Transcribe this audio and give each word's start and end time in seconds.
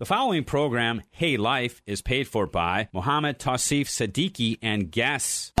The 0.00 0.06
following 0.06 0.42
program, 0.42 1.02
Hey 1.12 1.36
Life, 1.36 1.80
is 1.86 2.02
paid 2.02 2.26
for 2.26 2.48
by 2.48 2.88
Mohammed 2.92 3.38
Tausif 3.38 3.88
Siddiqui 3.88 4.56
and 4.60 4.90
guests. 4.90 5.52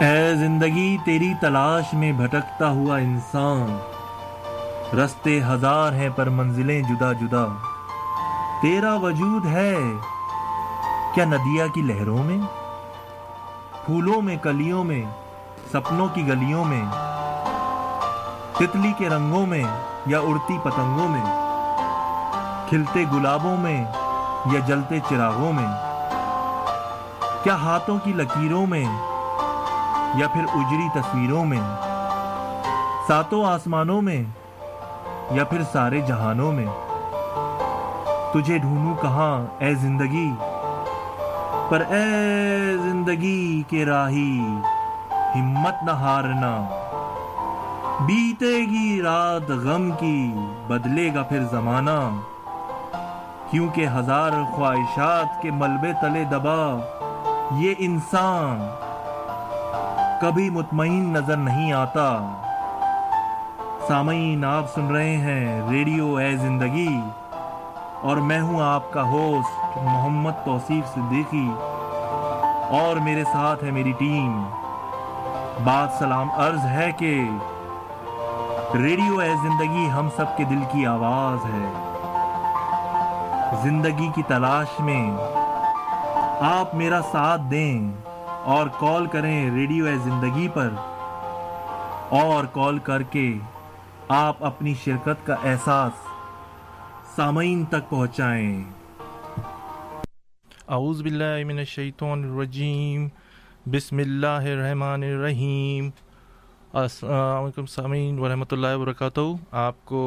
اے 0.00 0.34
زندگی 0.34 0.96
تیری 1.04 1.32
تلاش 1.40 1.84
میں 1.92 2.12
بھٹکتا 2.12 2.70
ہوا 2.70 2.96
انسان 2.96 3.76
رستے 4.96 5.40
ہزار 5.42 5.92
ہیں 5.92 6.08
پر 6.08 6.28
منزلیں 6.28 6.82
جدا 6.82 7.12
جدا۔ 7.12 7.44
تیرا 8.62 8.94
وجود 8.94 9.46
ہے 9.46 9.76
کیا 11.14 11.24
ندیا 11.24 11.66
کی 11.74 11.82
لہروں 11.82 12.24
میں؟ 12.24 12.38
پھولوں 13.86 14.22
میں 14.22 14.36
کلیوں 14.36 14.84
میں 14.84 15.04
سپنوں 15.72 16.08
کی 16.08 16.28
گلیوں 16.28 16.64
میں 16.64 16.84
تتلی 18.52 18.92
کے 18.98 19.08
رنگوں 19.08 19.46
میں 19.46 19.64
یا 20.06 20.20
اڑتی 20.20 20.58
پتنگوں 20.62 21.08
میں؟ 21.08 21.45
کھلتے 22.68 23.04
گلابوں 23.12 23.56
میں 23.56 23.84
یا 24.52 24.60
جلتے 24.66 24.98
چراغوں 25.08 25.52
میں؟ 25.52 25.66
کیا 27.42 27.54
ہاتھوں 27.54 27.98
کی 28.04 28.12
لکیروں 28.12 28.66
میں 28.66 28.84
یا 30.14 30.28
پھر 30.28 30.44
اجری 30.54 30.88
تصویروں 30.94 31.44
میں؟ 31.44 31.60
ساتوں 33.08 33.44
آسمانوں 33.44 34.02
میں 34.02 34.24
یا 35.30 35.44
پھر 35.44 35.62
سارے 35.72 36.00
جہانوں 36.00 36.52
میں؟ 36.52 36.66
تجھے 38.32 38.58
ڈھونڈوں 38.58 38.94
کہاں 39.02 39.62
اے 39.62 39.74
زندگی؟ 39.74 40.30
پر 41.68 41.82
اے 41.88 42.76
زندگی 42.76 43.62
کے 43.68 43.84
راہی 43.84 44.40
ہمت 45.34 45.84
نہ 45.84 45.90
ہارنا۔ 45.90 46.68
بیتے 48.00 48.58
گی 48.58 49.02
رات 49.02 49.50
غم 49.50 49.90
کی، 49.90 50.32
بدلے 50.66 51.14
گا 51.14 51.22
پھر 51.22 51.44
زمانہ۔ 51.50 52.20
کیونکہ 53.50 53.86
ہزار 53.88 54.30
خواہشات 54.54 55.42
کے 55.42 55.50
ملبے 55.50 55.92
تلے 55.92 56.24
دبا، 56.24 56.76
یہ 57.50 57.74
انسان 57.78 58.66
کبھی 60.20 60.50
مطمئن 60.50 61.12
نظر 61.12 61.36
نہیں 61.36 61.72
آتا۔ 61.72 62.32
سامعین، 63.88 64.44
آپ 64.44 64.74
سن 64.74 64.86
رہے 64.86 65.16
ہیں 65.16 65.70
ریڈیو 65.70 66.16
اے 66.16 66.36
زندگی 66.36 67.00
اور 68.02 68.16
میں 68.16 68.40
ہوں 68.40 68.60
آپ 68.62 68.92
کا 68.92 69.02
ہوسٹ 69.02 69.76
محمد 69.76 70.44
توصیف 70.44 70.94
صدیقی 70.94 71.50
اور 72.70 72.96
میرے 72.96 73.24
ساتھ 73.24 73.64
ہے 73.64 73.70
میری 73.70 73.92
ٹیم۔ 73.92 74.42
بات 75.64 75.98
سلام 75.98 76.30
عرض 76.30 76.64
ہے 76.64 76.92
کہ 76.98 77.28
ریڈیو 78.74 79.18
اے 79.18 79.30
زندگی 79.42 79.88
ہم 79.90 80.08
سب 80.16 80.36
کے 80.36 80.44
دل 80.44 80.60
کی 80.72 80.86
آواز 80.86 81.44
ہے۔ 81.44 81.85
زندگی 83.62 84.08
کی 84.14 84.22
تلاش 84.28 84.80
میں 84.80 85.10
آپ 86.40 86.74
میرا 86.74 87.00
ساتھ 87.12 87.42
دیں 87.50 87.92
اور 88.44 88.66
کال 88.78 89.06
کریں 89.06 89.50
ریڈیو 89.50 89.86
اے 89.86 89.96
زندگی 90.04 90.48
پر 90.54 90.70
اور 92.10 92.44
کال 92.52 92.78
کر 92.78 93.02
کے 93.02 93.32
آپ 94.08 94.44
اپنی 94.44 94.74
شرکت 94.84 95.26
کا 95.26 95.34
احساس 95.44 96.06
سامعین 97.16 97.64
تک 97.64 97.88
پہنچائیں۔ 97.90 98.64
اعوذ 100.68 101.02
باللہ 101.02 101.44
من 101.46 101.58
الشیطان 101.58 102.24
الرجیم۔ 102.24 103.08
بسم 103.70 103.98
اللہ 103.98 104.50
الرحمن 104.52 105.02
الرحیم۔ 105.02 105.90
السلام 106.72 107.42
علیکم 107.44 107.66
سامعین 107.66 108.18
ورحمۃ 108.18 108.50
اللہ 108.50 108.76
وبرکاتہ۔ 108.76 109.20
آپ 109.50 109.84
کو 109.84 110.04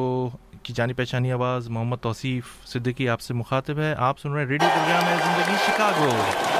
کی 0.62 0.72
جانی 0.72 0.92
پہچانی 0.92 1.32
آواز، 1.32 1.68
محمد 1.68 1.96
توصیف 1.96 2.44
صدیقی 2.66 3.08
آپ 3.08 3.20
سے 3.20 3.34
مخاطب 3.34 3.78
ہے۔ 3.78 3.94
آپ 3.98 4.18
سن 4.18 4.32
رہے 4.32 4.40
ہیں 4.40 4.48
ریڈیو 4.48 4.68
پروگرام 4.74 5.04
ہے 5.04 5.16
زندگی 5.24 5.56
شکاگو۔ 5.66 6.59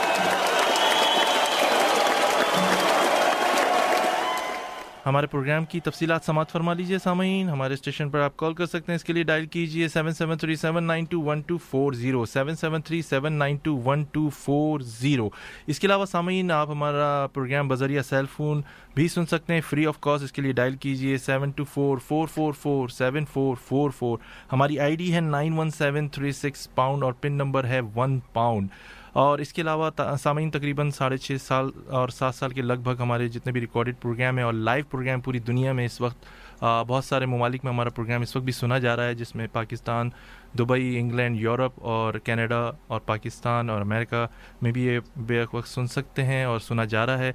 ہمارے 5.10 5.26
پروگرام 5.26 5.64
کی 5.64 5.80
تفصیلات 5.80 6.24
سماعت 6.24 6.50
فرما 6.50 6.72
لیجیے 6.72 6.98
سامعین۔ 6.98 7.48
ہمارے 7.48 7.74
اسٹیشن 7.74 8.10
پر 8.10 8.18
آپ 8.18 8.36
کال 8.36 8.54
کر 8.54 8.66
سکتے 8.66 8.92
ہیں۔ 8.92 8.94
اس 8.94 9.04
کے 9.04 9.12
لیے 9.12 9.22
ڈائل 9.22 9.46
کیجیے 9.46 9.88
seven 9.88 10.12
seven 10.12 10.38
three 10.38 10.56
seven 10.56 10.84
nine 10.84 11.04
two 11.04 11.22
one 11.22 11.40
two 11.40 11.58
four 11.58 11.92
zero. 11.92 12.24
Seven 12.24 12.56
seven 12.56 12.82
three 12.82 13.02
seven 13.02 13.32
nine 13.32 13.56
two 13.56 13.76
one 13.84 14.04
two 14.12 14.28
four 14.28 14.80
zero. 14.80 15.28
اس 15.66 15.80
کے 15.80 15.86
علاوہ 15.86 16.04
سامعین، 16.04 16.50
آپ 16.50 16.70
ہمارا 16.70 17.26
پروگرام 17.32 17.68
بذریعہ 17.68 18.02
سیل 18.02 18.24
فون 18.36 18.62
بھی 18.94 19.08
سن 19.08 19.26
سکتے 19.26 19.54
ہیں۔ 19.54 19.60
فری 19.60 19.86
آف 19.86 20.00
کاسٹ 20.00 20.24
اس 20.24 20.32
کے 20.32 20.42
لیے 20.42 20.52
ڈائل 20.52 20.76
کیجیے 20.76 21.18
seven 21.18 21.50
two 21.50 21.64
four 21.64 21.98
four 21.98 22.26
four 22.26 22.52
four 22.52 22.88
seven 22.88 23.24
four 23.24 23.56
four 23.68 23.90
four. 23.90 24.18
ہماری 24.52 24.78
آئی 24.78 24.96
ڈی 24.96 25.14
ہے 25.14 25.20
nine 25.20 25.58
one 25.58 25.70
seven 25.70 26.08
three 26.08 26.32
six 26.32 26.74
pound 26.74 27.02
اور 27.04 27.12
پن 27.12 27.32
نمبر 27.32 27.64
ہے 27.64 27.80
ون 27.96 28.18
پاؤنڈ۔ 28.32 28.68
اور 29.12 29.38
اس 29.38 29.52
کے 29.52 29.62
علاوہ 29.62 29.90
سامعین 30.20 30.50
تقریباً 30.50 30.90
ساڑھے 30.90 31.16
چھ 31.16 31.36
سال 31.40 31.70
اور 31.88 32.08
سات 32.08 32.34
سال 32.34 32.50
کے 32.50 32.62
لگ 32.62 32.82
بھگ 32.82 33.00
ہمارے 33.00 33.28
جتنے 33.28 33.52
بھی 33.52 33.60
ریکارڈڈ 33.60 33.94
پروگرام 34.00 34.36
ہیں 34.36 34.44
اور 34.44 34.52
لائیو 34.52 34.84
پروگرام 34.90 35.20
پوری 35.20 35.38
دنیا 35.38 35.72
میں 35.72 35.84
اس 35.84 36.00
وقت 36.00 36.62
بہت 36.62 37.04
سارے 37.04 37.26
ممالک 37.26 37.64
میں 37.64 37.72
ہمارا 37.72 37.90
پروگرام 37.90 38.22
اس 38.22 38.36
وقت 38.36 38.44
بھی 38.44 38.52
سنا 38.52 38.78
جا 38.78 38.96
رہا 38.96 39.04
ہے، 39.04 39.14
جس 39.14 39.34
میں 39.36 39.46
پاکستان، 39.52 40.10
دبئی، 40.58 40.98
انگلینڈ، 40.98 41.40
یورپ 41.40 41.80
اور 41.82 42.14
کینیڈا 42.24 42.60
اور 42.86 43.00
پاکستان 43.06 43.70
اور 43.70 43.80
امریکہ 43.80 44.26
میں 44.62 44.72
بھی 44.72 44.86
یہ 44.86 44.98
بے 45.16 45.44
وقت 45.52 45.68
سن 45.68 45.86
سکتے 45.86 46.24
ہیں 46.24 46.42
اور 46.44 46.58
سنا 46.60 46.84
جا 46.84 47.06
رہا 47.06 47.18
ہے۔ 47.18 47.32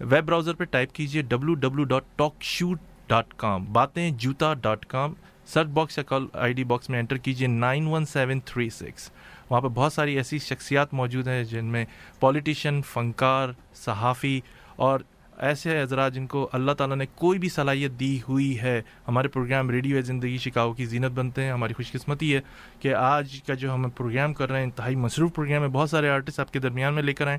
ویب 0.00 0.24
براؤزر 0.26 0.54
پہ 0.54 0.64
ٹائپ 0.64 0.92
کیجیے 0.94 1.22
W 1.22 1.54
W 1.54 1.84
dot 1.84 2.04
talk 2.16 2.42
shoot 2.42 2.78
dot 3.08 3.34
com 3.36 3.64
باتیں 3.72 4.10
جوتا 4.10 4.52
ڈاٹ 4.54 4.86
کام 4.86 5.14
سرچ 5.46 5.68
باکس 5.68 5.98
یا 5.98 6.04
کال 6.04 6.26
آئی 6.32 6.52
ڈی 6.52 6.64
باکس 6.64 6.90
میں 6.90 6.98
انٹر 6.98 7.16
کیجیے 7.16 7.48
nine 7.48 7.86
one 7.86 8.04
seven 8.04 8.40
three 8.44 8.68
six. 8.70 9.10
وہاں 9.50 9.60
پہ 9.60 9.68
بہت 9.68 9.92
ساری 9.92 10.16
ایسی 10.16 10.38
شخصیات 10.38 10.94
موجود 10.94 11.28
ہیں 11.28 11.44
جن 11.44 11.64
میں 11.64 11.84
پولیٹیشین 12.20 12.82
فنکار، 12.82 13.48
صحافی 13.74 14.40
اور 14.76 15.00
ایسے 15.38 15.82
حضرات 15.82 16.14
جن 16.14 16.26
کو 16.26 16.48
اللہ 16.52 16.72
تعالیٰ 16.72 16.96
نے 16.96 17.06
کوئی 17.14 17.38
بھی 17.38 17.48
صلاحیت 17.48 17.90
دی 18.00 18.20
ہوئی 18.28 18.60
ہے۔ 18.60 18.82
ہمارے 19.08 19.28
پروگرام 19.28 19.70
ریڈیو 19.70 20.00
زندگی 20.00 20.38
شکاؤ 20.38 20.72
کی 20.72 20.84
زینت 20.84 21.12
بنتے 21.12 21.44
ہیں۔ 21.44 21.52
ہماری 21.52 21.72
خوش 21.72 21.92
قسمتی 21.92 22.34
ہے 22.34 22.40
کہ 22.80 22.94
آج 22.94 23.42
کا 23.46 23.54
جو 23.54 23.74
ہم 23.74 23.90
پروگرام 23.90 24.34
کر 24.34 24.48
رہے 24.48 24.58
ہیں، 24.58 24.64
انتہائی 24.64 24.96
مصروف 24.96 25.34
پروگرام 25.34 25.62
ہے۔ 25.62 25.68
بہت 25.68 25.90
سارے 25.90 26.08
آرٹسٹ 26.08 26.40
آپ 26.40 26.52
کے 26.52 26.58
درمیان 26.58 26.94
میں 26.94 27.02
لے 27.02 27.12
کر 27.12 27.26
آئیں۔ 27.26 27.38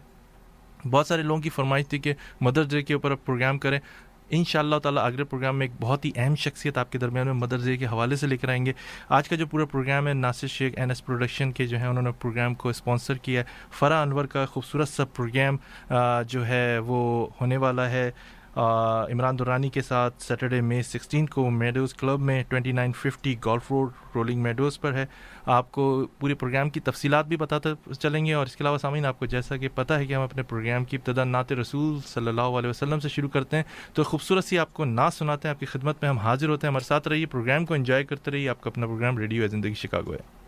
بہت 0.88 1.08
سارے 1.08 1.22
لوگوں 1.22 1.42
کی 1.42 1.50
فرمائش 1.50 1.88
تھی 1.88 2.00
کہ 2.00 2.14
مدرس 2.42 2.70
ڈے 2.70 2.82
کے 2.82 2.94
اوپر 2.94 3.12
اب 3.12 3.26
پروگرام 3.26 3.58
کریں۔ 3.58 3.80
ان 4.30 4.44
شاء 4.44 4.60
اللہ 4.60 4.76
تعالیٰ 4.76 5.06
اگلے 5.06 5.24
پروگرام 5.24 5.58
میں 5.58 5.66
ایک 5.66 5.72
بہت 5.82 6.06
ہی 6.06 6.12
اہم 6.16 6.36
شخصیت 6.36 6.78
آپ 6.78 6.92
کے 6.92 6.98
درمیان 6.98 7.26
میں 7.26 7.34
مدرس 7.34 7.66
ڈے 7.66 7.78
کے 7.78 7.86
حوالے 7.86 8.16
سے 8.16 8.28
لے 8.28 8.38
کر 8.38 8.50
آئیں 8.50 8.66
گے۔ 8.66 8.74
آج 9.10 9.30
کا 9.30 9.36
جو 9.36 9.46
پورا 9.48 9.66
پروگرام 9.66 10.08
ہے، 10.08 10.14
ناصر 10.14 10.48
شیخ 10.48 10.74
این 10.78 10.90
ایس 10.90 11.06
پروڈکشن 11.06 11.52
کے 11.52 11.68
جو 11.68 11.80
ہے 11.80 11.86
انہوں 11.86 12.04
نے 12.04 12.12
پروگرام 12.12 12.54
کو 12.54 12.70
اسپانسر 12.70 13.14
کیا 13.14 13.40
ہے۔ 13.40 13.46
فرا 13.72 14.02
انور 14.02 14.26
کا 14.26 14.46
خوبصورت 14.46 14.90
سا 14.90 15.06
پروگرام 15.06 15.58
جو 16.28 16.48
ہے، 16.48 16.78
وہ 16.80 17.28
ہونے 17.42 17.58
والا 17.58 17.90
ہے۔ 17.90 18.12
عمران 18.56 19.40
دورانی 19.40 19.70
کے 19.70 19.82
ساتھ 19.82 20.24
سیٹرڈے 20.24 20.62
مے 20.62 20.82
سکسٹین 20.82 21.26
کو 21.26 21.50
میڈوز 21.50 21.94
کلب 21.94 22.20
میں 22.20 22.44
twenty 22.48 22.72
nine 22.72 22.92
fifty 22.92 23.36
golf 23.46 23.72
road 23.72 23.90
Rolling 24.16 24.42
Meadows 24.42 24.80
پر 24.80 24.94
ہے۔ 24.94 25.06
آپ 25.46 25.72
کو 25.72 26.08
پورے 26.20 26.34
پروگرام 26.34 26.70
کی 26.70 26.80
تفصیلات 26.80 27.26
بھی 27.26 27.38
بتاتے 27.38 27.94
چلیں 28.00 28.26
گے 28.26 28.34
اور 28.34 28.46
اس 28.46 28.56
کے 28.56 28.62
علاوہ 28.62 28.78
سامعین، 28.78 29.06
آپ 29.06 29.20
کو 29.20 29.26
جیسا 29.26 29.58
کہ 29.58 29.68
پتہ 29.76 29.94
ہے 29.94 30.06
کہ 30.06 30.14
ہم 30.14 30.22
اپنے 30.22 30.44
پروگرام 30.44 30.86
کی 30.86 30.98
ابتدا 30.98 31.24
نعت 31.24 31.54
رسول 31.54 32.00
صلی 32.08 32.28
اللہ 32.28 32.42
علیہ 32.42 32.70
وسلم 32.70 33.00
سے 33.00 33.10
شروع 33.10 33.30
کرتے 33.30 33.58
ہیں۔ 33.58 33.64
تو 33.94 34.04
خوبصورت 34.04 34.44
سی 34.44 34.60
آپ 34.60 34.74
کو 34.74 34.86
نعت 34.86 35.14
سناتے 35.14 35.48
ہیں، 35.48 35.54
آپ 35.54 35.60
کی 35.60 35.66
خدمت 35.66 35.96
میں 36.02 36.10
ہم 36.10 36.18
حاضر 36.18 36.50
ہوتے 36.50 36.68
ہیں۔ 36.68 36.72
ہمارے 36.72 36.88
ساتھ 36.88 37.08
رہیے، 37.08 37.26
پروگرام 37.26 37.66
کو 37.66 37.74
انجوائے 37.74 38.04
کرتے 38.04 38.32
رہیے۔ 38.32 38.50
آپ 38.50 38.62
کا 38.62 38.70
اپنا 38.70 38.86
پروگرام 38.86 39.18
ریڈیو 39.18 39.44
ہے، 39.44 39.48
زندگی 39.48 39.74
شکاگو 39.74 40.14
ہے۔ 40.14 40.46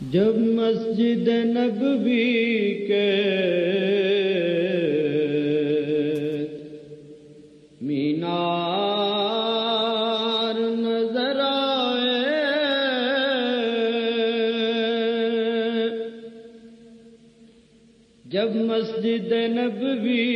جب 0.00 0.36
مسجد 0.38 1.28
نبوی 1.28 2.86
کے 2.88 3.12
مینار 8.46 10.60
نظر 10.60 11.40
آئے۔ 11.40 12.24
جب 18.24 18.56
مسجد 18.56 19.32
نبوی 19.32 20.35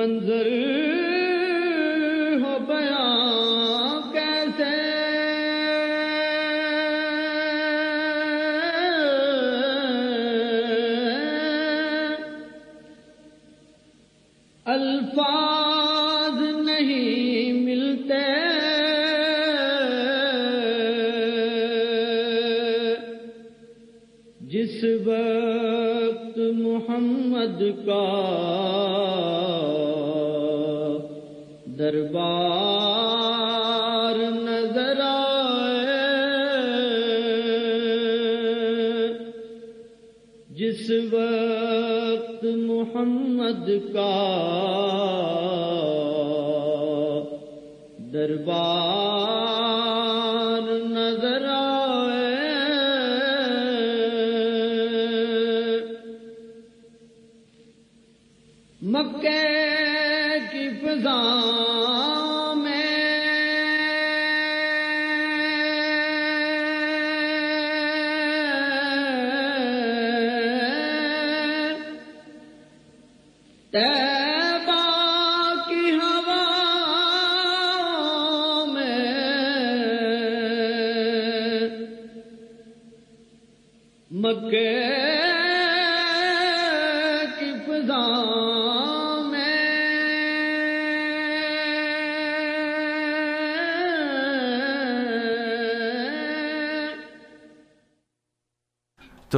And 0.00 0.22
the. 0.22 0.99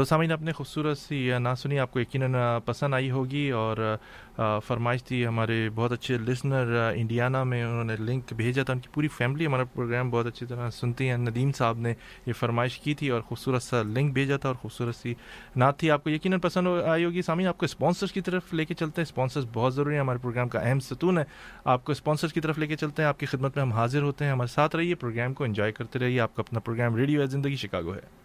تو 0.02 0.06
سامعین، 0.06 0.32
اپنے 0.32 0.52
خوبصورت 0.52 0.98
سی 0.98 1.30
نا 1.38 1.54
سنی، 1.54 1.78
آپ 1.78 1.92
کو 1.92 2.00
یقیناً 2.00 2.34
پسند 2.64 2.94
آئی 2.94 3.10
ہوگی 3.10 3.50
اور 3.50 3.96
فرمائش 4.66 5.04
تھی 5.04 5.26
ہمارے 5.26 5.68
بہت 5.74 5.92
اچھے 5.92 6.18
لسنر 6.18 6.90
انڈیانا 6.94 7.44
میں 7.44 7.64
انہوں 7.64 7.84
نے 7.84 7.96
لنک 8.00 8.32
بھیجا 8.32 8.62
تھا، 8.62 8.72
ان 8.72 8.78
کی 8.78 8.88
پوری 8.92 9.08
فیملی 9.08 9.46
ہمارا 9.46 9.64
پروگرام 9.64 10.10
بہت 10.10 10.26
اچھی 10.26 10.46
طرح 10.46 10.70
سنتی 10.70 11.08
ہیں۔ 11.08 11.16
ندیم 11.16 11.52
صاحب 11.52 11.78
نے 11.78 11.94
یہ 12.26 12.32
فرمائش 12.32 12.78
کی 12.78 12.94
تھی 12.94 13.08
اور 13.08 13.20
خوبصورت 13.20 13.62
سا 13.62 13.82
لنک 13.82 14.12
بھیجا 14.12 14.36
تھا 14.36 14.48
اور 14.48 14.56
خوبصورت 14.56 14.94
سی 14.94 15.14
نعت 15.56 15.78
تھی۔ 15.78 15.90
آپ 15.90 16.04
کو 16.04 16.10
یقیناً 16.10 16.40
پسند 16.40 16.68
آئی 16.88 17.04
ہوگی۔ 17.04 17.22
سامعین، 17.22 17.48
آپ 17.48 17.58
کو 17.58 17.64
اسپانسرس 17.64 18.12
کی 18.12 18.20
طرف 18.20 18.54
لے 18.54 18.64
کے 18.64 18.74
چلتے 18.74 19.00
ہیں۔ 19.00 19.08
اسپانسرس 19.08 19.44
بہت 19.52 19.74
ضروری 19.74 19.94
ہیں۔ 19.94 20.00
ہمارے 20.00 20.18
پروگرام 20.18 20.48
کا 20.48 20.58
اہم 20.60 20.80
ستون 20.80 21.18
ہے۔ 21.18 21.24
آپ 21.64 21.84
کو 21.84 21.92
اسپانسرس 21.92 22.32
کی 22.32 22.40
طرف 22.40 22.58
لے 22.58 22.66
کے 22.66 22.76
چلتے 22.76 23.02
ہیں۔ 23.02 23.08
آپ 23.08 23.20
کی 23.20 23.26
خدمت 23.26 23.56
میں 23.56 23.64
ہم 23.64 23.72
حاضر 23.72 24.02
ہوتے 24.02 24.24
ہیں۔ 24.24 24.32
ہمارے 24.32 24.54
ساتھ 24.54 24.76
رہیے۔ 24.76 24.94
پروگرام 24.94 25.34
کو 25.34 25.44
انجوائے 25.44 25.72
کرتے 25.72 25.98
رہیے۔ 25.98 26.20
آپ 26.20 26.36
کا 26.36 26.42
اپنا 26.42 26.60
پروگرام 26.60 26.96
ریڈیو 26.96 27.20
ہے، 27.20 27.26
زندگی 27.26 27.56
شکاگو 27.56 27.94
ہے۔ 27.94 28.22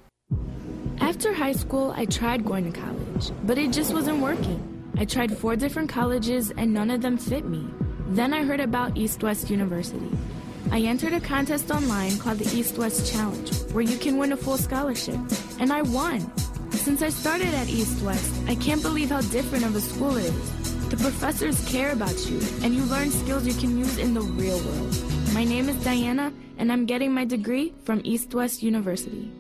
After 1.00 1.34
high 1.34 1.54
school, 1.54 1.94
I 1.96 2.06
tried 2.06 2.44
going 2.44 2.72
to 2.72 2.80
college, 2.80 3.32
but 3.44 3.58
it 3.58 3.72
just 3.72 3.94
wasn't 3.94 4.22
working. 4.22 4.92
I 4.98 5.06
tried 5.06 5.38
four 5.38 5.56
different 5.56 5.90
colleges 5.90 6.52
and 6.58 6.74
none 6.74 6.90
of 6.90 7.02
them 7.02 7.18
fit 7.18 7.46
me. 7.46 7.68
Then 8.10 8.34
I 8.34 8.44
heard 8.44 8.60
about 8.60 8.98
East 8.98 9.22
West 9.24 9.50
University. 9.50 10.10
I 10.72 10.82
entered 10.82 11.14
a 11.14 11.20
contest 11.20 11.72
online 11.72 12.18
called 12.18 12.40
the 12.40 12.58
East 12.58 12.78
West 12.78 13.12
Challenge, 13.12 13.52
where 13.72 13.84
you 13.84 13.98
can 13.98 14.18
win 14.18 14.34
a 14.34 14.38
full 14.38 14.58
scholarship, 14.58 15.20
and 15.60 15.72
I 15.72 15.82
won. 15.82 16.20
Since 16.72 17.02
I 17.02 17.10
started 17.10 17.54
at 17.54 17.70
East 17.70 18.02
West, 18.04 18.34
I 18.48 18.56
can't 18.56 18.82
believe 18.82 19.10
how 19.10 19.22
different 19.22 19.66
of 19.66 19.76
a 19.76 19.82
school 19.82 20.18
it 20.18 20.26
is. 20.26 20.90
The 20.90 20.98
professors 20.98 21.68
care 21.70 21.92
about 21.92 22.18
you, 22.30 22.40
and 22.64 22.74
you 22.74 22.84
learn 22.84 23.12
skills 23.12 23.46
you 23.46 23.54
can 23.54 23.78
use 23.78 23.98
in 23.98 24.14
the 24.14 24.22
real 24.22 24.60
world. 24.60 24.96
My 25.34 25.44
name 25.44 25.70
is 25.70 25.82
Diana, 25.84 26.34
and 26.58 26.72
I'm 26.72 26.86
getting 26.86 27.14
my 27.14 27.26
degree 27.26 27.74
from 27.84 28.02
East 28.04 28.34
West 28.34 28.64
University. 28.64 29.32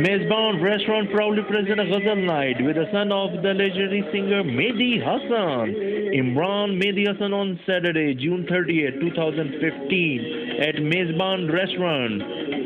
Mezban 0.00 0.62
Restaurant 0.62 1.10
proudly 1.12 1.42
present 1.48 1.80
a 1.80 1.84
Ghazal 1.84 2.16
night 2.26 2.56
with 2.60 2.76
the 2.76 2.84
son 2.92 3.10
of 3.10 3.32
the 3.42 3.54
legendary 3.54 4.04
singer 4.12 4.42
Mehdi 4.42 5.00
Hassan, 5.00 5.72
Imran 6.12 6.76
Mehdi 6.76 7.06
Hassan 7.08 7.32
on 7.32 7.58
Saturday, 7.64 8.14
June 8.14 8.46
30th, 8.50 9.00
2015 9.00 10.60
at 10.60 10.74
Mezban 10.76 11.50
Restaurant, 11.50 12.20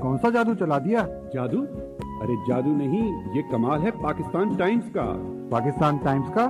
کون 0.00 0.16
سا 0.22 0.28
جادو 0.34 0.52
چلا 0.60 0.78
دیا 0.84 1.00
جادو 1.34 1.60
ارے 2.22 2.36
جادو 2.48 2.72
نہیں 2.76 3.06
یہ 3.36 3.42
کمال 3.50 3.78
ہے 3.82 3.90
پاکستان 4.02 4.46
ٹائمز 4.58 4.86
کا 4.94 5.06
پاکستان 5.50 5.94
ٹائمز 6.04 6.28
کا 6.34 6.44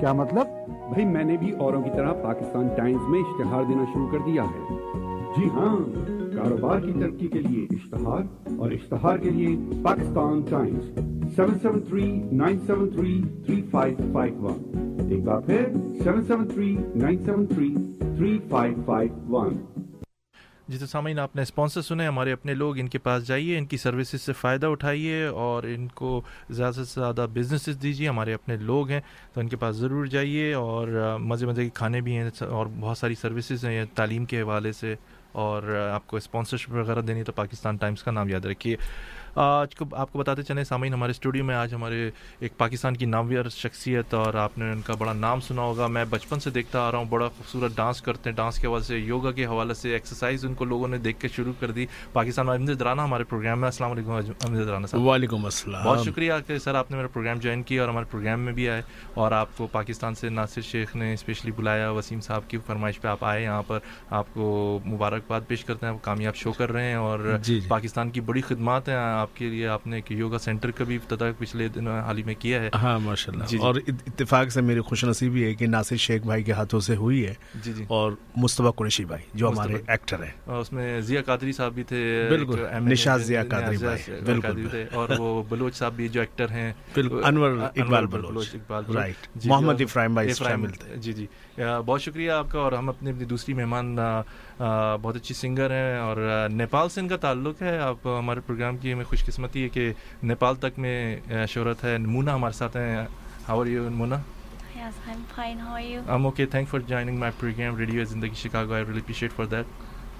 کیا 0.00 0.12
مطلب 0.22 0.46
بھائی 0.88 1.04
میں 1.06 1.24
نے 1.24 1.36
بھی 1.36 1.50
اوروں 1.52 1.82
کی 1.82 1.90
طرح 1.96 2.12
پاکستان 2.22 2.68
ٹائمز 2.76 3.08
میں 3.10 3.20
اشتہار 3.20 3.64
دینا 3.68 3.84
شروع 3.92 4.08
کر 4.12 4.18
دیا 4.26 4.42
ہے 4.52 4.60
جی 5.36 5.48
ہاں 5.54 5.76
کاروبار 6.38 6.80
کی 6.80 6.92
ترقی 6.92 7.26
کے 7.26 7.38
لیے 7.38 7.64
اشتہار 7.70 8.50
اور 8.58 8.70
اشتہار 8.70 9.18
کے 9.18 9.30
لیے 9.30 9.48
Pakistan 9.82 10.40
Times, 10.50 10.84
seven 11.36 11.58
seven 11.62 11.80
three 11.80 12.20
nine 12.32 12.58
seven 12.66 12.90
three 12.90 13.22
three 13.46 13.62
five 13.70 13.96
five 14.12 14.42
one. 14.42 15.10
ایک 15.10 15.24
بار 15.24 15.40
پھر، 15.40 15.66
seven 16.02 16.22
seven 16.22 16.48
three 16.48 16.76
nine 16.94 17.18
seven 17.24 17.46
three 17.46 17.74
three 17.98 18.38
five 18.50 18.82
five 18.86 19.34
one. 19.34 19.56
جی 20.68 20.78
تو 20.78 20.86
سامعین، 20.86 21.18
آپ 21.18 21.36
نے 21.36 21.42
اسپانسر 21.42 21.82
سنے، 21.82 22.06
ہمارے 22.06 22.32
اپنے 22.32 22.54
لوگ، 22.54 22.78
ان 22.78 22.88
کے 22.88 22.98
پاس 22.98 23.26
جائیے، 23.26 23.58
ان 23.58 23.66
کی 23.66 23.76
سروسز 23.76 24.20
سے 24.20 24.32
فائدہ 24.32 24.66
اٹھائیے 24.66 25.24
اور 25.24 25.62
ان 25.62 25.88
کو 25.94 26.20
زیادہ 26.50 26.74
سے 26.74 26.82
زیادہ 26.82 27.26
بزنسز 27.32 27.82
دیجیے۔ 27.82 28.08
ہمارے 28.08 28.34
اپنے 28.34 28.56
لوگ 28.56 28.90
ہیں، 28.90 29.00
تو 29.32 29.40
ان 29.40 29.48
کے 29.48 29.56
پاس 29.56 29.76
ضرور 29.76 30.06
جائیے 30.06 30.52
اور 30.54 31.16
مزے 31.20 31.46
مزے 31.46 31.64
کے 31.64 31.70
کھانے 31.74 32.00
بھی 32.00 32.16
ہیں 32.16 32.30
اور 32.40 32.66
بہت 32.80 32.98
ساری 32.98 33.14
سروسز 33.14 33.64
ہیں، 33.64 33.84
تعلیم 33.94 34.24
کے 34.24 34.40
حوالے 34.40 34.72
سے۔ 34.72 34.94
اور 35.32 35.90
آپ 35.92 36.06
کو 36.06 36.16
اسپانسرشپ 36.16 36.72
وغیرہ 36.72 37.00
دینی 37.00 37.22
تو 37.22 37.32
پاکستان 37.32 37.76
ٹائمس 37.76 38.02
کا 38.02 38.10
نام 38.10 38.28
یاد 38.28 38.44
رکھیے۔ 38.44 38.76
آج 39.40 39.74
کو 39.74 39.84
آپ 39.92 40.12
کو 40.12 40.18
بتاتے 40.18 40.42
چلیں 40.42 40.64
سامعین 40.64 40.92
ہمارے 40.92 41.10
اسٹوڈیو 41.10 41.44
میں 41.44 41.54
آج 41.54 41.74
ہمارے 41.74 42.10
ایک 42.40 42.58
پاکستان 42.58 42.96
کی 42.96 43.06
نامور 43.06 43.48
شخصیت 43.48 44.14
اور 44.14 44.34
آپ 44.34 44.58
نے 44.58 44.72
ان 44.72 44.80
کا 44.80 44.94
بڑا 44.98 45.12
نام 45.12 45.40
سنا 45.40 45.62
ہوگا۔ 45.62 45.86
میں 45.86 46.04
بچپن 46.10 46.40
سے 46.40 46.50
دیکھتا 46.50 46.80
آ 46.80 46.90
رہا 46.90 46.98
ہوں 46.98 47.04
بڑا 47.04 47.28
خوبصورت 47.28 47.76
ڈانس 47.76 48.02
کرتے 48.02 48.30
ہیں۔ 48.30 48.36
ڈانس 48.36 48.58
کے 48.58 48.66
حوالے 48.66 48.84
سے 48.84 48.98
یوگا 48.98 49.32
کے 49.32 49.46
حوالے 49.46 49.74
سے 49.74 49.92
ایکسرسائز 49.92 50.44
ان 50.44 50.54
کو 50.54 50.64
لوگوں 50.64 50.88
نے 50.88 50.98
دیکھ 50.98 51.20
کے 51.20 51.28
شروع 51.28 51.52
کر 51.60 51.70
دی۔ 51.70 51.86
پاکستان 52.12 52.48
امجد 52.48 52.82
رانا 52.82 53.04
ہمارے 53.04 53.24
پروگرام 53.24 53.60
میں۔ 53.60 53.68
السلام 53.68 53.90
علیکم 53.90 54.10
امجد 54.10 54.68
رانا 54.68 54.86
صاحب۔ 54.86 55.02
وعلیکم 55.02 55.44
السلام۔ 55.44 55.84
بہت 55.84 56.04
شکریہ 56.04 56.32
کہ 56.46 56.58
سر 56.58 56.74
آپ 56.74 56.90
نے 56.90 56.96
میرا 56.96 57.08
پروگرام 57.08 57.38
جوائن 57.38 57.62
کیا 57.62 57.82
اور 57.82 57.88
ہمارے 57.88 58.06
پروگرام 58.10 58.40
میں 58.40 58.52
بھی 58.52 58.68
آئے۔ 58.68 58.82
اور 59.14 59.32
آپ 59.32 59.48
کو 59.56 59.66
پاکستان 59.66 60.14
سے 60.14 60.28
ناصر 60.28 60.60
شیخ 60.60 60.96
نے 60.96 61.12
اسپیشلی 61.12 61.52
بلایا 61.52 61.90
وسیم 61.90 62.20
صاحب 62.20 62.42
کی 62.48 62.58
فرمائش 62.66 63.00
پہ 63.00 63.08
آپ 63.08 63.24
آئے 63.24 63.42
یہاں 63.42 63.62
پر۔ 63.66 63.78
آپ 64.10 64.26
کو 64.34 64.78
مبارکباد 64.86 65.40
پیش 65.48 65.64
کرتے 65.64 65.86
ہیں 65.86 65.98
کامیاب 66.02 66.34
شو 66.34 66.52
کر 66.52 66.72
رہے 66.72 66.84
ہیں 66.84 66.94
اور 66.94 67.38
جی 67.42 67.60
پاکستان 67.68 68.10
کی 68.10 68.20
بڑی 68.20 68.40
خدمات 68.40 68.88
ہیں۔ 68.88 68.96
آپ 68.96 69.27
کے 69.34 69.48
لیے 69.48 69.66
آپ 69.66 69.86
نے 69.86 70.00
کہ 70.00 70.14
یوگا 70.14 70.38
سینٹر 70.38 70.70
کا 70.70 70.84
بھی 70.84 70.96
افتتاح 70.96 71.30
پچھلے 71.38 71.68
دنوں 71.68 71.98
حال 72.00 72.18
ہی 72.18 72.22
میں 72.22 72.34
کیا 72.38 72.62
ہے۔ 72.62 72.70
ہاں 72.74 72.98
ماشاء 72.98 73.32
اللہ 73.32 73.44
جی۔ 73.48 73.58
اور 73.58 73.74
اتفاق 73.88 74.48
سے 74.50 74.60
میری 74.60 74.80
خوش 74.80 75.04
نصیبی 75.04 75.44
ہے 75.44 75.54
کہ 75.54 75.66
ناصر 75.66 75.96
شیخ 75.96 76.22
بھائی 76.22 76.42
کے 76.42 76.52
ہاتھوں 76.52 76.80
سے 76.80 76.96
ہوئی 76.96 77.26
ہے۔ 77.26 77.34
جی 77.62 77.72
جی۔ 77.72 77.84
اور 77.88 78.12
مصطفیٰ 78.36 78.74
قریشی 78.76 79.04
بھائی 79.04 79.22
جو 79.34 79.48
ہمارے 79.48 79.74
ایکٹر 79.86 80.22
ہیں۔ 80.22 80.50
اس 80.50 80.72
میں 80.72 81.00
ضیا 81.00 81.22
قادری 81.22 81.52
صاحب 81.52 81.72
بھی 81.72 81.82
تھے 81.82 82.26
بالکل۔ 82.30 82.66
نشاز 82.80 83.22
ضیا 83.22 83.44
قادری 83.44 83.76
بھائی 83.76 84.20
بالکل۔ 84.24 84.68
اور 84.92 85.08
وہ 85.18 85.42
بلوچ 85.48 85.74
صاحب 85.74 85.92
بھی 85.92 86.08
جو 86.08 86.20
ایکٹر 86.20 86.50
ہیں۔ 86.50 86.72
بالکل۔ 86.94 87.20
انور 87.24 87.50
اقبال 87.76 88.06
بلوچ۔ 88.06 88.54
اقبال 88.54 88.96
رائٹ 88.96 89.46
محمد 89.46 89.80
افراہیم 89.80 90.14
بھائی 90.14 90.32
شامل 90.32 90.70
تھے۔ 90.70 90.96
جی 90.96 91.12
جی۔ 91.12 91.26
بہت 91.86 92.02
شکریہ 92.02 92.30
آپ 92.30 92.46
کا 92.50 92.58
اور 92.58 92.72
ہم 92.72 92.88
اپنی 92.88 93.12
دوسری 93.12 93.54
مہمان 93.54 93.98
بہت 94.58 95.16
اچھی 95.16 95.34
سنگر 95.34 95.70
ہیں 95.70 95.98
اور 95.98 96.16
نیپال 96.50 96.88
سے 96.88 97.00
ان 97.00 97.08
کا 97.08 97.16
تعلق 97.16 97.62
ہے 97.62 97.78
آپ 97.78 98.06
ہمارے 98.06 98.40
پروگرام 98.46 98.76
کی 98.76 98.92
ہمیں 98.92 99.04
خوش 99.04 99.24
قسمتی 99.24 99.62
ہے 99.62 99.68
کہ 99.68 99.92
نیپال 100.22 100.56
تک 100.56 100.78
میں 100.78 100.98
شہرت 101.48 101.84
ہے 101.84 101.96
مونا 101.98 102.34
ہمارے 102.34 102.52
ساتھ 102.52 102.76
ہیں 102.76 102.96
how 103.48 103.60
are 103.60 103.66
you 103.66 103.88
Mona 103.90 104.16
Yes, 104.78 104.98
I'm 105.06 105.22
fine. 105.36 105.58
How 105.58 105.72
are 105.72 105.80
you? 105.82 106.02
I'm 106.08 106.26
okay. 106.26 106.44
Thanks 106.46 106.70
for 106.70 106.78
joining 106.80 107.16
my 107.18 107.30
program, 107.32 107.74
Radio 107.76 108.04
Zindagi 108.04 108.36
Chicago. 108.36 108.74
I 108.74 108.80
really 108.80 109.00
appreciate 109.00 109.32
for 109.32 109.46
that. 109.46 109.66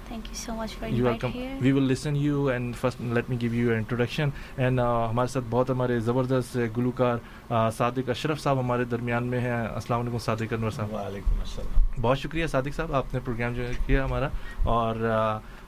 Thank 0.09 0.29
you 0.29 0.35
so 0.35 0.53
much 0.53 0.73
for 0.73 0.87
You're 0.87 1.05
welcome. 1.05 1.31
here. 1.31 1.55
We 1.61 1.71
will 1.71 1.83
listen 1.83 2.15
you 2.15 2.49
and 2.49 2.75
first 2.75 2.99
let 2.99 3.29
me 3.29 3.35
give 3.35 3.53
you 3.53 3.71
an 3.71 3.77
introduction. 3.77 4.31
And 4.57 4.79
ہمارے 4.79 5.27
ساتھ 5.27 5.45
بہت 5.49 5.69
ہمارے 5.69 5.99
زبردست 6.07 6.57
گلوکار 6.77 7.17
صادق 7.77 8.09
اشرف 8.09 8.39
صاحب 8.41 8.59
ہمارے 8.59 8.83
درمیان 8.91 9.27
میں 9.27 9.39
ہیں 9.39 9.59
السلام 9.67 9.99
علیکم 10.01 10.17
صادق 10.25 10.53
انور 10.53 10.71
صاحب 10.77 10.93
وعلیکم 10.93 11.39
السلام 11.39 12.01
بہت 12.01 12.19
شکریہ 12.19 12.47
صادق 12.55 12.75
صاحب 12.75 12.93
آپ 12.95 13.13
نے 13.13 13.19
پروگرام 13.25 13.53
جو 13.53 13.63
کیا 13.85 14.05
ہمارا 14.05 14.29
اور 14.75 15.05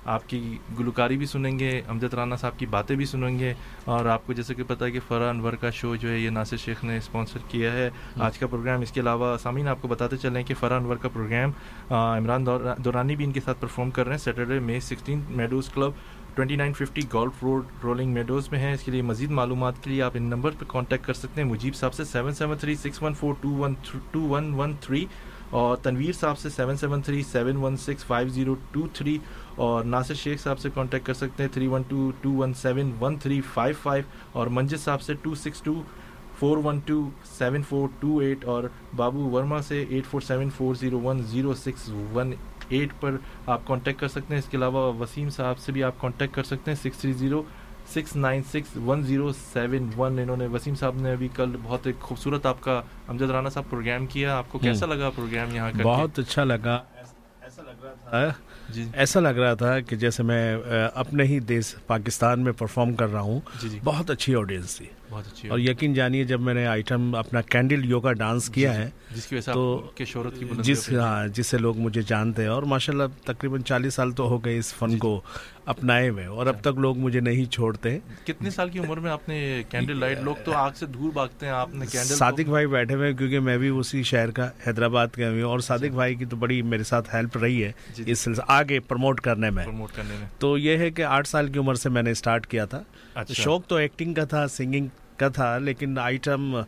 آپ 0.06 0.30
کی 0.30 0.58
گلوکاری 0.80 1.18
بھی 1.18 1.26
سنیں 1.26 1.60
گے 1.60 1.82
امجد 1.88 2.14
رانا 2.14 2.36
صاحب 2.36 2.60
کی 2.60 2.66
باتیں 2.66 2.96
بھی 2.96 3.06
سنیں 3.06 3.40
گے 3.40 3.54
اور 3.86 4.06
آپ 4.06 4.28
کو 4.28 4.34
جیسے 4.34 4.54
کہ 4.54 4.64
پتہ 4.68 4.86
ہے 4.86 4.92
کہ 4.92 5.00
فرح 5.08 5.30
انور 5.30 5.54
کا 5.54 5.70
شو 5.70 5.96
جو 5.96 6.10
ہے 6.10 6.18
یہ 6.20 6.30
ناصر 6.30 6.58
شیخ 6.58 6.84
نے 6.84 6.98
اسپانسر 6.98 7.40
کیا 7.48 7.74
ہے۔ 7.74 7.90
آج 8.20 8.38
کا 8.38 8.48
پروگرام 8.48 8.82
اس 8.82 8.92
کے 8.92 9.02
علاوہ 9.02 9.38
سامعین 9.38 9.68
آپ 9.68 9.82
کو 9.82 9.88
بتاتے 9.88 10.18
چلیں 10.18 10.44
کہ 10.44 10.54
فرح 10.60 10.76
انور 10.76 10.96
کا 10.96 11.10
پروگرام 11.10 11.52
عمران 11.94 12.46
دورانی 12.86 13.16
بھی 13.16 13.26
ان 13.26 13.32
کے 13.32 13.42
ساتھ 13.46 13.62
پرفارم 13.62 13.90
کر 13.90 14.06
رہے 14.06 14.12
ہیں۔ 14.12 14.24
Saturday 14.24 14.60
May 14.60 14.80
sixteen 14.80 15.22
Meadows 15.30 15.70
Club 15.70 15.92
twenty 16.36 16.56
nine 16.56 16.74
fifty 16.74 17.02
golf 17.14 17.44
road 17.44 17.66
Rolling 17.84 18.14
Meadows 18.14 18.52
میں 18.52 18.60
ہیں۔ 18.60 18.74
اس 18.74 18.84
کے 18.84 18.92
لیے 18.92 19.02
مزید 19.02 19.32
معلومات 19.32 19.84
کے 19.84 19.90
لیے 19.90 20.02
آپ 20.02 20.12
ان 20.16 20.24
نمبر 20.24 20.52
پہ 20.60 20.66
کانٹیکٹ 20.68 21.06
کر 21.06 21.14
سکتے 21.14 21.42
ہیں۔ 21.42 21.50
مجیب 21.50 21.76
صاحب 21.76 21.94
سے 21.94 22.04
seven 22.04 22.34
seven 22.34 22.58
three 22.58 22.76
six 22.76 23.02
one 23.04 23.14
four 23.14 23.34
two 23.42 23.50
one 23.50 23.74
two 24.12 24.22
one 24.22 24.54
one 24.54 24.74
three 24.82 25.06
اور 25.52 25.78
تنویر 25.78 26.12
صاحب 26.12 26.38
سے 26.38 26.50
seven 26.50 26.78
seven 26.78 27.02
three 27.02 27.24
seven 27.24 27.56
one 27.56 27.78
six 27.78 28.06
five 28.06 28.30
zero 28.30 28.56
two 28.72 28.88
three 28.94 29.18
اور 29.56 29.84
ناصر 29.84 30.14
شیخ 30.14 30.42
صاحب 30.42 30.60
سے 30.60 30.70
کانٹیکٹ 30.74 31.06
کر 31.06 31.14
سکتے 31.14 31.44
ہیں 31.44 31.50
three 31.54 31.68
one 31.68 31.82
two 31.88 32.12
two 32.22 32.32
one 32.32 32.54
seven 32.54 32.92
one 33.02 33.18
three 33.18 33.42
five 33.54 33.76
five 33.84 34.04
اور 34.32 34.48
منجد 34.48 34.78
صاحب 34.78 35.02
سے 35.02 35.14
two 35.14 35.36
six 35.36 35.62
two 35.62 35.82
four 36.40 36.58
one 36.58 36.80
two 36.86 37.10
seven 37.38 37.62
four 37.70 37.88
two 38.00 38.18
eight 38.18 38.46
اور 38.46 38.64
بابو 38.96 39.30
ورما 39.30 39.62
سے 39.62 39.86
eight 39.90 40.06
four 40.06 40.22
seven 40.22 40.50
four 40.50 40.76
zero 40.76 41.00
one 41.00 41.22
zero 41.24 41.54
six 41.54 41.90
one 42.14 42.34
eight 42.70 42.90
پر 43.02 43.16
آپ 43.46 43.68
contact 43.68 44.00
کر 44.00 44.08
سکتے 44.08 44.34
ہیں۔ 44.34 44.40
اس 44.40 44.50
کے 44.50 44.58
علاوہ 44.58 44.92
وسیم 45.00 45.30
صاحب 45.30 45.60
سے 45.60 45.72
بھی 45.72 45.84
آپ 45.84 46.02
کانٹیکٹ 46.02 46.36
کر 46.36 46.44
سکتے 46.44 46.72
ہیں 46.72 46.78
six 46.84 46.98
three 46.98 47.14
zero 47.14 47.44
six 47.94 48.16
nine 48.16 48.44
six 48.44 48.78
one 48.86 49.04
zero 49.04 49.32
seven 49.54 49.90
one 49.98 50.20
انہوں 50.20 50.38
نے 50.38 50.48
وسیم 50.48 50.76
صاحب 50.76 50.96
نے 51.02 51.12
ابھی 51.12 51.28
کل 51.36 51.56
بہت 51.64 51.88
ایک 51.88 52.00
خوبصورت 52.00 52.46
آپ 52.46 52.62
کا 52.62 52.82
امجد 53.08 53.30
رانا 53.30 53.50
صاحب 53.50 53.70
پروگرام 53.70 54.06
کیا۔ 54.06 54.38
آپ 54.38 54.46
کو 54.50 54.60
کیسا 54.60 54.86
لگا 54.86 55.10
پروگرام 55.10 55.56
یہاں 55.56 55.72
کا 55.72 55.84
بہت 55.84 56.20
اچھا 56.20 56.44
لگا۔ 56.44 56.80
ایسا 57.42 57.62
لگ 57.62 57.86
رہا 57.86 57.94
تھا 58.10 58.34
جی۔ 58.70 58.86
ایسا 58.94 59.20
لگ 59.20 59.40
رہا 59.40 59.54
تھا 59.54 59.80
کہ 59.80 59.96
جیسے 59.96 60.24
میں 60.24 60.58
اپنے 60.94 61.24
ہی 61.24 61.40
دیش 61.40 61.76
پاکستان 61.88 62.40
میں 62.40 62.52
پرفارم 62.52 62.94
کر 62.94 63.12
رہا 63.12 63.22
ہوں۔ 63.22 63.40
جی 63.62 63.70
جی۔ 63.70 63.80
بہت 63.84 64.10
اچھی 64.10 64.36
آڈینس 64.36 64.76
تھی۔ 64.76 64.86
بہت 65.12 65.28
اچھی 65.28 65.50
اور 65.50 65.60
یقین 65.60 65.94
جانیے 65.94 66.24
جب 66.24 66.42
میں 66.42 66.54
نے 66.54 66.68
آئٹم 66.68 67.16
اپنا 67.16 67.42
کینڈل 67.42 67.86
یوگا 67.86 68.14
ڈانس 68.14 68.50
کیا 68.50 68.74
ہے 68.76 68.90
جس 69.16 69.26
کی 69.28 69.36
وجہ 69.36 69.52
تو 69.54 69.92
شہرت 70.06 70.40
کی 70.40 70.46
جس 70.60 70.92
ہاں 70.94 71.28
جس 71.28 71.48
سے 71.48 71.58
لوگ 71.58 71.78
مجھے 71.78 72.02
جانتے 72.08 72.42
ہیں۔ 72.42 72.50
اور 72.50 72.64
ماشاء 72.64 72.94
اللہ 72.94 73.04
تقریباً 73.26 73.62
چالیس 73.62 73.94
سال 73.94 74.12
تو 74.12 74.28
ہو 74.28 74.46
گئے 74.46 74.58
اس 74.58 74.74
فن 74.74 74.98
کو 74.98 75.22
اپنائے 75.66 76.10
ہوئے۔ 76.10 76.26
اور 76.26 76.48
اب 76.48 76.62
تک 76.62 76.80
لوگ 76.80 76.98
مجھے 76.98 77.20
نہیں 77.20 77.46
چھوڑتے۔ 77.46 78.00
کتنے 78.26 78.50
سال 78.50 78.70
کی 78.70 78.80
عمر 78.80 78.98
میں 78.98 79.12
آپ 79.12 79.30
نے 79.30 79.64
کینڈل 79.70 79.98
لائٹ؟ 79.98 80.20
لوگ 80.20 80.36
تو 80.46 80.52
آگ 80.54 80.72
سے 80.76 80.86
دور 80.86 81.12
بھاگتے 81.14 81.46
ہیں 81.46 81.54
آپ 81.54 81.74
نے 81.74 81.86
کینڈل 81.92 82.16
صادق 82.16 82.50
بھائی 82.50 82.68
بیٹھے 82.68 82.96
ہوئے 82.96 83.14
کیونکہ 83.14 83.40
میں 83.40 83.58
بھی 83.58 83.68
اسی 83.70 84.04
شہر 84.04 84.32
کا 84.32 84.50
حیدرآباد 84.68 85.08
کا 85.08 85.30
ہوں۔ 85.30 85.42
اور 85.42 85.60
صادق 85.60 85.92
بھائی 85.94 86.16
کی 86.16 86.26
تو 86.26 86.36
بڑی 86.36 86.62
میرے 86.62 86.84
ساتھ 86.84 87.16
ہیلپ 87.16 87.38
رہی 87.38 87.64
ہے 87.64 87.72
اس 88.06 88.20
سلسلے 88.20 88.44
آگے 88.48 88.80
پروموٹ 88.80 89.22
کرنے 89.22 89.50
میں۔ 89.50 89.66
تو 90.40 90.58
یہ 90.58 90.78
ہے 90.78 90.90
کہ 90.92 91.02
آٹھ 91.02 91.28
سال 91.28 91.52
کی 91.52 91.60
عمر 91.60 91.76
سے 91.76 91.90
میں 91.90 92.04
نے 92.04 92.12
اسٹارٹ 92.12 92.48
کیا 92.48 92.66
تھا۔ 92.66 92.84
شوق 93.30 93.68
تو 93.68 93.76
ایکٹنگ 93.76 94.14
کا 94.14 94.24
تھا 94.24 94.48
سنگنگ 94.48 94.88
کا 95.18 95.28
تھا 95.28 95.58
لیکن 95.58 95.98
آئٹم 95.98 96.62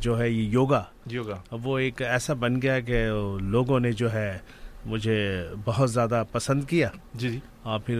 جو 0.00 0.18
ہے 0.18 0.30
یہ 0.30 0.42
یوگا 0.42 0.84
یوگا۔ 1.06 1.36
وہ 1.50 1.78
ایک 1.78 2.02
ایسا 2.02 2.34
بن 2.34 2.62
گیا 2.62 2.80
کہ 2.80 3.08
لوگوں 3.40 3.80
نے 3.80 3.92
جو 3.92 4.12
ہے 4.12 4.38
مجھے 4.86 5.44
بہت 5.64 5.92
زیادہ 5.92 6.22
پسند 6.32 6.64
کیا۔ 6.64 6.88
جی 7.14 7.28
جی۔ 7.28 7.38
اور 7.62 7.80
پھر 7.80 7.96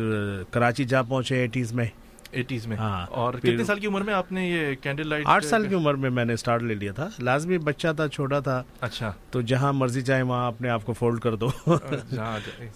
کراچی 0.50 0.84
جا 0.84 1.02
پہنچے 1.02 1.36
ایٹیز 1.36 1.72
میں۔ 1.72 1.86
ایٹیز 2.32 2.66
میں۔ 2.66 2.76
ہاں۔ 2.76 3.06
اور 3.10 3.34
کتنے 3.34 3.64
سال 3.64 3.80
کی 3.80 3.86
عمر 3.86 4.00
میں 4.00 4.14
آپ 4.14 4.32
نے 4.32 4.48
یہ 4.48 4.74
کینڈل 4.74 5.08
لائٹ 5.08 5.22
آٹھ 5.26 5.44
سال 5.44 5.68
کی 5.68 5.74
عمر 5.74 5.94
میں 5.94 6.10
میں 6.10 6.24
نے 6.24 6.32
اسٹارٹ 6.32 6.62
لے 6.62 6.74
لیا 6.74 6.92
تھا۔ 6.92 7.08
لازمی 7.18 7.58
بچہ 7.58 7.88
تھا 7.96 8.08
چھوٹا 8.08 8.40
تھا۔ 8.40 8.62
اچھا۔ 8.80 9.12
تو 9.30 9.40
جہاں 9.40 9.72
مرضی 9.72 10.02
چاہے 10.02 10.22
وہاں 10.22 10.46
اپنے 10.46 10.68
آپ 10.68 10.84
کو 10.84 10.92
فولڈ 10.92 11.20
کر 11.20 11.34
دو۔ 11.34 11.48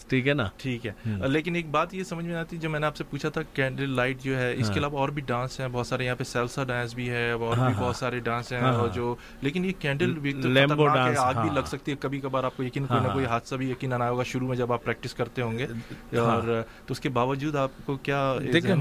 ٹھیک 0.09 0.29
ہے 0.29 0.35
نا؟ 0.35 0.49
ٹھیک 0.57 0.87
ہے۔ 0.87 0.93
لیکن 1.29 1.55
ایک 1.55 1.71
بات 1.71 1.95
یہ 1.95 2.05
سمجھ 2.05 2.25
میں 2.25 2.35
آتی 2.35 2.57
جو 2.57 2.71
میں 2.71 2.81
نے 2.81 2.87
آپ 2.87 2.97
سے 2.97 3.05
پوچھا 3.05 3.29
تھا 3.29 3.43
کینڈل 3.43 3.91
لائٹ 3.91 4.21
جو 4.21 4.39
ہے 4.39 4.55
اس 4.57 4.71
کے 4.71 4.79
علاوہ 4.81 4.99
اور 4.99 5.09
بھی 5.09 5.23
ڈانس 5.27 5.61
ہیں 5.61 5.69
بہت 5.73 5.87
سارے 5.87 6.05
یہاں 6.05 6.17
پہ 6.17 6.25
سیلسا 6.25 6.65
ڈانس 6.65 6.95
بھی 6.95 7.11
ہے 7.11 7.31
اور 7.31 7.57
بھی 7.57 7.75
بہت 7.79 7.97
سارے 7.97 8.19
ڈانس 8.19 8.53
ہیں 8.53 8.61
اور 8.61 8.89
جو 8.89 9.15
لیکن 9.43 9.65
یہ 9.65 9.73
کینڈل 9.79 10.15
ڈانس 10.95 11.19
آگ 11.19 11.35
بھی 11.35 11.51
لگ 11.51 11.67
سکتی 11.67 11.93
ہے۔ 11.93 11.97
کبھی 12.01 12.21
کبھار 12.21 12.45
آپ 12.45 12.57
کو 12.57 12.63
یقین 12.63 12.87
کوئی 12.87 13.01
نہ 13.01 13.13
کوئی 13.13 13.25
حادثہ 13.25 13.55
بھی 13.55 13.71
یقین 13.71 13.93
آنا 13.93 14.11
ہوگا 14.11 14.23
شروع 14.23 14.49
میں 14.49 14.57
جب 14.57 14.73
آپ 14.73 14.85
پریکٹس 14.85 15.15
کرتے 15.15 15.43
ہوں 15.43 15.59
گے۔ 15.59 15.67
اور 16.19 16.43
تو 16.87 16.93
اس 16.93 17.01
کے 17.01 17.09
باوجود 17.09 17.57
آپ 17.57 17.71
کو 17.85 17.97
کیا 17.97 18.35
دیکھیں 18.53 18.75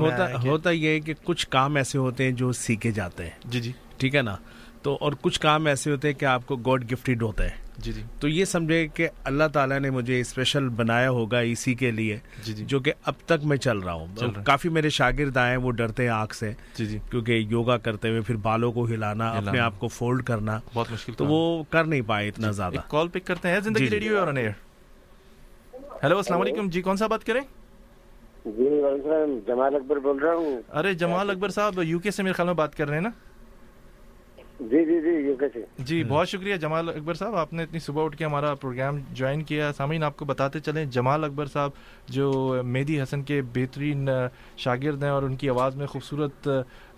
ہوتا 0.45 0.62
ہوتا 0.63 0.71
یہ 0.71 0.89
ہے 0.89 0.99
کہ 0.99 1.13
کچھ 1.23 1.47
کام 1.47 1.75
ایسے 1.75 1.97
ہوتے 1.97 2.23
ہیں 2.23 2.31
جو 2.31 2.51
سیکھے 2.51 2.91
جاتے 2.91 3.23
ہیں۔ 3.23 3.31
جی 3.45 3.59
جی۔ 3.59 3.71
ٹھیک 3.97 4.15
ہے 4.15 4.21
نا؟ 4.21 4.35
تو 4.81 4.97
اور 5.01 5.13
کچھ 5.21 5.39
کام 5.39 5.65
ایسے 5.65 5.91
ہوتے 5.91 6.07
ہیں 6.07 6.19
کہ 6.19 6.25
آپ 6.25 6.47
کو 6.47 6.55
گاڈ 6.55 6.91
گفٹیڈ 6.91 7.23
ہوتا 7.23 7.43
ہے۔ 7.43 7.49
جی 7.77 7.91
جی۔ 7.91 8.01
تو 8.19 8.27
یہ 8.27 8.45
سمجھے 8.45 8.87
کہ 8.87 9.07
اللہ 9.23 9.43
تعالیٰ 9.53 9.79
نے 9.79 9.89
مجھے 9.89 10.19
اسپیشل 10.19 10.69
بنایا 10.69 11.09
ہوگا 11.09 11.39
اسی 11.39 11.73
کے 11.73 11.91
لیے 11.91 12.19
جی 12.43 12.53
جی۔ 12.53 12.65
جو 12.65 12.79
کہ 12.79 12.93
اب 13.05 13.13
تک 13.25 13.45
میں 13.45 13.57
چل 13.57 13.77
رہا 13.77 13.93
ہوں۔ 13.93 14.07
کافی 14.45 14.69
میرے 14.69 14.89
شاگرد 14.89 15.37
آئے 15.37 15.57
وہ 15.57 15.71
ڈرتے 15.71 16.03
ہیں 16.03 16.09
آنکھ 16.09 16.35
سے۔ 16.35 16.53
جی 16.75 16.85
جی۔ 16.85 16.99
کیونکہ 17.11 17.31
یوگا 17.31 17.77
کرتے 17.77 18.09
ہوئے 18.09 18.21
پھر 18.21 18.35
بالوں 18.35 18.71
کو 18.71 18.85
ہلانا 18.85 19.29
اپنے 19.29 19.59
آپ 19.59 19.79
کو 19.79 19.87
فولڈ 19.87 20.23
کرنا 20.23 20.59
بہت 20.73 20.91
مشکل 20.91 21.13
تو 21.13 21.25
وہ 21.25 21.63
کر 21.69 21.83
نہیں 21.83 22.01
پائے 22.01 22.27
اتنا 22.27 22.51
زیادہ۔ 22.51 22.79
کال 22.87 23.07
پک 23.07 23.25
کرتے 23.25 23.49
ہیں۔ 23.49 23.59
زندگی 23.59 23.89
ریڈیو 23.89 24.19
اور 24.19 24.27
ہیلو 26.03 26.17
السلام 26.17 26.41
علیکم۔ 26.41 26.69
جی 26.69 26.81
کون 26.81 26.97
سا 26.97 27.07
بات 27.07 27.23
کریں؟ 27.23 27.41
جی 28.45 28.69
جمال 29.47 29.75
اکبر 29.75 29.99
بول 29.99 30.17
رہا 30.19 30.33
ہوں۔ 30.35 30.61
ارے 30.73 30.93
جمال 30.93 31.29
اکبر 31.29 31.49
صاحب 31.49 31.79
یو 31.83 31.99
کے 31.99 32.11
سے 32.11 32.23
میرے 32.23 32.33
خیال 32.33 32.47
میں 32.47 32.55
بات 32.55 32.75
کر 32.75 32.87
رہے 32.87 32.95
ہیں 32.95 33.01
نا؟ 33.01 33.09
جی 34.59 34.83
جی 34.85 34.99
جی 35.01 35.09
یو 35.27 35.35
کے 35.35 35.45
سے۔ 35.53 35.63
جی 35.79 36.03
بہت 36.03 36.27
شکریہ 36.29 36.55
جمال 36.55 36.89
اکبر 36.89 37.13
صاحب 37.13 37.35
آپ 37.35 37.53
نے 37.53 37.63
اتنی 37.63 37.79
صبح 37.79 38.03
اٹھ 38.05 38.17
کے 38.17 38.25
ہمارا 38.25 38.53
پروگرام 38.55 38.97
جوائن 39.11 39.43
کیا۔ 39.43 39.71
سامعین 39.77 40.03
آپ 40.03 40.17
کو 40.17 40.25
بتاتے 40.25 40.59
چلیں 40.59 40.83
جمال 40.85 41.23
اکبر 41.23 41.45
صاحب 41.45 41.71
جو 42.07 42.31
مہدی 42.65 43.01
حسن 43.01 43.21
کے 43.23 43.41
بہترین 43.53 44.09
شاگرد 44.57 45.03
ہیں 45.03 45.09
اور 45.09 45.23
ان 45.23 45.35
کی 45.35 45.49
آواز 45.49 45.75
میں 45.75 45.87
خوبصورت 45.87 46.47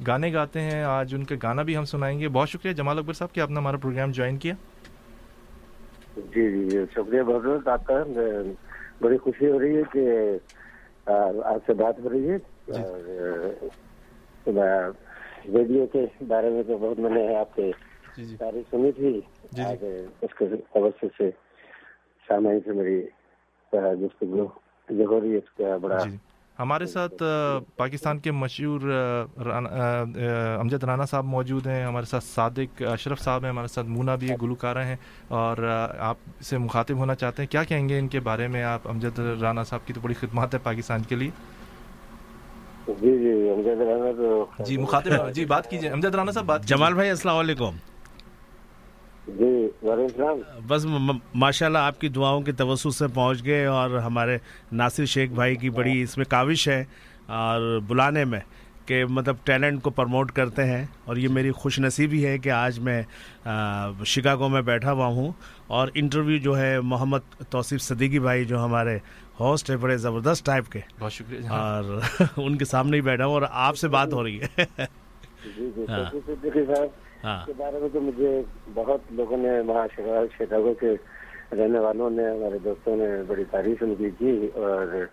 گانے 0.08 0.34
گاتے 0.34 0.62
ہیں 0.62 0.84
آج 0.84 1.16
ان 1.16 1.24
کا 1.24 1.36
گانا 1.44 1.62
بھی 1.62 1.78
ہم 1.78 1.86
سنائیں 1.86 2.20
گے۔ 2.20 2.28
بہت 2.28 2.50
شکریہ 2.50 2.74
جمال 2.74 3.00
اکبر 3.00 3.14
صاحب 3.14 3.34
کہ 3.34 3.40
آپ 3.40 3.50
نے 3.50 3.60
ہمارا 3.60 3.78
پروگرام 3.78 4.12
جوائن 4.12 4.38
کیا۔ 4.38 4.54
جی 6.18 6.50
جی 6.70 6.78
شکریہ 6.94 7.22
بہت 7.22 7.44
بہت۔ 7.44 7.68
آپ 7.68 7.86
کا 7.88 8.04
بڑی 9.02 9.18
خوشی 9.18 9.50
ہو 9.52 9.60
رہی 9.60 9.78
ہے 9.78 9.82
کہ 9.94 10.02
آپ 11.08 11.58
سے 11.66 11.74
بات 11.74 12.00
ہو 12.00 12.10
رہی 12.10 12.30
ہے؟ 12.30 12.36
اور 12.78 13.00
ریڈیو 15.54 15.86
کے 15.86 16.06
بارے 16.28 16.50
میں 16.50 16.64
تو 16.64 16.78
بہت 16.78 17.00
میں 17.00 17.10
نے 17.10 17.36
آپ 17.36 17.56
کے 17.56 17.72
تعریف 18.38 18.72
سنی 18.72 18.92
تھی۔ 18.92 19.22
اس 20.22 20.34
کے 20.38 20.46
توسط 20.74 21.06
سے 21.18 21.30
سامعین 22.28 22.60
سے 22.66 22.72
میری 22.72 23.06
گفتگو 23.74 24.46
جو 24.90 25.06
ہو 25.06 25.22
رہی 25.22 25.32
ہے 25.32 25.38
اس 25.38 25.50
کا 25.58 25.78
بڑا 25.78 26.04
ہمارے 26.60 26.86
ساتھ 26.86 27.24
پاکستان 27.78 28.20
کے 28.20 28.32
مشہور 28.32 28.82
امجد 30.60 30.84
رانا 30.84 31.06
صاحب 31.06 31.26
موجود 31.26 31.68
ہیں 31.68 31.84
ہمارے 31.86 32.06
ساتھ 32.06 32.24
صادق 32.24 32.82
اشرف 32.92 33.20
صاحب 33.22 33.44
ہیں 33.44 33.50
ہمارے 33.50 33.68
ساتھ 33.68 33.88
مونا 33.88 34.16
بھی 34.22 34.30
گلوکارہ 34.42 34.84
ہیں 34.86 34.96
اور 35.40 35.64
آپ 36.00 36.18
سے 36.42 36.58
مخاطب 36.58 36.98
ہونا 36.98 37.16
چاہتے 37.16 37.42
ہیں۔ 37.42 37.52
کیا 37.52 37.64
کہیں 37.64 37.90
گے 37.90 38.00
ان 38.00 38.08
کے 38.08 38.20
بارے 38.30 38.48
میں 38.48 38.64
آپ؟ 38.64 38.88
امجد 38.90 39.20
رانا 39.42 39.64
صاحب 39.64 39.88
کی 39.88 39.94
تو 39.94 40.02
بڑی 40.04 40.14
خدمات 40.20 40.54
ہے 40.54 40.60
پاکستان 40.64 41.02
کے 41.10 41.16
لیے۔ 41.16 41.30
جی 42.88 43.18
جی 43.18 43.50
امجد 43.50 43.82
رانا 43.82 44.64
جی 44.66 44.78
مخاطب 44.78 45.34
جی 45.34 45.46
بات 45.46 45.70
کیجیے 45.70 45.90
امجد 45.90 46.16
رانا 46.16 46.32
صاحب 46.32 46.46
بات 46.46 46.66
جمال 46.68 46.94
بھائی 46.94 47.10
السلام 47.10 47.38
علیکم۔ 47.38 47.76
جی 49.28 49.68
بس 50.68 50.86
ماشاء 51.36 51.66
اللہ 51.66 51.78
آپ 51.78 52.02
کی 52.02 52.10
دعاؤں 52.10 52.42
کے 52.42 52.52
توسط 52.52 52.96
سے 52.96 53.08
پہنچ 53.08 53.46
گئے 53.46 53.66
اور 53.66 53.90
ہمارے 53.90 54.38
ناصر 54.72 55.06
شیخ 55.06 55.32
بھائی 55.32 55.56
کی 55.56 55.70
بڑی 55.70 56.02
اس 56.02 56.18
میں 56.18 56.26
کاوش 56.26 56.68
ہے 56.68 56.84
اور 57.28 57.80
بلانے 57.88 58.26
میں 58.26 58.40
کہ 58.86 59.06
مطلب 59.06 59.36
ٹیلنٹ 59.44 59.82
کو 59.84 59.90
پروموٹ 59.90 60.32
کرتے 60.32 60.66
ہیں 60.66 60.86
اور 61.06 61.18
یہ 61.18 61.28
میری 61.28 61.52
خوش 61.52 61.80
نصیبی 61.80 62.26
ہے 62.26 62.38
کہ 62.38 62.50
آج 62.50 62.80
میں 62.80 63.02
شکاگو 64.06 64.50
میں 64.50 64.62
بیٹھا 64.62 64.92
ہوا 64.92 65.08
ہوں 65.08 65.32
اور 65.68 65.88
انٹرویو 65.94 66.38
جو 66.38 66.58
ہے 66.58 66.80
محمد 66.82 67.20
توصیف 67.50 67.82
صدیقی 67.82 68.20
بھائی 68.20 68.46
جو 68.46 68.64
ہمارے 68.66 68.98
ہوسٹ 69.40 69.70
ہے 69.70 69.78
بڑے 69.78 69.98
زبردست 69.98 70.46
ٹائپ 70.46 70.70
کے۔ 70.72 70.80
بہت 71.00 71.14
شکریہ 71.14 71.50
اور 71.50 72.00
ان 72.38 72.58
کے 72.58 72.66
سامنے 72.66 72.98
ہی 72.98 73.02
بیٹھا 73.02 73.26
ہوں 73.26 73.34
اور 73.34 73.42
آپ 73.52 73.78
سے 73.78 73.88
بات 73.88 74.14
ہو 74.14 74.24
رہی 74.24 74.40
ہے۔ 74.42 74.66
جی 75.58 75.70
جی 75.76 75.86
ہاں۔ 77.26 77.46
کے 77.46 77.54
بارے 77.58 77.80
میں 77.80 77.90
تو 77.94 78.02
مجھے 78.02 78.42
بہت 78.74 79.12
لوگوں 79.12 79.38
نے 79.38 79.60
وہاں 79.60 79.88
شکاگو 80.38 80.74
کے 80.74 80.96
رہنے 81.52 81.80
والوں 81.80 82.10
نے، 82.10 82.30
ہمارے 82.30 82.58
دوستوں 82.58 82.96
نے 82.96 83.06
بڑی 83.28 83.44
تعریف 83.52 83.84
ان 83.84 83.96
کی 83.96 84.10
کی 84.10 84.50
اور 84.54 85.06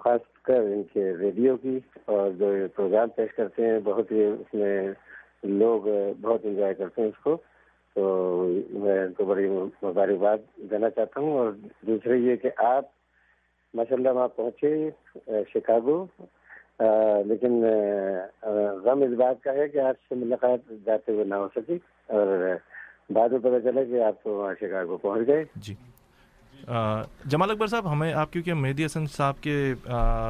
خاص 0.00 0.20
کر 0.42 0.60
ان 0.60 0.82
کے 0.92 1.12
ریڈیو 1.16 1.56
کی 1.56 1.78
اور 2.04 2.30
جو 2.30 2.46
پروگرام 2.76 3.08
پیش 3.08 3.34
کرتے 3.36 3.66
ہیں، 3.66 3.78
بہت 3.84 4.12
ہی 4.12 4.24
اس 4.24 4.54
میں 4.54 4.88
لوگ 5.42 5.88
بہت 6.20 6.40
انجوائے 6.44 6.74
کرتے 6.74 7.02
ہیں 7.02 7.08
اس 7.08 7.22
کو۔ 7.22 7.36
تو 7.96 8.04
میں 8.70 9.04
ان 9.04 9.12
کو 9.12 9.24
بڑی 9.24 9.48
مبارکباد 9.82 10.38
دینا 10.70 10.90
چاہتا 10.90 11.20
ہوں 11.20 11.32
اور 11.32 11.52
دوسرے 11.86 12.18
یہ 12.18 12.36
کہ 12.36 12.50
آپ 12.56 12.84
ماشاء 13.74 13.96
اللہ 13.96 14.08
وہاں 14.08 14.28
پہنچے 14.28 14.90
شکاگو 15.54 16.06
لیکن 17.26 17.64
غم 18.84 19.02
اس 19.02 19.18
بات 19.18 19.44
کا 19.44 19.52
ہے 19.52 19.68
کہ 19.68 19.78
آپ 19.78 19.94
سے 20.08 20.14
ملاقات 20.14 20.72
جاتے 20.86 21.12
ہوئے 21.12 21.24
نہ 21.24 21.34
ہو 21.34 21.48
سکی 21.56 21.78
اور 22.06 22.56
بعد 23.10 23.28
میں 23.28 23.38
پتہ 23.38 23.58
چلا 23.64 23.84
کہ 23.84 24.02
آپ 24.02 24.22
تو 24.22 24.30
وہاں 24.30 24.54
شکاگو 24.60 24.96
پہنچ 24.96 25.26
گئے۔ 25.26 25.44
جی۔ 25.56 25.74
جمال 27.24 27.50
اکبر 27.50 27.66
صاحب 27.66 27.92
ہمیں 27.92 28.12
آپ 28.12 28.32
کیونکہ 28.32 28.54
مہدی 28.54 28.86
حسن 28.86 29.06
صاحب 29.06 29.40
کے 29.40 29.74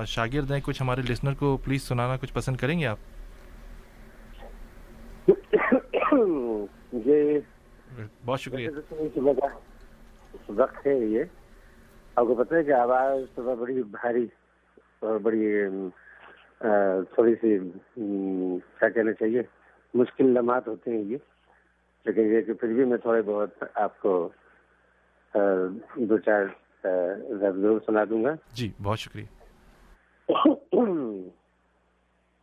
شاگرد 0.07 0.51
ہیں 0.51 0.61
کچھ 0.65 0.83
ہمارے 0.83 1.01
لسنر 1.01 1.33
کو 1.39 1.57
پلیز 1.57 1.83
سنانا 1.83 2.17
کچھ 2.17 2.35
پسند 2.35 2.57
کریں 2.57 2.81
گے 2.81 2.87
آپ؟ 2.87 2.99
جی 6.93 7.39
بہت 8.25 8.41
شکریہ۔ 8.41 8.69
وقت 10.49 10.87
ہے 10.87 10.99
یہ۔ 10.99 11.25
آپ 12.17 12.27
کو 12.27 12.35
پتہ 12.35 12.55
ہے 12.55 12.65
کہ 12.65 12.73
آواز 12.73 13.39
بڑی 13.61 13.83
بھاری 13.83 14.27
اور 15.01 15.19
بڑی 15.19 15.47
تھوڑی 17.15 17.35
سی 17.35 17.59
کیا 18.79 18.89
کہنا 18.89 19.13
چاہیے 19.13 19.43
مشکل 19.95 20.27
لمحات 20.27 20.69
ہوتے 20.69 20.91
ہیں 20.91 21.03
یہ 21.03 21.17
لیکن 22.05 22.21
یہ 22.21 22.41
کہ 22.41 22.53
پھر 22.53 22.69
بھی 22.69 22.85
میں 22.85 22.97
تھوڑے 22.97 23.23
بہت 23.23 23.65
آپ 23.75 24.01
کو 24.01 24.29
دو 25.97 26.19
چار 26.19 26.45
ضرور 27.41 27.81
سنا 27.87 28.05
دوں 28.11 28.25
گا۔ 28.25 28.35
جی 28.53 28.73
بہت 28.83 28.99
شکریہ۔ 28.99 29.25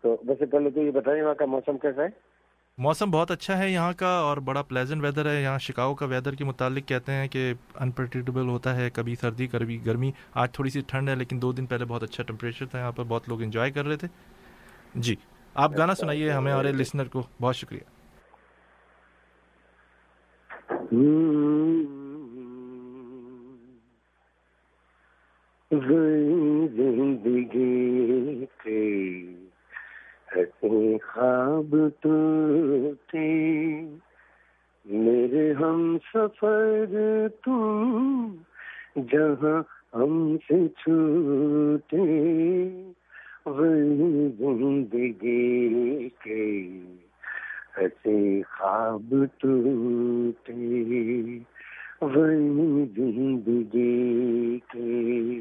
تو 0.02 0.17
ویسے 0.28 0.45
پہلے 0.45 0.69
تو 0.69 0.82
یہ 0.82 0.91
بتائیں 0.91 1.23
وہاں 1.23 1.34
کا 1.34 1.45
موسم 1.45 1.78
کیسا 1.78 2.02
ہے؟ 2.02 2.33
موسم 2.77 3.12
بہت 3.12 3.31
اچھا 3.31 3.57
ہے 3.57 3.69
یہاں 3.69 3.93
کا 3.97 4.07
اور 4.07 4.38
بڑا 4.38 4.62
پلیزنٹ 4.62 5.03
ویدر 5.03 5.29
ہے۔ 5.29 5.41
یہاں 5.43 5.59
شکاؤ 5.59 5.95
کا 5.95 6.05
ویدر 6.05 6.36
کے 6.36 6.43
متعلق 6.43 6.88
کہتے 6.88 7.12
ہیں 7.12 7.27
کہ 7.27 7.53
انپرڈکٹیبل 7.75 8.47
ہوتا 8.47 8.75
ہے، 8.75 8.89
کبھی 8.89 9.15
سردی، 9.15 9.47
کبھی 9.47 9.86
گرمی۔ 9.86 10.12
آج 10.33 10.51
تھوڑی 10.51 10.69
سی 10.69 10.81
ٹھنڈ 10.81 11.09
ہے، 11.09 11.15
لیکن 11.15 11.41
دو 11.41 11.51
دن 11.51 11.65
پہلے 11.65 11.86
بہت 11.86 12.03
اچھا 12.03 12.23
ٹمپریچر 12.23 12.65
تھا۔ 12.65 12.79
یہاں 12.79 12.91
پر 12.91 13.03
بہت 13.03 13.29
لوگ 13.29 13.41
انجوائے 13.41 13.71
کر 13.71 13.86
رہے 13.86 13.95
تھے۔ 13.95 14.07
جی 14.95 15.15
آپ 15.53 15.71
گانا 15.77 15.95
سنائیے، 15.95 16.31
ہمیں 16.31 16.53
اور 16.53 16.65
لسنر 16.65 17.07
کو۔ 17.07 17.23
بہت 17.41 17.55
شکریہ۔ 17.55 17.79
زندگی 26.75 28.45
ہنسی 30.36 30.98
خواب 30.98 31.76
ٹوٹے۔ 32.00 33.30
میرے 34.86 35.54
ہم 35.54 35.98
سفر 36.13 36.86
تم 37.46 38.28
جہاں 38.96 39.63
ہم 39.96 40.38
سے 40.38 40.67
چھوٹے، 40.67 42.02
وہی 43.46 44.30
زندگی 44.38 46.10
کے 46.10 46.69
ہنسی 47.78 48.41
خواب 48.41 49.13
ٹوٹے۔ 49.38 50.74
وہی 52.02 52.86
زندگی 52.96 54.60
کے۔ 54.72 55.39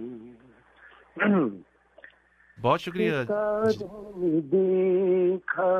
بہت 2.62 2.80
شکریہ۔ 2.80 3.12
دیکھا 4.52 5.72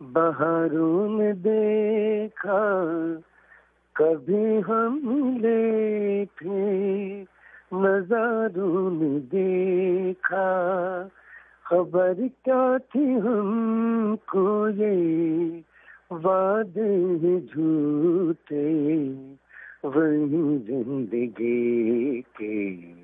بہاروں 0.00 1.08
میں 1.08 1.32
دیکھا، 1.32 2.60
کبھی 3.92 4.58
ہم 4.68 4.98
لے 5.40 6.24
تھے 6.38 7.24
نظاروں 7.72 8.90
میں 8.90 9.18
دیکھا، 9.32 10.48
خبر 11.62 12.12
کیا 12.44 12.76
تھی 12.92 13.14
ہم 13.14 14.14
کو 14.26 14.68
یہ 14.68 15.60
وعدے 16.10 17.40
جھوٹے، 17.52 18.68
وہی 19.82 20.56
زندگی 20.66 22.20
کے۔ 22.20 22.97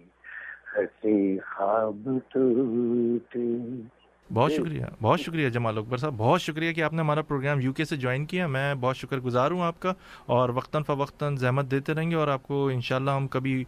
بہت 4.32 4.52
شکریہ 4.52 4.84
بہت 5.02 5.20
شکریہ 5.20 5.48
جمال 5.48 5.78
اکبر 5.78 5.96
صاحب 5.96 6.14
بہت 6.16 6.42
شکریہ 6.42 6.72
کہ 6.72 6.82
آپ 6.82 6.92
نے 6.92 7.00
ہمارا 7.00 7.22
پروگرام 7.22 7.60
یو 7.60 7.72
کے 7.72 7.84
سے 7.84 7.96
جوائن 7.96 8.24
کیا۔ 8.26 8.46
میں 8.46 8.74
بہت 8.74 8.96
شکر 8.96 9.18
گزار 9.18 9.50
ہوں 9.50 9.62
آپ 9.62 9.80
کا 9.80 9.92
اور 10.26 10.48
وقتاً 10.48 10.82
فوقتاً 10.82 11.36
زحمت 11.36 11.70
دیتے 11.70 11.94
رہیں 11.94 12.10
گے 12.10 12.16
اور 12.16 12.28
آپ 12.28 12.42
کو 12.42 12.68
انشاءاللہ 12.68 13.10
ہم 13.10 13.28
کبھی 13.28 13.64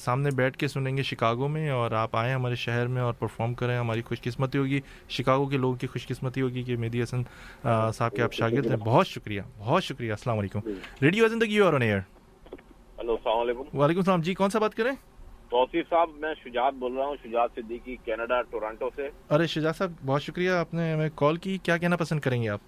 سامنے 0.00 0.30
بیٹھ 0.36 0.58
کے 0.58 0.68
سنیں 0.68 0.96
گے 0.96 1.02
شکاگو 1.02 1.48
میں 1.48 1.70
اور 1.70 1.90
آپ 1.90 2.16
آئیں 2.16 2.34
ہمارے 2.34 2.54
شہر 2.54 2.86
میں 2.86 3.02
اور 3.02 3.14
پرفارم 3.18 3.54
کریں۔ 3.54 3.78
ہماری 3.78 4.02
خوش 4.02 4.20
قسمتی 4.22 4.58
ہوگی 4.58 4.80
شکاگو 5.08 5.46
کے 5.46 5.56
لوگوں 5.56 5.76
کی 5.76 5.86
خوش 5.86 6.06
قسمتی 6.06 6.40
ہوگی 6.40 6.62
کہ 6.62 6.76
مہدی 6.76 7.02
حسن 7.02 7.22
صاحب 7.94 8.12
کے 8.12 8.22
آپ 8.22 8.32
شاگرد 8.32 8.66
ہیں۔ 8.66 8.76
بہت 8.76 9.06
شکریہ 9.06 9.42
بہت 9.58 9.84
شکریہ۔ 9.84 10.12
السلام 10.12 10.38
علیکم۔ 10.38 10.60
ریڈیو 11.02 11.28
زندگی 11.28 11.58
اور 11.58 11.80
ایئر۔ 11.80 11.98
ہلو 13.00 13.12
السلام 13.12 13.38
علیکم۔ 13.38 13.78
وعلیکم 13.78 14.00
السلام 14.00 14.20
جی 14.20 14.34
کون 14.34 14.50
سا 14.50 14.58
بات 14.58 14.74
کریں؟ 14.74 14.92
توصیف 15.54 15.88
صاحب 15.90 16.10
میں 16.16 16.34
شجاعت 16.44 16.74
بول 16.74 16.92
رہا 16.92 17.06
ہوں 17.06 17.16
شجاعت 17.24 17.50
صدیقی 17.54 17.96
کینیڈا 18.04 18.42
ٹورانٹو 18.42 18.88
سے۔ 18.96 19.08
ارے 19.30 19.46
شجاعت 19.46 19.76
صاحب 19.76 19.92
بہت 20.06 20.22
شکریہ 20.22 20.50
آپ 20.50 20.74
نے 20.74 20.92
ہمیں 20.92 21.08
کال 21.14 21.36
کی۔ 21.36 21.58
کیا 21.58 21.76
کہنا 21.76 21.96
پسند 21.96 22.20
کریں 22.20 22.42
گے 22.42 22.48
آپ؟ 22.48 22.60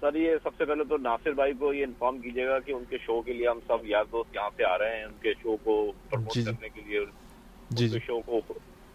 سر 0.00 0.14
یہ 0.14 0.36
سب 0.42 0.50
سے 0.58 0.64
پہلے 0.64 0.84
تو 0.84 0.96
ناصر 0.96 1.32
بھائی 1.32 1.52
کو 1.58 1.72
یہ 1.72 1.84
انفارم 1.84 2.18
کیجیے 2.18 2.46
گا 2.46 2.58
کہ 2.58 2.72
ان 2.72 2.84
کے 2.88 2.98
شو 2.98 3.20
کے 3.20 3.32
لیے 3.32 3.48
ہم 3.48 3.58
سب 3.66 3.86
یاد 3.86 4.04
دوست 4.12 4.34
یہاں 4.34 4.50
سے 4.56 4.64
آ 4.64 4.78
رہے 4.78 4.96
ہیں۔ 4.96 5.04
ان 5.04 5.12
کے 5.22 5.32
شو 5.42 5.56
کو 5.56 5.92
پروموٹ 6.10 6.44
کرنے 6.46 6.68
کے 6.68 6.80
لیے 6.86 7.00
جی 7.70 7.88
جی۔ 7.88 7.98
شو 8.06 8.20
کو 8.20 8.40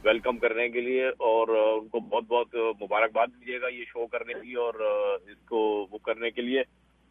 ویلکم 0.03 0.37
کرنے 0.37 0.69
کے 0.69 0.81
لیے 0.81 1.07
اور 1.07 1.47
ان 1.81 1.87
کو 1.87 1.99
بہت 1.99 2.23
بہت 2.27 2.55
مبارکباد 2.55 3.27
دیجیے 3.27 3.61
گا 3.61 3.67
یہ 3.67 3.83
شو 3.87 4.07
کرنے 4.07 4.33
کی 4.33 4.53
اور 4.53 4.73
اس 5.27 5.47
کو 5.49 5.87
وہ 5.91 5.97
کرنے 5.97 6.31
کے 6.31 6.41
لیے۔ 6.41 6.63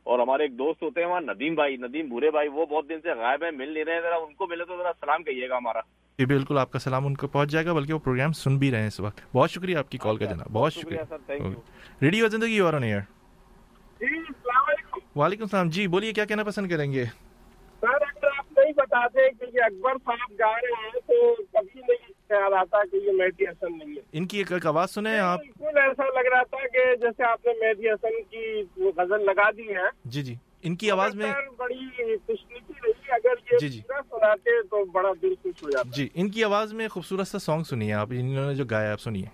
اور 0.06 0.18
ہمارے 0.18 0.42
ایک 0.42 0.58
دوست 0.58 0.82
ہوتے 0.82 1.00
ہیں 1.00 1.08
وہاں 1.08 1.20
ندیم 1.20 1.54
بھائی 1.54 1.76
ندیم 1.76 2.08
بورے 2.08 2.30
بھائی 2.30 2.48
وہ 2.48 2.66
بہت 2.66 2.88
دن 2.88 3.00
سے 3.02 3.14
غائب 3.14 3.44
ہیں 3.44 3.50
مل 3.50 3.72
نہیں 3.72 3.84
رہے 3.84 3.94
ہیں 3.94 4.00
ذرا 4.00 4.16
ان 4.16 4.34
کو 4.34 4.46
ملے 4.46 4.64
تو 4.64 4.76
ذرا 4.76 4.92
سلام 5.00 5.22
کہیے 5.22 5.48
گا 5.48 5.56
ہمارا۔ 5.56 5.80
جی 6.18 6.26
بالکل 6.26 6.58
آپ 6.58 6.70
کا 6.70 6.78
سلام 6.78 7.06
ان 7.06 7.14
کو 7.16 7.26
پہنچ 7.26 7.50
جائے 7.50 7.66
گا 7.66 7.72
بلکہ 7.72 7.92
وہ 7.92 7.98
پروگرام 7.98 8.32
سن 8.32 8.56
بھی 8.58 8.70
رہے 8.70 8.80
ہیں 8.80 8.86
اس 8.86 9.00
وقت۔ 9.00 9.20
بہت 9.34 9.50
شکریہ 9.50 9.76
آپ 9.76 9.90
کی 9.90 9.98
کال 9.98 10.16
کا 10.16 10.24
جناب 10.24 10.52
بہت 10.52 10.72
شکریہ 10.72 11.32
ریڈیو 12.02 12.28
زندگی 12.28 12.58
اور 12.58 12.74
آن 12.74 12.82
ایئر 12.82 13.00
وعلیکم 15.16 15.42
السلام۔ 15.42 15.68
جی 15.68 15.86
بولیے 15.86 16.12
کیا 16.12 16.24
کہنا 16.24 16.42
پسند 16.44 16.70
کریں 16.70 16.92
گے؟ 16.92 17.04
سر 17.82 17.86
اگر 17.86 18.26
آپ 18.38 18.58
نہیں 18.58 18.72
بتا 18.76 19.06
دیں 19.06 19.28
کہ 19.38 19.56
یہ 19.56 19.62
اکبر 19.64 19.96
صاحب 20.04 20.38
گا 20.38 20.52
رہے 20.56 20.82
ہیں 20.84 21.00
تو 21.06 21.34
کبھی 21.34 21.80
نہیں۔ 21.80 22.12
خیال 22.30 22.54
آتا 22.54 22.84
کہ 22.92 22.96
یہ 22.96 23.12
مہدی 23.12 23.44
حسن 23.44 23.78
نہیں 23.78 23.90
ہے۔ 23.90 24.00
ان 24.12 24.26
کی 24.26 24.38
ایک 24.38 24.66
آواز 24.66 24.90
سنیں 24.90 25.18
آپ۔ 25.18 25.38
بالکل 25.38 25.78
ایسا 25.78 26.04
لگ 26.04 26.28
رہا 26.32 26.42
تھا 26.42 26.68
کہ 26.68 26.96
جیسے 26.96 27.22
آپ 27.22 27.46
نے 27.46 27.52
مہدی 27.60 27.90
حسن 27.90 28.22
کی 28.30 28.62
غزل 28.96 29.24
لگا 29.26 29.50
دی 29.50 29.68
ہے۔ 29.68 29.88
جی 30.04 30.22
جی۔ 30.22 30.34
ان 30.62 30.76
کی 30.76 30.90
آواز 30.90 31.14
میں 31.14 31.32
بڑی 31.56 32.16
خوشنسی 32.26 32.72
رہی 32.86 33.12
اگر 33.12 33.52
یہ 33.52 33.58
جی 33.58 33.68
جی۔ 33.68 33.80
سناتے 33.88 34.62
تو 34.62 34.84
بڑا 34.84 35.12
دل 35.22 35.34
خوش 35.42 35.62
ہو 35.62 35.70
جاتا۔ 35.70 35.90
جی 35.96 36.08
ان 36.14 36.30
کی 36.30 36.44
آواز 36.44 36.72
میں 36.72 36.88
خوبصورت 36.88 37.28
سا 37.28 37.38
سانگ 37.38 37.62
سنیے 37.62 37.92
آپ 37.92 38.08
انہوں 38.10 38.46
نے 38.46 38.54
جو 38.54 38.64
گایا 38.64 38.92
آپ 38.92 39.00
سنیے۔ 39.00 39.26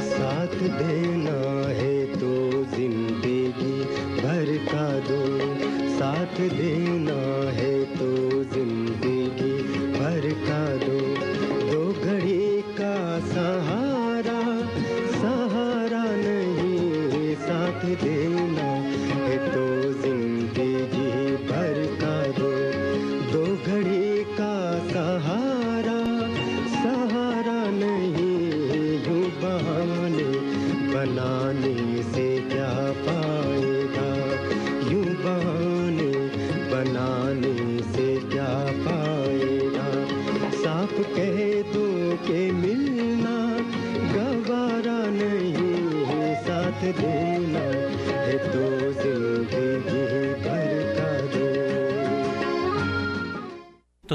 ساتھ 0.00 0.56
دینا 0.78 1.23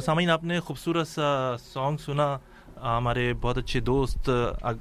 سامعین 0.10 0.30
آپ 0.30 0.43
نے 0.43 0.60
خوبصورت 0.60 1.08
سا 1.08 1.56
سانگ 1.60 1.98
سنا 1.98 2.38
ہمارے 2.83 3.33
بہت 3.41 3.57
اچھے 3.57 3.79
دوست 3.79 4.29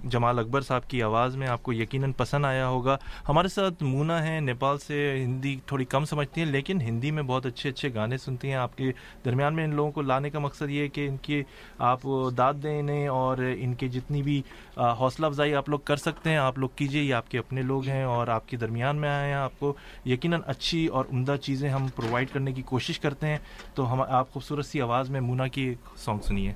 جمال 0.04 0.38
اکبر 0.38 0.60
صاحب 0.60 0.88
کی 0.88 1.02
آواز 1.02 1.36
میں 1.36 1.48
آپ 1.48 1.62
کو 1.62 1.72
یقیناً 1.72 2.12
پسند 2.12 2.44
آیا 2.44 2.68
ہوگا۔ 2.68 2.96
ہمارے 3.28 3.48
ساتھ 3.48 3.82
مونا 3.82 4.24
ہیں، 4.24 4.40
نیپال 4.40 4.78
سے، 4.78 5.22
ہندی 5.24 5.56
تھوڑی 5.66 5.84
کم 5.84 6.04
سمجھتی 6.04 6.40
ہیں، 6.40 6.48
لیکن 6.48 6.80
ہندی 6.80 7.10
میں 7.10 7.22
بہت 7.22 7.46
اچھے 7.46 7.70
اچھے 7.70 7.94
گانے 7.94 8.18
سنتی 8.18 8.48
ہیں۔ 8.48 8.54
آپ 8.54 8.76
کے 8.78 8.92
درمیان 9.24 9.54
میں 9.54 9.64
ان 9.64 9.74
لوگوں 9.74 9.90
کو 9.92 10.02
لانے 10.02 10.30
کا 10.30 10.38
مقصد 10.38 10.70
یہ 10.70 10.80
ہے 10.80 10.88
کہ 10.88 11.08
ان 11.08 11.16
کی 11.16 11.42
آپ 11.78 12.00
داد 12.38 12.54
دیں 12.62 12.78
انہیں 12.80 13.08
اور 13.08 13.38
ان 13.58 13.74
کے 13.74 13.88
جتنی 13.88 14.22
بھی 14.22 14.42
حوصلہ 14.76 15.26
افزائی 15.26 15.54
آپ 15.54 15.68
لوگ 15.68 15.78
کر 15.78 15.96
سکتے 15.96 16.30
ہیں، 16.30 16.36
آپ 16.36 16.58
لوگ 16.58 16.68
کیجیے، 16.76 17.02
یہ 17.02 17.14
آپ 17.14 17.30
کے 17.30 17.38
اپنے 17.38 17.62
لوگ 17.62 17.86
ہیں 17.86 18.02
اور 18.02 18.28
آپ 18.28 18.48
کے 18.48 18.56
درمیان 18.56 18.96
میں 18.96 19.08
آئے 19.08 19.26
ہیں۔ 19.26 19.34
آپ 19.34 19.58
کو 19.58 19.74
یقیناً 20.06 20.40
اچھی 20.46 20.86
اور 20.86 21.04
عمدہ 21.12 21.36
چیزیں 21.42 21.68
ہم 21.70 21.86
پرووائڈ 21.96 22.28
کرنے 22.32 22.52
کی 22.52 22.62
کوشش 22.62 23.00
کرتے 23.00 23.26
ہیں۔ 23.26 23.38
تو 23.74 23.92
ہم، 23.92 24.02
آپ 24.02 24.32
خوبصورت 24.32 24.66
سی 24.66 24.80
آواز 24.80 25.10
میں 25.10 25.20
مونا 25.20 25.46
کی 25.46 25.74
سانگ 25.96 26.18
سنیے۔ 26.22 26.52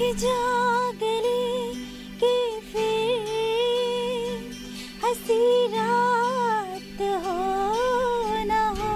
لگ 0.00 0.12
جا 0.16 0.36
رات 5.72 7.00
ہو 7.24 8.44
نہ 8.44 8.62
ہو۔ 8.78 8.88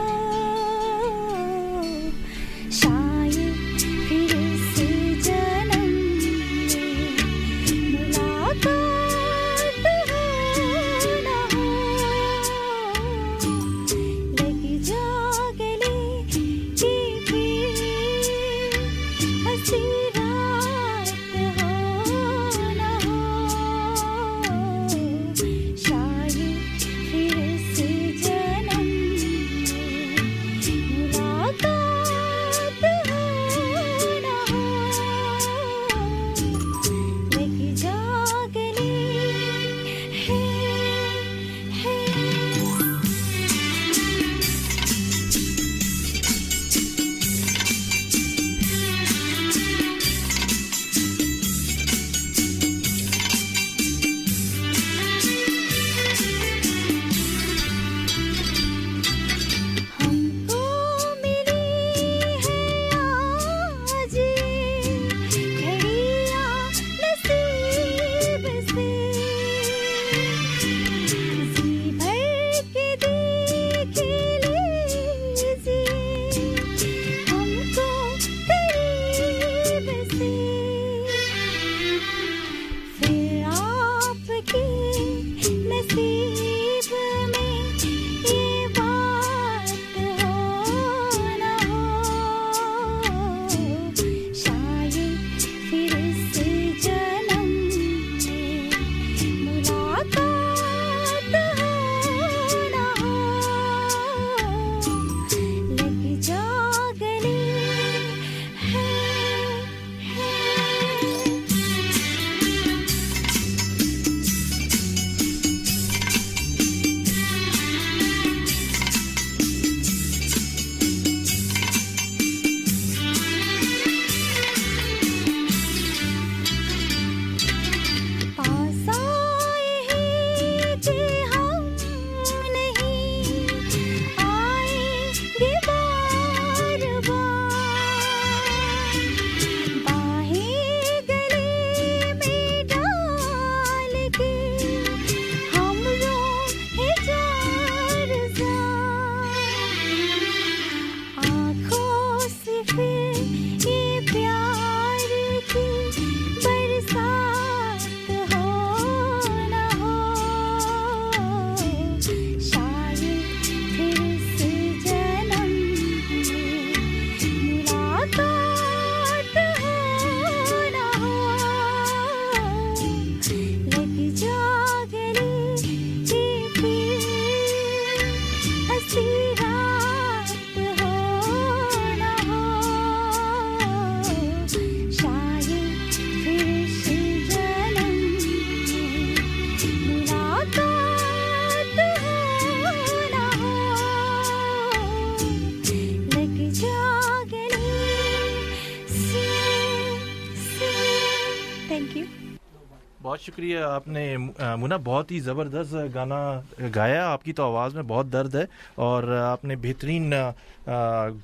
آپ 203.64 203.88
نے 203.88 204.16
منا 204.56 204.76
بہت 204.84 205.10
ہی 205.10 205.20
زبردست 205.20 205.94
گانا 205.94 206.40
گایا 206.74 207.08
آپ 207.10 207.24
کی 207.24 207.32
تو 207.32 207.44
آواز 207.44 207.74
میں 207.74 207.82
بہت 207.82 208.12
درد 208.12 208.34
ہے 208.34 208.44
اور 208.74 209.02
آپ 209.22 209.44
نے 209.44 209.56
بہترین 209.62 210.12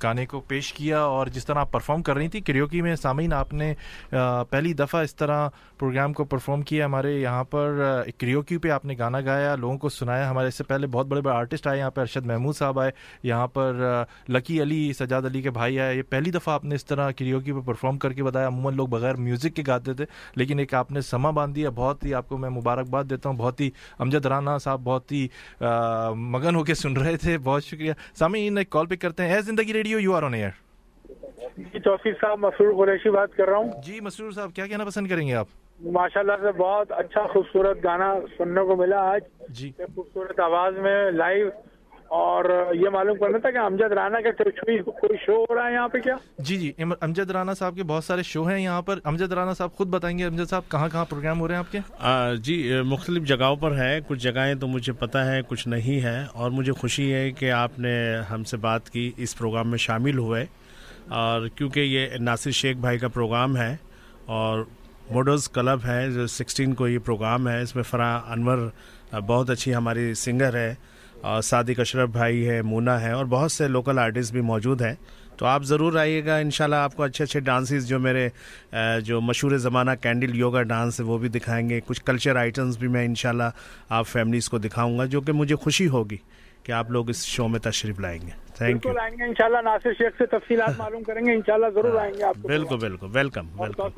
گانے 0.03 0.25
کو 0.25 0.39
پیش 0.39 0.71
کیا 0.73 0.99
اور 1.01 1.27
جس 1.27 1.45
طرح 1.45 1.59
آپ 1.59 1.71
پرفارم 1.71 2.01
کر 2.03 2.15
رہی 2.15 2.27
تھی 2.27 2.39
کریوکی 2.41 2.81
میں 2.81 2.95
سامعین، 2.95 3.33
آپ 3.33 3.53
نے 3.53 3.73
پہلی 4.49 4.73
دفعہ 4.73 5.01
اس 5.03 5.15
طرح 5.15 5.47
پروگرام 5.79 6.13
کو 6.13 6.23
پرفارم 6.23 6.61
کیا 6.61 6.85
ہمارے 6.85 7.13
یہاں 7.19 7.43
پر 7.43 7.81
کریوکی 8.17 8.57
پہ 8.57 8.69
آپ 8.69 8.85
نے 8.85 8.95
گانا 8.99 9.21
گایا، 9.21 9.55
لوگوں 9.55 9.77
کو 9.77 9.89
سنایا۔ 9.89 10.29
ہمارے 10.29 10.47
اس 10.47 10.55
سے 10.55 10.63
پہلے 10.63 10.87
بہت 10.87 11.07
بڑے 11.07 11.21
بڑے 11.21 11.35
آرٹسٹ 11.35 11.67
آئے۔ 11.67 11.79
یہاں 11.79 11.91
پہ 11.91 12.01
ارشد 12.01 12.25
محمود 12.25 12.55
صاحب 12.55 12.79
آئے، 12.79 12.91
یہاں 13.23 13.47
پر 13.47 13.81
لکی 14.29 14.61
علی، 14.61 14.91
سجاد 14.93 15.25
علی 15.25 15.41
کے 15.41 15.51
بھائی 15.51 15.79
آئے۔ 15.79 15.95
یہ 15.95 16.01
پہلی 16.09 16.31
دفعہ 16.31 16.53
آپ 16.53 16.65
نے 16.65 16.75
اس 16.75 16.85
طرح 16.85 17.11
کریوکی 17.11 17.53
پہ 17.53 17.59
پرفارم 17.65 17.97
کر 17.97 18.13
کے 18.13 18.23
بتایا۔ 18.23 18.47
عموماً 18.47 18.75
لوگ 18.75 18.87
بغیر 18.87 19.15
میوزک 19.15 19.55
کے 19.55 19.63
گاتے 19.67 19.93
تھے، 19.93 20.05
لیکن 20.35 20.59
ایک 20.59 20.73
آپ 20.73 20.91
نے 20.91 21.01
سما 21.01 21.29
باندھ 21.31 21.55
دیا 21.55 21.69
بہت 21.75 22.05
ہی 22.05 22.13
آپ 22.13 22.29
کو 22.31 22.37
میں 22.37 22.49
مبارکباد 22.49 23.03
دیتا 23.09 23.29
ہوں۔ 23.29 23.37
بہت 23.37 23.61
ہی 23.61 23.69
امجد 23.99 24.25
رانا 24.25 24.57
صاحب 24.57 24.81
بہت 24.83 25.11
ہی 25.11 25.27
مگن 26.33 26.55
ہو 26.55 26.63
کے 26.63 26.73
سن 26.73 26.97
رہے 26.97 27.17
تھے۔ 27.17 27.37
بہت 27.43 27.63
شکریہ۔ 27.63 27.93
سامعین 28.15 28.57
ایک 28.57 28.69
کال 28.69 28.85
پک 28.85 29.01
کرتے 29.01 29.23
ہیں۔ 29.23 29.35
اے 29.35 29.41
Zindagi 29.41 29.73
radio 29.73 29.99
you 29.99 30.13
are 30.13 30.23
on 30.23 30.33
air. 30.33 30.49
جی 31.57 31.79
توفیق 31.79 32.21
صاحب 32.21 32.39
مسرور 32.39 32.73
قریشی 32.77 33.09
بات 33.09 33.35
کر 33.37 33.47
رہا 33.47 33.57
ہوں۔ 33.57 33.71
جی 33.83 33.99
مسرور 34.01 34.31
صاحب 34.31 34.53
کیا 34.55 34.67
کہنا 34.67 34.85
پسند 34.85 35.07
کریں 35.07 35.27
گے 35.27 35.33
آپ؟ 35.35 35.47
ماشاء 35.91 36.19
اللہ 36.19 36.33
سے 36.41 36.51
بہت 36.57 36.91
اچھا 36.91 37.27
خوبصورت 37.33 37.77
گانا 37.83 38.13
سننے 38.37 38.61
کو 38.61 38.75
ملا 38.75 39.01
آج۔ 39.11 39.21
جی۔ 39.49 39.71
خوبصورت 39.95 40.39
آواز 40.39 40.73
میں 40.77 41.11
لائیو 41.11 41.49
اور 42.11 42.45
یہ 42.75 42.89
معلوم 42.89 43.17
کرنا 43.17 43.37
تھا 43.37 43.51
کہ 43.51 43.57
امجد 43.57 43.91
رانا 43.91 44.19
کا 44.21 44.43
کوئی 44.91 45.17
شو 45.25 45.35
ہو 45.35 45.55
رہا 45.55 45.67
ہے 45.67 45.73
یہاں 45.73 45.87
پہ 45.87 45.97
کیا؟ 45.97 46.15
جی 46.37 46.57
جی 46.57 46.71
امجد 47.01 47.31
رانا 47.31 47.53
صاحب 47.53 47.75
کے 47.75 47.83
بہت 47.83 48.03
سارے 48.03 48.23
شو 48.23 48.47
ہیں 48.47 48.59
یہاں 48.63 48.81
پر۔ 48.81 48.99
امجد 49.03 49.31
رانا 49.31 49.53
صاحب 49.53 49.73
خود 49.73 49.87
بتائیں 49.87 50.17
گے 50.17 50.25
امجد 50.25 50.49
صاحب 50.49 50.61
کہاں 50.67 50.89
کہاں 50.89 51.05
پروگرام 51.05 51.39
ہو 51.39 51.47
رہے 51.47 51.55
ہیں 51.55 51.59
آپ 51.59 51.71
کے؟ 51.71 51.79
جی 52.37 52.73
مختلف 52.85 53.23
جگہوں 53.23 53.55
پر 53.55 53.77
ہے 53.77 53.99
کچھ 54.07 54.19
جگہیں 54.19 54.55
تو 54.55 54.67
مجھے 54.67 54.93
پتہ 54.93 55.17
ہے 55.17 55.41
کچھ 55.47 55.67
نہیں 55.67 56.03
ہے 56.03 56.25
اور 56.33 56.51
مجھے 56.51 56.71
خوشی 56.71 57.13
ہے 57.13 57.31
کہ 57.31 57.51
آپ 57.51 57.79
نے 57.79 58.17
ہم 58.31 58.43
سے 58.43 58.57
بات 58.57 58.89
کی 58.89 59.11
اس 59.17 59.37
پروگرام 59.37 59.69
میں 59.69 59.77
شامل 59.77 60.17
ہوئے۔ 60.17 60.45
اور 61.09 61.47
کیونکہ 61.47 61.79
یہ 61.79 62.07
ناصر 62.19 62.51
شیخ 62.51 62.77
بھائی 62.77 62.97
کا 62.97 63.07
پروگرام 63.07 63.57
ہے 63.57 63.75
اور 64.25 64.63
موڈلز 65.11 65.49
کلب 65.49 65.79
ہے 65.85 66.11
جو 66.11 66.27
سکسٹین 66.27 66.73
کو 66.73 66.87
یہ 66.87 66.99
پروگرام 66.99 67.47
ہے 67.49 67.61
اس 67.61 67.75
میں 67.75 67.83
فرح 67.83 68.19
انور 68.29 68.69
بہت 69.11 69.49
اچھی 69.49 69.75
ہماری 69.75 70.13
سنگر 70.13 70.55
ہے۔ 70.55 70.73
صادق 71.43 71.79
اشرف 71.79 72.09
بھائی 72.09 72.47
ہے، 72.49 72.61
مونا 72.61 73.01
ہے 73.01 73.11
اور 73.11 73.25
بہت 73.25 73.51
سے 73.51 73.67
لوکل 73.67 73.99
آرٹسٹ 73.99 74.31
بھی 74.31 74.41
موجود 74.41 74.81
ہیں۔ 74.81 74.93
تو 75.37 75.45
آپ 75.45 75.63
ضرور 75.63 75.95
آئیے 75.95 76.25
گا، 76.25 76.37
انشاءاللہ 76.37 76.75
آپ 76.75 76.95
کو 76.95 77.03
اچھے 77.03 77.23
اچھے 77.23 77.39
ڈانسز 77.39 77.87
جو 77.87 77.99
میرے 77.99 78.29
جو 79.03 79.21
مشہور 79.21 79.57
زمانہ 79.57 79.91
کینڈل 80.01 80.35
یوگا 80.35 80.63
ڈانس 80.63 80.99
ہے، 80.99 81.05
وہ 81.05 81.17
بھی 81.17 81.29
دکھائیں 81.29 81.69
گے۔ 81.69 81.79
کچھ 81.85 82.03
کلچر 82.03 82.35
آئٹمس 82.35 82.77
بھی 82.77 82.87
میں 82.87 83.05
انشاءاللہ 83.05 83.49
آپ 83.89 84.07
فیملیز 84.07 84.49
کو 84.49 84.57
دکھاؤں 84.57 84.97
گا، 84.97 85.05
جو 85.05 85.21
کہ 85.21 85.31
مجھے 85.31 85.55
خوشی 85.55 85.87
ہوگی 85.87 86.17
کہ 86.63 86.71
آپ 86.71 86.91
لوگ 86.91 87.09
اس 87.09 87.23
شو 87.23 87.47
میں 87.47 87.59
تشریف 87.59 87.99
لائیں 87.99 88.21
گے۔ 88.21 88.50
یو 88.61 88.97
آئیں 89.01 89.17
گے 89.17 89.23
انشاءاللہ 89.23 89.57
ناصر 89.63 89.93
شیخ 89.93 90.17
سے 90.17 90.25
تفصیلات 90.25 90.77
معلوم 90.77 91.03
کریں 91.03 91.25
گے 91.25 91.33
انشاءاللہ 91.33 91.65
ضرور 91.75 91.95
آئیں 91.99 92.13
گے 92.13 92.23
آپ 92.23 92.37
بالکل 92.37 92.77
بالکل 92.77 93.07
ویلکم 93.13 93.47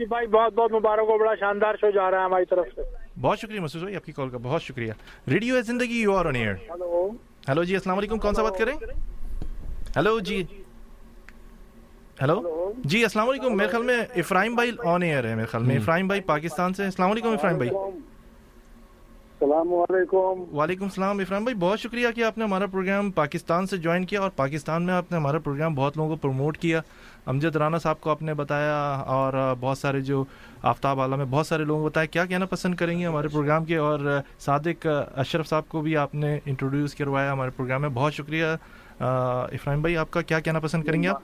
بھائی 0.09 0.27
بہت 0.27 0.53
بہت 0.53 0.71
مبارک 0.71 1.09
ہو 1.09 1.17
بڑا 1.17 1.35
شاندار 1.39 1.75
شو 1.81 1.89
جا 1.91 2.11
رہا 2.11 2.19
ہے 2.19 2.25
ہماری 2.25 2.45
طرف 2.45 2.65
سے۔ 2.75 2.81
بہت 3.21 3.39
شکریہ 3.39 3.59
مسعود 3.59 3.83
بھائی 3.83 3.95
آپ 3.95 4.05
کی 4.05 4.11
کال 4.11 4.29
کا 4.29 4.37
بہت 4.37 4.63
شکریہ۔ 4.63 4.93
ریڈیو 5.31 5.55
ہے 5.55 5.61
Zindagi 5.61 6.01
you 6.01 6.15
are 6.15 6.25
on 6.25 6.35
air 6.35 6.53
hello. 6.53 7.09
Hello 7.49 7.63
جی 7.63 7.73
السلام 7.73 7.97
علیکم 7.97 8.17
کون 8.17 8.33
سا 8.33 8.43
بات 8.43 8.57
کریں؟ 8.57 8.73
ہلو 9.97 10.19
جی۔ 10.19 10.43
ہلو۔ 12.21 12.71
جی 12.83 13.03
السلام 13.03 13.29
علیکم 13.29 13.57
میرے 13.57 13.69
خیال 13.69 13.83
میں 13.83 13.97
افراہیم 14.15 14.55
بھائی 14.55 14.71
آن 14.85 15.01
ایئر 15.03 15.23
ہے 15.23 15.35
میرے 15.35 15.47
خیال 15.47 15.63
میں 15.63 15.75
افراہیم 15.77 16.07
بھائی 16.07 16.21
پاکستان 16.21 16.73
سے 16.73 16.83
السلام 16.85 17.11
علیکم 17.11 17.29
افراہیم 17.29 17.57
بھائی۔ 17.57 17.69
السلام 19.43 19.73
علیکم۔ 19.73 20.57
وعلیکم 20.57 20.83
السلام 20.83 21.19
افراہیم 21.19 21.43
بھائی 21.43 21.55
بہت 21.59 21.79
شکریہ 21.79 22.07
کہ 22.15 22.23
آپ 22.23 22.37
نے 22.37 22.43
ہمارا 22.43 22.65
پروگرام 22.65 23.11
پاکستان 23.11 23.65
سے 23.67 23.77
جوائن 23.77 24.05
کیا 24.05 24.21
اور 24.21 24.29
پاکستان 24.35 24.83
میں 24.83 24.93
آپ 24.93 25.11
نے 25.11 25.17
ہمارا 25.17 25.39
پروگرام 25.39 25.75
بہت 25.75 25.97
لوگوں 25.97 26.09
کو 26.09 26.15
پروموٹ 26.15 26.57
کیا۔ 26.57 26.81
امجد 27.25 27.55
رانا 27.55 27.77
صاحب 27.77 28.01
کو 28.01 28.09
آپ 28.09 28.21
نے 28.21 28.33
بتایا 28.33 28.77
اور 29.05 29.55
بہت 29.59 29.77
سارے 29.77 30.01
جو 30.01 30.23
آفتاب 30.63 31.01
عالم 31.01 31.17
میں 31.17 31.25
بہت 31.29 31.47
سارے 31.47 31.63
لوگوں 31.63 31.81
کو 31.83 31.89
بتایا۔ 31.89 32.05
کیا 32.05 32.25
کہنا 32.25 32.45
پسند 32.45 32.75
کریں 32.75 32.99
گے 32.99 33.05
ہمارے 33.05 33.27
پروگرام 33.27 33.65
کے؟ 33.65 33.77
اور 33.77 33.99
صادق 34.39 34.87
اشرف 35.15 35.47
صاحب 35.47 35.67
کو 35.67 35.81
بھی 35.81 35.97
آپ 35.97 36.15
نے 36.15 36.39
انٹروڈیوس 36.45 36.95
کروایا 36.95 37.31
ہمارے 37.31 37.51
پروگرام 37.55 37.81
میں۔ 37.81 37.89
بہت 37.89 38.13
شکریہ۔ 38.13 38.45
افراہیم 38.99 39.81
بھائی 39.81 39.97
آپ 39.97 40.11
کا 40.11 40.21
کیا 40.21 40.39
کہنا 40.39 40.59
پسند 40.59 40.83
کریں 40.83 41.03
گے 41.03 41.07
آپ؟ 41.07 41.21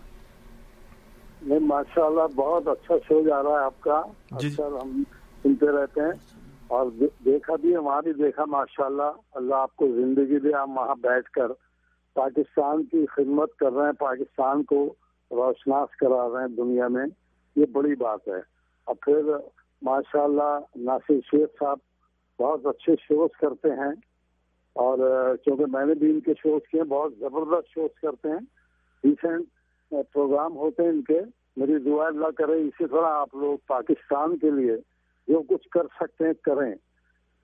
نہیں 1.42 1.60
ماشاء 1.60 2.04
اللہ 2.04 2.28
بہت 2.36 2.68
اچھا 2.68 2.96
شو 3.08 3.28
جا 3.28 3.44
رہا 3.44 3.50
ہے 3.50 3.66
آپ 3.66 3.82
کا۔ 3.82 4.02
جی 4.32 4.50
ہم 4.60 5.04
سنتے 5.44 5.66
رہتے 5.66 6.02
ہیں۔ 6.02 6.39
اور 6.70 6.86
دیکھا 7.26 7.56
بھی 7.62 7.76
وہاں 7.76 8.02
بھی 8.02 8.14
دیکھا 8.14 8.46
ماشاء 8.46 8.86
اللہ 8.86 9.12
اللہ 9.36 9.56
آپ 9.56 9.76
کو 9.76 9.88
زندگی 9.94 10.40
دے، 10.40 10.52
ہم 10.54 10.78
وہاں 10.78 10.96
بیٹھ 11.02 11.30
کر 11.32 11.52
پاکستان 12.16 12.84
کی 12.84 13.06
خدمت 13.12 13.56
کر 13.56 13.72
رہے 13.74 13.86
ہیں، 13.86 14.00
پاکستان 14.00 14.64
کو 14.64 14.84
روشناس 15.32 15.96
کرا 16.00 16.28
رہے 16.30 16.42
ہیں 16.42 16.56
دنیا 16.56 16.88
میں، 16.88 17.06
یہ 17.56 17.66
بڑی 17.72 17.96
بات 17.96 18.28
ہے۔ 18.28 18.40
اور 18.88 18.96
پھر 19.02 19.32
ماشاء 19.82 20.24
اللہ 20.24 20.60
ناصر 20.76 21.20
شیخ 21.32 21.60
صاحب 21.60 21.78
بہت 22.40 22.66
اچھے 22.66 22.96
شوز 23.00 23.38
کرتے 23.40 23.70
ہیں، 23.70 23.92
اور 24.76 24.98
کیونکہ 25.44 25.66
میں 25.72 25.86
نے 25.86 25.94
بھی 25.94 26.12
ان 26.12 26.20
کے 26.20 26.34
شوز 26.44 26.68
کیے، 26.72 26.84
بہت 26.84 27.14
زبردست 27.20 27.74
شوز 27.74 28.00
کرتے 28.02 28.30
ہیں۔ 28.30 28.46
ریسنٹ 29.04 29.94
پروگرام 30.14 30.58
ہوتے 30.58 30.84
ہیں 30.84 30.90
ان 30.90 31.02
کے، 31.02 31.20
میری 31.58 31.78
دعا 31.86 32.06
اللہ 32.08 32.32
کرے، 32.38 32.62
اسی 32.62 32.88
طرح 32.88 33.08
آپ 33.14 33.36
لوگ 33.36 33.58
پاکستان 33.68 34.38
کے 34.38 34.52
لیے 34.52 34.76
جو 35.30 35.42
کچھ 35.50 35.70
کر 35.70 35.82
سکتے 35.96 36.26
ہیں 36.26 36.34
کریں۔ 36.34 36.76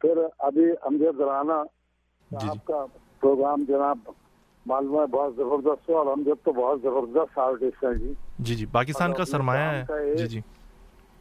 پھر 0.01 0.11
ابھی 0.39 0.71
امجد 0.81 1.19
رانا 1.19 1.63
صاحب 2.31 2.65
کا 2.65 2.85
پروگرام 3.19 3.63
جناب 3.67 3.97
معلوم 4.65 4.99
ہے 5.01 5.05
بہت 5.05 5.35
زبردست 5.35 5.89
اور 5.89 6.05
امجد 6.05 6.45
تو 6.45 6.51
بہت 6.51 6.81
زبردست 6.81 7.37
آرٹسٹ 7.37 7.83
ہیں 7.83 7.93
جی۔ 7.93 8.13
جی 8.39 8.55
جی۔ 8.55 8.65
پاکستان 8.65 9.13
کا 9.13 9.25
سرمایہ 9.25 9.61
ہے۔ 9.61 10.15
جی 10.15 10.27
جی۔ 10.27 10.39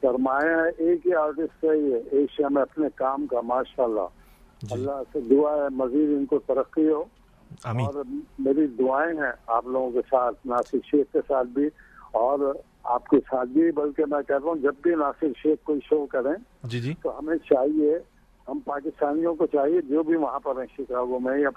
سرمایہ 0.01 0.57
ہے 0.57 0.69
ایک 0.89 1.07
ہی 1.07 1.15
آرٹسٹ 1.15 1.65
ہے 1.65 1.79
یہ 1.79 1.97
ایشیا 2.11 2.49
میں 2.49 2.63
اپنے 2.63 2.89
کام 2.95 3.27
کا 3.27 3.41
ماشاء 3.41 3.85
اللہ 3.85 4.07
اللہ 4.71 5.03
سے 5.13 5.21
دعا 5.21 5.55
ہے 5.57 5.75
مزید 5.75 6.09
ان 6.09 6.27
کو 6.27 6.39
ترقی 6.39 6.89
ہو۔ 6.89 7.05
اور 7.65 7.95
میری 8.39 8.67
دعائیں 8.67 9.15
ہیں 9.15 9.33
آپ 9.47 9.67
لوگوں 9.67 9.91
کے 9.91 10.01
ساتھ 10.11 10.47
ناصر 10.47 10.79
شیخ 10.85 11.13
کے 11.13 11.19
ساتھ 11.29 11.49
بھی۔ 11.49 11.69
اور 12.13 12.39
آپ 12.85 13.07
کے 13.07 13.17
ساتھ 13.31 13.49
بھی 13.49 13.73
بلکہ 13.73 14.03
میں 14.07 14.23
کہتا 14.23 14.49
ہوں 14.49 14.57
جب 14.57 14.75
بھی 14.83 14.95
ناصر 14.95 15.27
شیخ 15.43 15.65
کوئی 15.65 15.81
شو 15.85 16.07
کریں 16.07 16.33
جی 16.65 16.81
جی۔ 16.81 16.95
تو 17.03 17.19
ہمیں 17.19 17.37
چاہیے 17.37 17.99
ہم 18.49 18.59
پاکستانیوں 18.65 19.35
کو 19.35 19.47
چاہیے 19.47 19.81
جو 19.81 20.03
بھی 20.03 20.17
وہاں 20.17 20.39
پر 20.39 20.59
ہیں 20.59 20.67
شکاگو 20.77 21.19
میں 21.19 21.39
یا 21.39 21.49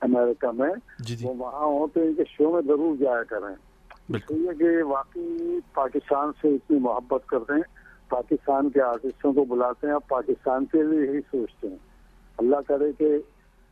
امریکہ 0.00 0.50
میں 0.50 0.70
جی 0.98 1.16
جی۔ 1.16 1.26
وہ 1.28 1.34
وہاں 1.34 1.64
ہوں 1.64 1.86
تو 1.94 2.00
ان 2.00 2.14
کے 2.14 2.22
شو 2.28 2.52
میں 2.52 2.62
ضرور 2.66 2.96
جایا 2.96 3.22
کریں۔ 3.22 3.54
یہ 4.30 4.52
کہ 4.58 4.82
واقعی 4.82 5.58
پاکستان 5.74 6.30
سے 6.42 6.48
اتنی 6.48 6.78
محبت 6.78 7.26
کرتے 7.26 7.52
ہیں 7.52 7.62
پاکستان 8.08 8.70
کے 8.70 8.82
آرٹسٹوں 8.82 9.32
کو 9.32 9.44
بلاتے 9.44 9.86
ہیں 9.86 9.94
اور 9.94 10.00
پاکستان 10.08 10.64
کے 10.64 10.82
لیے 10.82 11.10
ہی 11.10 11.20
سوچتے 11.20 11.68
ہیں۔ 11.68 11.76
اللہ 12.38 12.56
کرے 12.68 12.92
کہ 12.92 13.16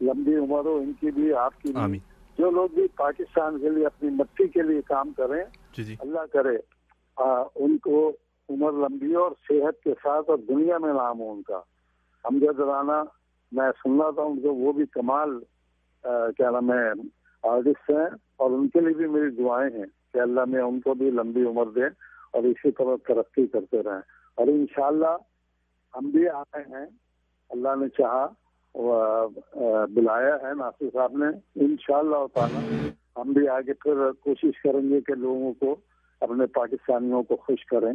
لمبی 0.00 0.36
عمر 0.36 0.64
ہو 0.64 0.76
ان 0.76 0.92
کی 1.00 1.10
بھی 1.10 1.32
آپ 1.34 1.62
کی 1.62 1.72
بھی۔ 1.72 1.98
جو 2.38 2.50
لوگ 2.50 2.68
بھی 2.74 2.86
پاکستان 2.96 3.58
کے 3.58 3.70
لیے 3.70 3.86
اپنی 3.86 4.10
مٹی 4.10 4.48
کے 4.48 4.62
لیے 4.62 4.80
کام 4.82 5.12
کریں 5.16 5.44
جی 5.76 5.84
جی۔ 5.84 5.96
اللہ 5.98 6.32
کرے۔ 6.32 6.56
ان 7.54 7.78
کو 7.78 8.12
عمر 8.48 8.72
لمبی 8.72 9.14
اور 9.14 9.30
صحت 9.48 9.82
کے 9.82 9.92
ساتھ 10.02 10.30
اور 10.30 10.38
دنیا 10.48 10.78
میں 10.78 10.92
نام 10.92 11.20
ہو 11.20 11.32
ان 11.32 11.42
کا 11.42 11.60
امجد 12.24 12.60
رانا 12.60 13.02
میں 13.52 13.70
سن 13.82 14.00
رہا 14.00 14.10
تھا، 14.10 14.22
ان 14.22 14.40
کو 14.40 14.54
وہ 14.54 14.72
بھی 14.72 14.84
کمال 14.92 15.38
کیا 16.36 16.50
نام 16.50 16.72
ہے، 16.72 16.90
آرٹسٹ 17.42 17.90
ہیں 17.90 18.06
اور 18.36 18.50
ان 18.50 18.68
کے 18.68 18.80
لیے 18.80 18.94
بھی 18.94 19.06
میری 19.06 19.30
دعائیں 19.30 19.78
ہیں 19.78 19.86
کہ 20.14 20.18
اللہ 20.18 20.40
میں 20.46 20.60
ان 20.60 20.80
کو 20.80 20.94
بھی 20.94 21.10
لمبی 21.10 21.44
عمر 21.44 21.66
دے 21.66 21.84
اور 22.32 22.42
اسی 22.42 22.70
طرح 22.70 22.96
ترقی 23.08 23.46
کرتے 23.46 23.82
رہیں۔ 23.82 24.02
اور 24.34 24.46
انشاءاللہ 24.46 25.16
ہم 25.96 26.10
بھی 26.10 26.28
آئے 26.28 26.60
ہیں۔ 26.60 26.86
اللہ 27.50 27.68
نے 27.80 27.88
چاہا 27.88 28.26
بلایا 29.90 30.36
ہے 30.42 30.54
ناصر 30.54 30.84
صاحب 30.92 31.16
نے۔ 31.16 31.26
انشاءاللہ 31.64 32.26
تعالی 32.34 32.88
ہم 33.16 33.32
بھی 33.32 33.48
آگے 33.48 33.72
پھر 33.72 34.10
کوشش 34.12 34.62
کریں 34.62 34.88
گے 34.88 35.00
کہ 35.00 35.14
لوگوں 35.14 35.52
کو 35.52 35.76
اپنے 36.20 36.46
پاکستانیوں 36.46 37.22
کو 37.22 37.36
خوش 37.36 37.64
کریں 37.66 37.92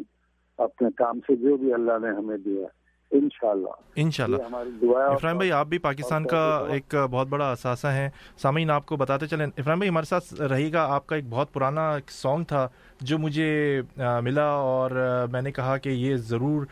اپنے 0.57 0.89
کام 0.97 1.19
سے 1.19 1.35
جو 1.35 1.57
بھی 1.57 1.73
اللہ 1.73 1.99
نے 2.01 2.09
ہمیں 2.09 2.37
دیا 2.37 2.67
انشاءاللہ۔ 3.11 3.69
انشاءاللہ۔ 3.95 4.41
افراہیم 5.03 5.37
بھائی 5.37 5.51
آپ 5.51 5.67
بھی 5.67 5.77
پاکستان 5.77 6.25
کا 6.27 6.41
ایک 6.71 6.95
بہت 7.11 7.27
بڑا 7.27 7.51
اثاثہ 7.51 7.87
ہیں۔ 7.87 8.09
سامعین 8.41 8.71
آپ 8.71 8.85
کو 8.85 8.95
بتاتے 8.95 9.27
چلیں 9.27 9.45
افراہیم 9.45 9.79
بھائی 9.79 9.89
ہمارے 9.89 10.05
ساتھ 10.05 10.33
رہے 10.41 10.71
گا 10.73 10.85
آپ 10.95 11.07
کا 11.07 11.15
ایک 11.15 11.25
بہت 11.29 11.53
پرانا 11.53 11.95
سانگ 12.09 12.43
تھا 12.43 12.67
جو 13.01 13.17
مجھے 13.17 13.81
ملا 14.23 14.45
اور 14.45 14.91
میں 15.31 15.41
نے 15.41 15.51
کہا 15.51 15.77
کہ 15.77 15.89
یہ 15.89 16.15
ضرور 16.29 16.65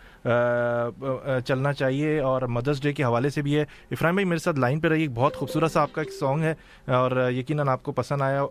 چلنا 1.45 1.73
چاہیے 1.73 2.19
اور 2.19 2.41
مدرس 2.57 2.81
ڈے 2.83 2.93
کے 2.93 3.03
حوالے 3.03 3.29
سے 3.29 3.41
بھی 3.41 3.55
ہے۔ 3.57 3.61
افراہیم 3.91 4.15
بھائی 4.15 4.25
میرے 4.25 4.39
ساتھ 4.39 4.59
لائن 4.59 4.79
پہ 4.79 4.87
رہی 4.87 5.07
بہت 5.07 5.35
خوبصورت 5.35 5.71
سا 5.71 5.81
آپ 5.81 5.93
کا 5.93 6.01
ایک 6.01 6.11
سانگ 6.13 6.43
ہے 6.43 6.53
اور 6.93 7.29
یقیناً 7.31 7.67
آپ 7.67 7.83
کو 7.83 7.91
پسند 7.91 8.21
آیا 8.21 8.45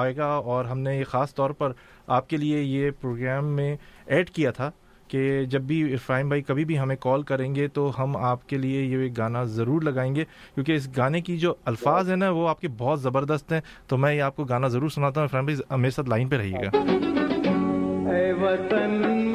آئے 0.00 0.16
گا 0.16 0.26
اور 0.26 0.64
ہم 0.64 0.78
نے 0.78 1.02
خاص 1.04 1.34
طور 1.34 1.50
پر 1.50 1.72
آپ 2.06 2.28
کے 2.28 2.36
لیے 2.36 2.60
یہ 2.62 2.90
پروگرام 3.00 3.46
میں 3.56 3.76
ایڈ 4.06 4.30
کیا 4.30 4.50
تھا۔ 4.50 4.70
کہ 5.10 5.44
جب 5.44 5.60
بھی 5.60 5.94
افراہیم 5.94 6.28
بھائی 6.28 6.42
کبھی 6.42 6.64
بھی 6.64 6.78
ہمیں 6.78 6.96
کال 7.00 7.22
کریں 7.22 7.54
گے 7.54 7.68
تو 7.68 7.92
ہم 7.98 8.16
آپ 8.16 8.48
کے 8.48 8.58
لیے 8.58 8.82
یہ 8.82 9.08
گانا 9.18 9.44
ضرور 9.44 9.82
لگائیں 9.82 10.14
گے، 10.14 10.24
کیونکہ 10.54 10.72
اس 10.72 10.88
گانے 10.96 11.20
کی 11.20 11.38
جو 11.38 11.54
الفاظ 11.64 12.08
ہیں 12.08 12.16
نا، 12.16 12.30
وہ 12.30 12.48
آپ 12.48 12.60
کے 12.60 12.68
بہت 12.78 13.02
زبردست 13.02 13.52
ہیں۔ 13.52 13.60
تو 13.88 13.96
میں 13.96 14.14
یہ 14.14 14.22
آپ 14.22 14.36
کو 14.36 14.44
گانا 14.44 14.68
ضرور 14.68 14.88
سناتا 14.88 15.20
ہوں۔ 15.20 15.24
افراہیم 15.24 15.46
بھائی 15.46 15.80
میرے 15.80 15.90
ساتھ 15.90 16.08
لائن 16.08 16.28
پہ 16.28 16.36
رہیے 16.36 16.56
گا۔ 16.56 16.78
اے 18.14 18.32
وطن 18.32 19.29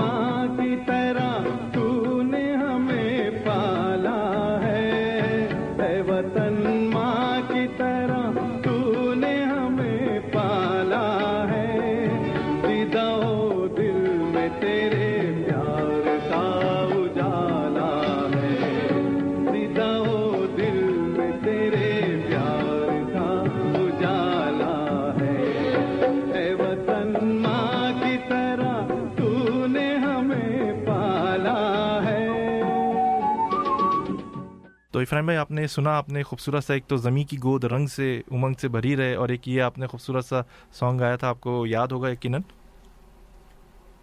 افراہیم 35.06 35.26
بھائی 35.26 35.38
آپ 35.38 35.52
نے 35.52 35.68
سنا 35.68 35.98
آپ 35.98 36.10
نے 36.10 36.24
خوبصورت 36.24 36.64
سا 36.64 36.74
ایک 36.74 36.86
تو 36.88 36.98
زمیں 36.98 37.24
کی 37.24 37.38
گود 37.44 37.64
رنگ 37.64 37.88
سے 37.88 38.22
امنگ 38.32 38.54
سے 38.54 38.68
بھری 38.68 38.96
رہے 38.98 39.16
اور 39.16 39.30
ایک 39.30 39.48
یہ 39.48 39.62
آپ 39.62 39.78
نے 39.78 39.88
خوبصورت 39.88 40.26
سا 40.26 40.42
سانگ 40.72 41.00
گایا 41.00 41.16
تھا 41.16 41.30
آپ 41.30 41.42
کو 41.42 41.66
یاد 41.66 41.88
ہوگا 41.88 42.10
یقیناً؟ 42.10 42.42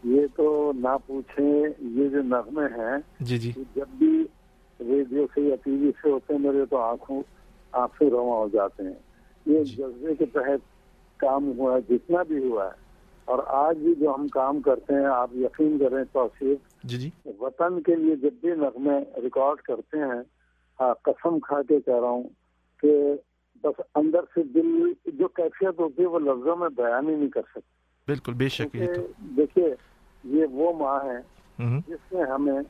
یہ 0.04 0.26
تو 0.36 0.72
نہ 0.74 0.96
پوچھیں 1.06 1.62
یہ 1.78 2.08
جو 2.08 2.22
نغمے 2.22 2.64
ہیں 2.64 2.96
جی 3.20 3.38
جی۔ 3.38 3.52
جب 3.76 3.88
بھی 3.98 4.24
ریڈیو 4.80 5.26
سے 5.34 5.40
یا 5.40 5.56
ٹی 5.64 5.70
وی 5.70 5.90
سے 6.02 6.10
ہوتے 6.10 6.34
ہیں 6.34 6.40
میرے 6.40 6.66
تو 6.66 6.76
آنکھوں 6.76 7.22
آنکھ 7.72 7.96
سے 7.98 8.10
رواں 8.10 8.38
ہو 8.38 8.48
جاتے 8.52 8.82
ہیں۔ 8.82 8.94
یہ 9.46 9.64
جذبے 9.64 10.14
کے 10.14 10.26
تحت 10.26 10.60
کام 11.16 11.52
ہوا 11.58 11.74
ہے 11.74 11.80
جتنا 11.88 12.22
بھی 12.22 12.38
ہوا 12.38 12.66
ہے۔ 12.66 12.80
اور 13.24 13.38
آج 13.46 13.76
بھی 13.76 13.94
جو 13.94 14.14
ہم 14.14 14.28
کام 14.28 14.60
کرتے 14.60 14.94
ہیں 14.94 15.06
آپ 15.06 15.30
یقین 15.34 15.78
کریں 15.78 16.04
توصیف 16.12 16.84
جی 16.84 16.96
جی۔ 16.96 17.10
وطن 17.38 17.82
کے 17.82 17.94
لیے 17.96 18.16
جب 18.16 18.40
بھی 18.40 18.50
نغمے 18.50 18.98
ریکارڈ 19.22 19.60
کرتے 19.60 19.98
ہیں 19.98 20.41
قسم 21.02 21.38
کھا 21.38 21.62
کے 21.68 21.80
کہہ 21.80 22.00
رہا 22.00 22.08
ہوں 22.08 22.22
کہ 22.82 23.14
بس 23.64 23.80
اندر 23.94 24.20
سے 24.34 24.42
دل 24.42 24.92
جو 25.06 25.28
کیفیت 25.28 25.80
ہوتی 25.80 26.02
ہے 26.02 26.06
وہ 26.06 26.18
لفظوں 26.18 26.56
میں 26.56 26.68
بیان 26.68 27.08
ہی 27.08 27.14
نہیں 27.14 27.28
کر 27.28 27.40
سکتے 27.40 27.82
بالکل 28.06 28.32
بے 28.32 28.48
شک 28.48 28.76
یہ 28.76 28.86
تو۔ 28.94 29.06
دیکھیے 29.36 29.74
یہ 30.24 30.46
وہ 30.50 30.72
ماں 30.72 31.00
ہے۔ 31.04 31.42
جس 31.86 32.12
نے 32.12 32.22
ہمیں 32.22 32.62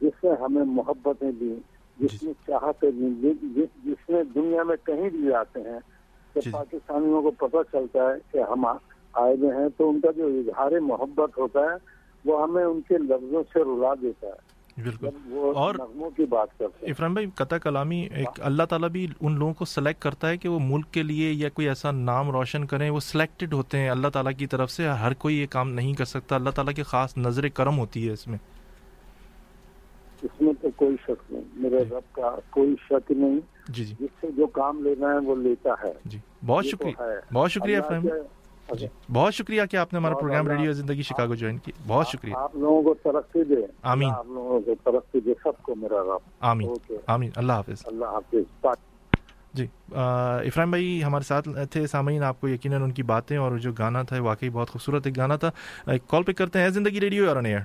جس 0.00 0.24
نے 0.24 0.30
ہمیں 0.40 0.64
محبتیں 0.64 1.32
دی 1.32 1.54
جس 1.98 2.22
نے 2.22 2.32
چاہتے 2.46 2.90
دی 2.90 3.30
جس- 3.54 4.08
نے 4.08 4.24
دنیا 4.24 4.62
میں 4.62 4.76
کہیں 4.84 5.10
بھی 5.10 5.26
جاتے 5.28 5.60
ہیں 5.60 5.78
تو 6.32 6.40
پاکستانیوں 6.52 7.22
کو 7.22 7.30
پتہ 7.30 7.56
چلتا 7.72 7.98
ہے 8.02 8.14
کہ 8.32 8.38
ہم 8.38 8.66
آئے 9.12 9.34
ہوئے 9.34 9.56
ہیں 9.56 9.68
تو 9.76 9.90
ان 9.90 10.00
کا 10.00 10.10
جو 10.10 10.26
اظہار 10.26 10.80
محبت 10.80 11.38
ہوتا 11.38 11.60
ہے 11.60 11.76
وہ 12.24 12.42
ہمیں 12.42 12.64
ان 12.64 12.80
کے 12.80 12.98
لفظوں 12.98 13.42
سے 13.52 13.60
رلا 13.60 13.94
دیتا 14.02 14.26
ہے۔ 14.26 14.49
بالکل۔ 14.82 15.08
اور 15.54 15.74
کی 16.16 16.24
بات 16.24 16.58
کرتے 16.58 16.86
ہیں۔ 16.86 16.92
افراہیم 16.92 17.12
بھائی 17.12 17.26
قطع 17.34 17.56
کلامی 17.56 18.08
ایک 18.14 18.28
اللہ 18.38 18.62
تعالیٰ 18.62 18.88
بھی 18.88 19.06
ان 19.20 19.38
لوگوں 19.38 19.54
کو 19.54 19.64
سلیکٹ 19.64 20.02
کرتا 20.02 20.28
ہے 20.28 20.36
کہ 20.36 20.48
وہ 20.48 20.58
ملک 20.62 20.90
کے 20.90 21.02
لیے 21.02 21.32
یا 21.32 21.48
کوئی 21.48 21.68
ایسا 21.68 21.90
نام 21.90 22.30
روشن 22.30 22.66
کریں 22.66 22.90
وہ 22.90 23.00
سلیکٹڈ 23.00 23.52
ہوتے 23.52 23.78
ہیں۔ 23.78 23.88
اللہ 23.88 24.08
تعالیٰ 24.08 24.32
کی 24.38 24.46
طرف 24.46 24.70
سے 24.70 24.88
ہر 24.88 25.14
کوئی 25.14 25.36
یہ 25.40 25.46
کام 25.50 25.72
نہیں 25.72 25.94
کر 25.94 26.04
سکتا۔ 26.04 26.34
اللہ 26.36 26.50
تعالیٰ 26.50 26.74
کی 26.74 26.82
خاص 26.82 27.18
نظر 27.18 27.48
کرم 27.48 27.78
ہوتی 27.78 28.06
ہے 28.08 28.12
اس 28.12 28.28
میں۔ 28.28 28.38
اس 30.22 30.40
میں 30.40 30.52
تو 30.62 30.68
کوئی 30.76 30.96
شک 31.02 31.32
نہیں۔ 31.32 31.42
میرے 31.54 31.78
رب 31.78 32.14
کا 32.14 32.36
کوئی 32.50 32.74
شک 32.90 33.10
نہیں۔ 33.10 33.38
جی 33.68 33.84
جی۔ 33.84 33.94
جس 34.00 34.08
سے 34.20 34.30
جو 34.36 34.46
کام 34.46 34.82
لینا 34.82 35.12
ہے 35.12 35.18
وہ 35.18 35.36
لیتا 35.36 35.70
ہے۔ 35.84 35.92
جی۔ 36.04 36.18
بہت 36.46 36.64
شکریہ۔ 36.64 37.02
بہت 37.32 37.50
شکریہ 37.50 37.78
جی 38.02 38.10
بہت 39.12 39.34
شکریہ 39.34 39.62
کہ 39.70 39.76
آپ 39.76 39.92
نے 39.92 39.98
ہمارا 39.98 40.14
program 40.14 40.48
radio 40.48 40.72
Zindagi 40.72 41.02
Chicago 41.02 41.34
join 41.34 41.58
کیا 41.58 41.82
بہت 41.86 42.08
شکریہ۔ 42.08 42.34
آپ 42.36 42.56
لوگوں 42.56 42.82
کو 42.82 42.94
ترقی 42.94 43.44
دے۔ 43.44 43.66
آمین۔ 43.82 44.10
آپ 44.10 44.26
لوگوں 44.26 44.60
کو 44.60 44.74
ترقی 44.84 45.20
دے۔ 45.20 45.34
سب 45.44 45.62
کو 45.62 45.74
میرا 45.74 46.02
رب۔ 46.02 46.30
آمین۔ 46.40 46.70
آمین۔ 47.06 47.30
اللہ 47.36 47.52
حافظ۔ 47.52 47.82
اللہ 47.84 48.04
حافظ۔ 48.04 48.66
جی۔ 49.54 49.66
آ، 49.94 50.36
افراہیم 50.36 50.70
بھائی 50.70 51.04
ہمارے 51.04 51.24
ساتھ 51.24 51.48
تھے 51.70 51.86
سامعین 51.86 52.22
آپ 52.22 52.40
کو 52.40 52.48
یقیناً 52.48 52.82
ان 52.82 52.90
کی 52.90 53.02
باتیں 53.02 53.36
اور 53.36 53.58
جو 53.58 53.72
گانا 53.72 54.02
تھا 54.02 54.22
واقعی 54.22 54.50
بہت 54.50 54.70
خوبصورت 54.70 55.06
ایک 55.06 55.16
گانا 55.16 55.36
تھا۔ 55.36 55.50
ایک 55.86 56.08
کال 56.08 56.22
پک 56.22 56.36
کرتے 56.36 56.58
ہیں۔ 56.58 56.68
زندگی 56.68 57.00
ریڈیو 57.00 57.28
اور 57.28 57.44
ایئر 57.44 57.58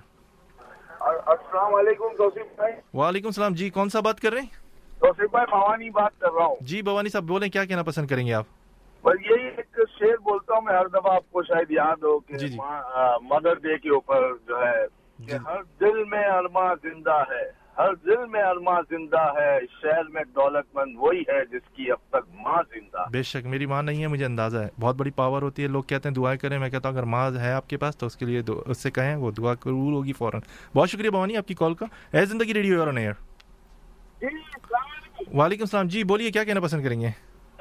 السلام 0.99 1.75
علیکم 1.75 2.03
توصیف 2.17 2.55
بھائی۔ 2.55 2.73
وعلیکم 2.93 3.27
السلام۔ 3.27 3.53
جی 3.53 3.69
کون 3.69 3.89
سا 3.89 3.99
بات 3.99 4.19
کر 4.19 4.33
رہے 4.33 4.41
ہیں؟ 4.41 4.47
توصیف 4.99 5.31
بھائی 5.31 5.45
بھوانی 5.49 5.89
بات 5.89 6.19
کر 6.19 6.27
رہا 6.37 6.45
ہوں۔ 6.45 6.55
جی 6.61 6.81
بھوانی 6.81 7.09
صاحب 7.09 7.23
بولیں 7.23 7.49
کیا 7.49 7.65
کہنا 7.65 7.83
پسند 7.83 8.07
کریں 8.07 8.27
گے 8.27 8.33
آپ؟ 8.33 8.45
بس 9.05 9.25
یہی 9.25 9.47
ایک 9.47 9.79
شعر 9.99 10.17
بولتا 10.23 10.53
ہوں 10.53 10.61
میں 10.61 10.73
ہر 10.73 10.87
دفعہ 10.87 11.13
آپ 11.15 11.31
کو 11.31 11.43
شاید 11.43 11.71
یاد 11.71 12.03
ہو 12.03 12.19
کہ 12.19 12.37
جی 12.37 12.47
جی۔ 12.47 12.57
مدر 13.21 13.59
ڈے 13.63 13.77
کے 13.77 13.89
اوپر 13.89 14.31
جو 14.47 14.61
ہے 14.61 14.85
کہ 15.19 15.35
ہر 15.45 15.61
دل 15.79 16.03
میں 16.03 16.25
علما 16.27 16.73
زندہ 16.83 17.21
ہے 17.31 17.43
ہر 17.77 17.93
دل 18.05 18.25
میں 18.25 18.43
علما 18.43 18.79
زندہ 18.89 19.21
ہے 19.37 19.59
شہر 19.81 20.03
میں 20.09 20.23
دولت 20.35 20.75
مند 20.75 20.95
وہی 20.97 21.21
ہے 21.29 21.43
جس 21.45 21.67
کی 21.75 21.91
اب 21.91 21.97
تک 22.09 22.29
ماں 22.41 22.61
زندہ 22.73 23.05
بے 23.11 23.21
شک 23.31 23.45
میری 23.45 23.65
ماں 23.65 23.81
نہیں 23.83 24.01
ہے 24.01 24.07
مجھے 24.07 24.25
اندازہ 24.25 24.57
ہے۔ 24.57 24.67
بہت 24.79 24.95
بڑی 24.95 25.11
پاور 25.15 25.41
ہوتی 25.41 25.63
ہے 25.63 25.67
لوگ 25.67 25.83
کہتے 25.83 26.09
ہیں 26.09 26.15
دعائیں 26.15 26.37
کریں 26.39 26.57
میں 26.59 26.69
کہتا 26.69 26.89
ہوں 26.89 26.95
اگر 26.95 27.05
ماں 27.13 27.29
ہے 27.39 27.51
آپ 27.51 27.69
کے 27.69 27.77
پاس 27.77 27.97
تو 27.97 28.05
اس 28.05 28.15
کے 28.15 28.25
لیے 28.25 28.41
اس 28.65 28.81
سے 28.83 28.91
کہیں 28.91 29.15
وہ 29.15 29.31
دعا 29.31 29.53
قبول 29.59 29.93
ہوگی 29.93 30.13
فوراً۔ 30.13 30.41
بہت 30.75 30.89
شکریہ 30.89 31.09
بھوانی 31.09 31.37
آپ 31.37 31.47
کی 31.47 31.53
کال 31.53 31.73
کا۔ 31.73 31.85
اے 32.11 32.25
زندگی 32.25 32.53
ریڈیو 32.53 32.81
ایئر 32.81 33.11
وعلیکم 35.33 35.63
السلام۔ 35.63 35.87
جی 35.87 36.03
بولیے 36.03 36.31
کیا 36.31 36.43
کہنا 36.43 36.59
پسند 36.59 36.83
کریں 36.83 36.99
گے؟ 37.01 37.09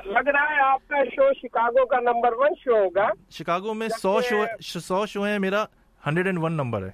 لگ 0.04 0.28
رہا 0.28 0.54
ہے 0.54 0.60
آپ 0.60 0.88
کا 0.88 1.04
شو 1.04 1.32
شکاگو 1.32 1.86
کا 1.86 2.00
نمبر 2.00 2.32
ون 2.32 2.48
شو 2.64 2.76
ہوگا۔ 2.76 3.08
شکاگو 3.30 3.74
میں 3.74 3.88
سو 3.88 4.20
شو 4.20 4.44
سو 4.80 5.06
شو 5.06 5.22
ہیں 5.22 5.38
میرا 5.38 5.64
ہنڈریڈ 6.06 6.26
اینڈ 6.26 6.38
ون 6.42 6.52
نمبر 6.52 6.82
ہے۔ 6.82 6.90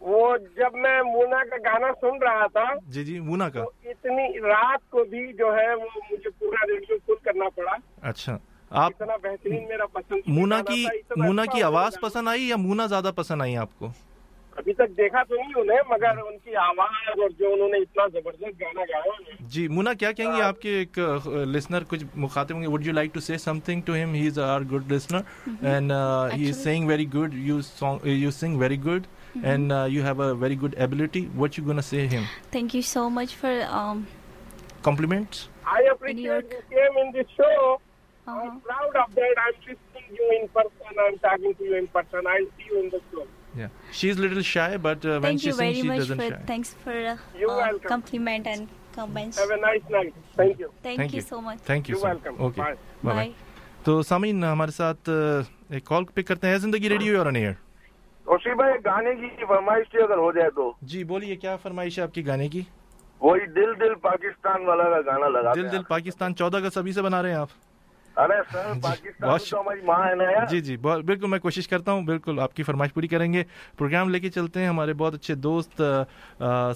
وہ 0.00 0.36
جب 0.36 0.74
میں 0.74 1.02
مونا 1.02 1.44
کا 1.50 1.56
گانا 1.56 1.86
سن 2.00 2.22
رہا 2.22 2.46
تھا 2.46 2.64
جی 2.86 3.04
جی 3.04 3.20
مونا 3.20 3.48
کا۔ 3.48 3.62
اتنی 3.84 4.40
رات 4.40 4.90
کو 4.90 5.04
بھی 5.04 5.32
جو 5.32 5.54
ہے 5.56 5.74
وہ 5.74 5.88
مجھے 6.12 6.30
پورا 6.30 6.66
ریڈیو 6.66 6.96
فل 7.06 7.14
کرنا 7.24 7.44
پڑا۔ 7.54 7.72
اچھا۔ 8.08 8.38
آپ 8.70 8.92
اتنا 8.94 9.16
بہترین 9.16 9.68
میرا 9.68 9.86
پسند 9.86 10.18
مونا 10.26 10.60
کی 10.68 10.86
مونا 11.16 11.44
کی 11.44 11.62
آواز 11.62 12.00
پسند 12.02 12.28
آئی 12.28 12.48
یا 12.48 12.56
مونا 12.56 12.86
زیادہ 12.86 13.10
پسند 13.16 13.42
آئی 13.42 13.56
آپ 13.56 13.78
کو؟ 13.78 13.88
ابھی 14.58 14.72
تک 14.74 14.96
دیکھا 14.96 15.22
تو 15.28 15.34
نہیں 15.34 15.52
انہیں 15.60 15.78
مگر 15.88 16.18
ان 16.26 16.36
کی 16.44 16.54
آواز 16.56 17.20
اور 17.20 17.30
جو 17.38 17.52
انہوں 17.52 17.68
نے 17.68 17.78
اتنا 17.82 18.06
زبردست 18.12 18.60
گانا 18.60 18.84
گایا 18.90 19.12
ہے۔ 19.28 19.36
جی 19.54 19.66
مونا 19.68 19.92
کیا 20.00 20.10
کہیں 20.12 20.32
گے؟ 20.36 20.42
آپ 20.42 20.60
کے 20.62 20.76
ایک 20.78 20.98
لسنر 21.54 21.84
کچھ 21.88 22.04
مخاطب 22.24 22.54
ہوں 22.54 22.62
گے۔ 22.62 22.68
وڈ 22.72 22.86
یو 22.86 22.92
لائک 22.92 23.14
ٹو 23.14 23.20
سے 23.28 23.38
something 23.64 23.82
to 23.86 23.94
him 24.02 24.14
he 24.14 24.26
is 24.26 24.38
are 24.38 24.60
good 24.72 24.92
listener 24.92 25.20
and 25.66 25.92
he 26.34 26.48
is 26.48 26.62
sing 26.64 26.88
very 26.88 27.06
good 27.14 27.34
you 27.48 27.60
song 27.70 28.06
you 28.06 28.30
sing 28.40 28.58
very 28.60 28.78
good 28.84 29.06
and 29.42 29.72
you 29.88 30.04
have 30.04 30.22
a 30.22 30.32
very 30.40 30.60
good 30.62 30.74
ability 30.78 31.26
what 31.38 31.58
you 31.58 31.64
gonna 31.66 31.82
say 31.90 32.06
him 32.12 32.24
Thank 32.56 32.78
you 32.78 32.84
so 32.92 33.08
much 33.18 33.34
for 33.42 33.54
um, 33.80 34.04
compliments 34.82 35.48
I 35.74 35.82
appreciate 35.90 36.50
you 36.54 36.62
came 36.72 36.96
in 37.02 37.12
this 37.12 37.30
show. 37.36 37.60
I'm 38.26 38.56
proud 38.66 38.96
of 39.02 39.14
that. 39.14 39.38
I'm 39.44 39.54
listening 39.68 40.18
you 40.18 40.26
in 40.34 40.44
person. 40.56 40.98
I'm 41.04 41.16
talking 41.22 41.54
to 41.60 41.64
you 41.68 41.78
in 41.78 41.86
person. 41.94 42.28
I'll 42.32 42.50
see 42.58 42.68
you 42.72 42.82
in 42.82 42.90
the 42.94 43.00
show. 43.06 43.24
تو 53.84 54.02
سمین 54.02 54.44
ہمارے 54.44 54.70
ساتھ 54.70 55.10
ایک 55.70 55.84
کال 55.84 56.04
پک 56.04 56.26
کرتے 56.26 56.46
ہیں 56.46 56.58
Zindagi 56.58 56.88
radio 56.88 57.18
اور 57.18 57.26
ان 57.26 57.36
year 57.36 57.52
اسی 58.26 58.54
بھائی 58.54 58.74
گانے 58.84 59.14
کی 59.14 59.44
فرمائش 59.44 59.90
تھی 59.90 60.02
اگر 60.02 60.18
ہو 60.18 60.30
جائے 60.32 60.50
تو 60.50 60.72
جی 60.82 61.04
بولیے 61.04 61.36
کیا 61.36 61.56
فرمائش 61.56 61.98
ہے 61.98 62.04
آپ 62.04 62.14
کی 62.14 62.26
گانے 62.26 62.48
کی 62.48 62.62
وہی 63.20 63.46
دل 63.46 63.74
دل 63.80 63.94
پاکستان 63.94 64.66
والا 64.66 64.84
کا 64.84 65.00
گانا 65.06 65.28
لگا 65.28 65.54
دل 65.54 65.70
دل 65.72 65.82
پاکستان 65.88 66.34
چودہ 66.34 66.60
گزر 66.60 66.80
ابھی 66.80 66.92
سے 66.92 67.02
بنا 67.02 67.22
رہے 67.22 67.30
ہیں 67.30 67.36
آپ 67.36 67.48
ارے 68.16 68.34
سر 68.52 68.72
پاکستان 68.82 69.30
بہت 69.30 69.40
تو 69.50 69.60
ہماری 69.60 69.80
ماں 69.84 70.08
ہے 70.08 70.14
نا 70.14 70.24
یار۔ 70.24 70.46
جی 70.46 70.60
جی 70.60 70.76
بہت- 70.76 71.02
بالکل 71.02 71.26
میں 71.26 71.38
کوشش 71.38 71.68
کرتا 71.68 71.92
ہوں 71.92 72.02
بالکل 72.02 72.38
آپ 72.40 72.54
کی 72.56 72.62
فرمائش 72.62 72.94
پوری 72.94 73.06
کریں 73.08 73.32
گے۔ 73.32 73.42
پروگرام 73.78 74.08
لے 74.08 74.20
کے 74.20 74.30
چلتے 74.30 74.60
ہیں 74.60 74.68
ہمارے 74.68 74.92
بہت 74.92 75.14
اچھے 75.14 75.34
دوست 75.34 75.82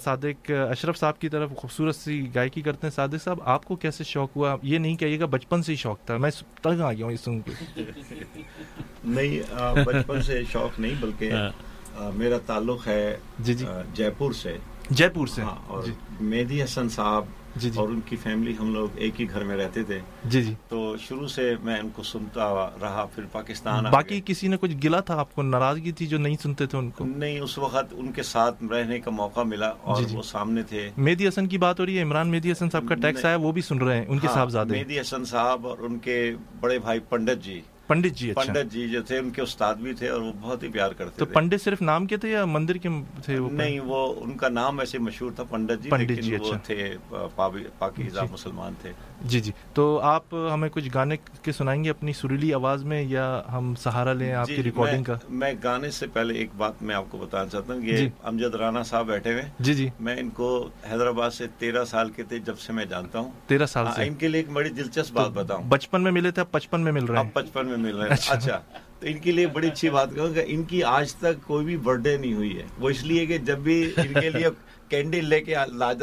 صادق 0.03 0.51
اشرف 0.69 0.97
صاحب 0.97 1.19
کی 1.19 1.29
طرف 1.29 1.55
خوبصورت 1.55 1.95
سی 1.95 2.29
گائکی 2.35 2.61
کرتے 2.61 2.87
ہیں۔ 2.87 2.91
صادق 2.91 3.23
صاحب 3.23 3.37
آپ 3.45 3.65
کو 3.65 3.75
کیسے 3.75 4.03
شوق 4.03 4.35
ہوا؟ 4.35 4.55
یہ 4.63 4.77
نہیں 4.77 4.95
کہیے 4.95 5.19
گا 5.19 5.25
بچپن 5.25 5.63
سے 5.63 5.71
ہی 5.71 5.77
شوق 5.77 5.99
تھا۔ 6.05 6.17
میں 6.17 6.29
تنگ 6.61 6.81
آ 6.81 6.93
گیا 6.93 7.05
ہوں 7.05 7.11
یہ 7.11 7.17
سن 7.17 7.39
کے 7.39 7.51
نہیں 9.05 9.39
بچپن 9.85 10.21
سے 10.21 10.43
شوق 10.51 10.79
نہیں 10.79 10.95
بلکہ 10.99 11.31
آ، 11.97 12.09
میرا 12.15 12.37
تعلق 12.45 12.87
ہے 12.87 13.17
جی 13.39 13.53
جی۔ 13.53 13.65
جے 13.93 14.09
پور 14.17 14.31
سے۔ 14.31 14.57
جے 14.89 15.09
پور 15.09 15.27
سے۔ 15.27 15.41
ہاں، 15.41 15.85
جی۔ 15.85 15.91
مہدی 16.21 16.63
حسن 16.63 16.89
صاحب 16.89 17.25
جی،, 17.55 17.69
جی 17.69 17.79
اور 17.79 17.87
ان 17.89 17.99
کی 18.05 18.15
فیملی 18.15 18.53
ہم 18.59 18.73
لوگ 18.73 18.87
ایک 18.95 19.21
ہی 19.21 19.29
گھر 19.29 19.43
میں 19.43 19.57
رہتے 19.57 19.83
تھے۔ 19.83 19.99
جی 20.25 20.43
جی۔ 20.43 20.53
تو 20.67 20.95
شروع 20.97 21.27
سے 21.27 21.55
میں 21.63 21.79
ان 21.79 21.89
کو 21.89 22.03
سنتا 22.03 22.69
رہا 22.81 23.05
پھر 23.15 23.23
پاکستان 23.31 23.85
باقی 23.91 24.21
کسی 24.25 24.47
نے 24.47 24.57
کچھ 24.57 24.71
گلا 24.83 24.99
تھا؟ 24.99 25.19
آپ 25.19 25.35
کو 25.35 25.41
ناراضگی 25.41 25.91
تھی 25.91 26.07
جو 26.07 26.17
نہیں 26.17 26.35
سنتے 26.41 26.65
تھے 26.65 26.77
ان 26.77 26.89
کو؟ 26.89 27.05
نہیں 27.05 27.39
اس 27.39 27.57
وقت 27.57 27.85
ان 27.91 28.11
کے 28.11 28.23
ساتھ 28.23 28.63
رہنے 28.71 28.99
کا 28.99 29.11
موقع 29.11 29.41
ملا 29.41 29.69
اور 29.81 30.03
جی، 30.03 30.15
وہ 30.17 30.21
سامنے 30.23 30.63
تھے۔ 30.63 30.89
مہدی 30.97 31.27
حسن 31.27 31.47
کی 31.47 31.57
بات 31.57 31.79
ہو 31.79 31.85
رہی 31.85 31.97
ہے 31.97 32.03
عمران 32.03 32.31
مہدی 32.31 32.51
حسن 32.51 32.69
صاحب 32.69 32.85
کا 32.89 32.95
ٹیکس 32.95 33.25
آیا 33.25 33.35
وہ 33.35 33.51
بھی 33.51 33.61
سن 33.61 33.77
رہے 33.77 33.97
ہیں 33.97 34.05
ان 34.07 34.19
کے 34.19 34.27
ہاں، 34.27 34.33
صاحبزادے۔ 34.35 34.77
مہدی 34.77 34.99
حسن 34.99 35.25
صاحب 35.25 35.67
اور 35.67 35.77
ان 35.77 35.97
کے 35.99 36.35
بڑے 36.59 36.79
بھائی 36.79 36.99
پنڈت 36.99 37.43
جی۔ 37.43 37.61
پنڈت 37.89 38.13
جی 38.13 38.31
اچھا۔ 38.31 38.41
پنڈت 38.41 38.71
جی 38.71 38.87
جو 38.89 39.01
تھے 39.01 39.17
ان 39.17 39.29
کے 39.29 39.41
استاد 39.41 39.75
بھی 39.75 39.93
تھے 39.93 40.09
اور 40.09 40.21
وہ 40.21 40.31
بہت 40.41 40.63
ہی 40.63 40.67
پیار 40.67 40.91
کرتے 40.91 41.15
تھے۔ 41.15 41.25
تو 41.25 41.33
پنڈت 41.33 41.61
صرف 41.63 41.81
نام 41.81 42.05
کے 42.05 42.17
تھے 42.17 42.29
یا 42.29 42.45
مندر 42.45 42.77
کے 42.77 42.89
تھے 43.23 43.37
نہیں 43.51 43.79
وہ 43.79 44.13
ان 44.21 44.37
کا 44.37 44.49
نام 44.49 44.79
ایسے 44.79 44.97
مشہور 44.99 45.31
تھا 45.31 45.43
پنڈت 45.43 45.83
جی 45.83 45.89
پنڈت 45.89 46.21
جی 46.21 46.35
وہ 46.35 46.45
اچھا۔ 46.45 46.57
تھے 46.63 46.93
پاکیزہ 47.77 48.19
جی۔ 48.19 48.33
مسلمان 48.33 48.73
تھے۔ 48.81 48.91
جی 49.21 49.39
جی۔ 49.39 49.51
تو 49.73 49.99
آپ 50.03 50.35
ہمیں 50.53 50.69
کچھ 50.69 50.89
گانے 50.93 51.17
کے 51.41 51.51
سنائیں 51.51 51.83
گے 51.83 51.89
اپنی 51.89 52.13
سریلی 52.13 52.53
آواز 52.53 52.83
میں 52.83 53.01
یا 53.03 53.25
ہم 53.51 53.73
سہارا 53.75 54.13
لیں 54.13 54.33
آپ 54.33 54.47
جی، 54.47 54.55
کی 54.55 54.63
ریکارڈنگ 54.63 55.03
کا؟ 55.03 55.15
میں 55.29 55.53
گانے 55.63 55.91
سے 55.91 56.07
پہلے 56.07 56.33
ایک 56.33 56.49
بات 56.57 56.83
میں 56.83 56.95
آپ 56.95 57.05
کو 57.09 57.17
بتانا 57.17 57.49
چاہتا 57.49 57.73
ہوں۔ 57.73 57.81
یہ 57.83 57.97
جی۔ 57.97 58.09
امجد 58.23 58.55
رانا 58.55 58.83
صاحب 58.83 59.07
بیٹھے 59.07 59.31
ہوئے 59.33 59.43
جی 59.59 59.73
جی۔ 59.73 59.87
میں 59.99 60.15
ان 60.15 60.29
کو 60.29 60.49
حیدرآباد 60.91 61.31
سے 61.31 61.45
تیرہ 61.57 61.83
سال 61.85 62.09
کے 62.09 62.23
تھے 62.23 62.39
جب 62.39 62.59
سے 62.59 62.73
میں 62.73 62.85
جانتا 62.85 63.19
ہوں۔ 63.19 63.31
تیرہ 63.47 63.65
سال 63.65 63.85
سے۔ 63.95 64.01
ہاں، 64.01 64.07
ان 64.07 64.13
کے 64.13 64.27
لیے 64.27 64.41
ایک 64.41 64.49
بڑی 64.49 64.69
دلچسپ 64.69 65.13
بات 65.13 65.29
بتاؤں۔ 65.29 65.63
بچپن 65.63 66.01
میں 66.01 66.11
ملے 66.11 66.31
تھے 66.31 66.43
پچپن 66.51 66.81
میں 66.81 66.91
مل 66.91 67.05
رہے 67.05 67.19
ہیں۔ 67.19 67.29
پچپن 67.33 67.67
میں 67.67 67.77
مل 67.79 67.95
رہے 67.95 68.07
ہیں 68.07 68.13
اچھا۔, 68.13 68.33
اچھا۔ 68.35 68.59
تو 68.99 69.07
ان 69.07 69.17
کے 69.17 69.31
لیے 69.31 69.47
بڑی 69.47 69.67
اچھی 69.67 69.89
بات 69.89 70.09
کروں 70.15 70.33
کہ 70.33 70.43
ان 70.47 70.63
کی 70.63 70.83
آج 70.83 71.15
تک 71.15 71.47
کوئی 71.47 71.65
بھی 71.65 71.77
برتھ 71.77 72.01
ڈے 72.01 72.17
نہیں 72.17 72.33
ہوئی 72.33 72.57
ہے۔ 72.57 72.63
وہ 72.79 72.89
اس 72.89 73.03
لیے 73.03 73.25
کہ 73.25 73.37
جب 73.37 73.57
بھی 73.57 73.81
ان 73.97 74.13
کے 74.21 74.29
لیے 74.29 74.47
کینڈل 74.89 75.25
لے 75.25 75.39
کے 75.41 75.55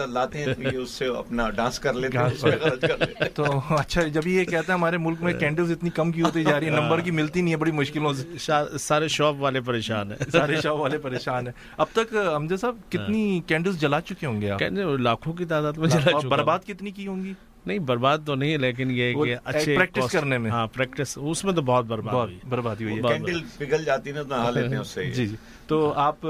لاتے 0.07 0.39
ہیں 0.39 0.55
تو 0.55 0.63
یہ 0.63 0.77
اس 0.79 0.91
سے 0.91 1.07
اپنا 1.07 1.51
ڈانس 1.51 1.79
کر 1.79 1.95
لیتے 1.95 2.19
ہیں۔ 2.19 3.29
تو 3.35 3.45
اچھا 3.69 4.03
جب 4.03 4.27
یہ 4.27 4.45
کہتا 4.45 4.73
ہے 4.73 4.79
ہمارے 4.79 4.97
ملک 4.97 5.23
میں 5.23 5.33
ہاں۔ 5.33 5.41
کینڈلز 5.41 5.71
اتنی 5.71 5.91
کم 5.91 6.13
کی 6.13 6.23
ہوتی 6.23 6.45
جا 6.45 6.61
رہی 6.61 6.67
ہے 6.67 6.71
ہاں۔ 6.71 6.81
نمبر 6.81 7.01
کی 7.01 7.11
ملتی 7.11 7.41
نہیں 7.41 7.53
ہے 7.53 7.59
بڑی 7.59 7.71
مشکلوں 7.71 8.13
سے۔ 8.13 8.37
سارے 8.79 9.09
شاپ 9.09 9.35
والے 9.39 9.61
پریشان 9.61 10.13
ہیں۔ 10.13 10.31
سارے 10.33 10.61
شاپ 10.61 10.77
والے 10.77 10.99
پریشان 10.99 11.47
ہیں۔ 11.47 11.55
اب 11.77 11.87
تک 11.93 12.17
امجد 12.35 12.61
صاحب 12.61 12.77
کتنی 12.89 13.39
ہاں۔ 13.39 13.49
کینڈلز 13.49 13.81
جلا 13.81 14.01
چکے 14.01 14.27
ہوں 14.27 14.41
گے 14.41 14.53
لاکھوں 14.99 15.33
کی 15.33 15.45
تعداد 15.45 15.73
میں 15.73 15.89
برباد 16.29 16.59
کتنی 16.67 16.91
کی 16.91 17.07
ہوں 17.07 17.25
گی؟ 17.25 17.35
نہیں 17.67 17.79
برباد 17.79 18.19
تو 18.25 18.35
نہیں 18.35 18.59
لیکن 18.59 18.91
یہ 18.91 19.15
کہ 19.15 19.37
اچھے 19.45 19.77
پریکٹس 19.77 20.13
کرنے 20.13 20.39
میں۔ 20.39 20.51
ہاں 20.51 20.67
پریکٹس 20.67 21.19
اس 21.23 21.45
میں 21.45 21.53
تو 21.53 21.63
بہت 21.63 21.85
برباد 21.85 22.15
ہوئی۔ 22.15 22.39
بربادی 22.49 22.85
ہوئی 22.85 23.01
کینڈل 23.03 23.41
پگھل 23.59 23.85
جاتی 23.85 24.13
نا 24.13 24.23
نہا 24.29 24.51
لیتے 24.51 24.69
ہیں 24.69 24.79
اس 24.79 24.89
سے۔ 24.89 25.05
جی 25.11 25.27
جی۔ 25.27 25.37
تو 25.67 25.93
آپ 25.97 26.27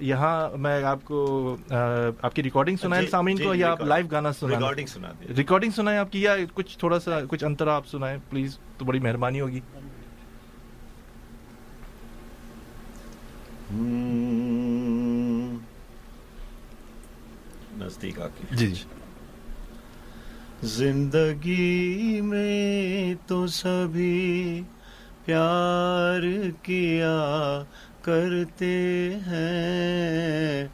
یہاں 0.00 0.56
میں 0.56 0.82
آپ 0.84 1.04
کو 1.04 1.56
آپ 2.20 2.34
کی 2.34 2.42
ریکارڈنگ 2.42 2.76
جی، 2.76 2.82
سنائیں 2.82 3.06
سامعین 3.06 3.36
جی، 3.36 3.44
کو 3.44 3.54
یا 3.54 3.70
آپ 3.70 3.82
لائیو 3.82 4.06
گانا 4.10 4.32
سنائیں 4.32 4.58
ریکارڈنگ 4.58 4.86
سنا 4.86 5.12
دیں 5.20 5.34
ریکارڈنگ 5.36 5.70
سنائیں 5.70 5.98
آپ 5.98 6.12
کی 6.12 6.22
یا 6.22 6.36
کچھ 6.54 6.78
تھوڑا 6.78 7.00
سا 7.00 7.20
کچھ 7.28 7.44
انترا 7.44 7.76
آپ 7.76 7.86
سنائیں 7.86 8.18
پلیز 8.30 8.58
تو 8.78 8.84
بڑی 8.84 8.98
مہربانی 8.98 9.40
ہوگی۔ 9.40 9.60
نزدیک 17.78 18.20
آ 18.20 18.26
کے۔ 18.28 18.56
جی 18.56 18.66
جی۔ 18.66 18.84
زندگی 20.62 22.20
میں 22.20 23.14
تو 23.26 23.46
سبھی 23.46 24.62
پیار 25.24 26.20
کیا 26.62 27.62
کرتے 28.02 29.10
ہیں۔ 29.26 30.68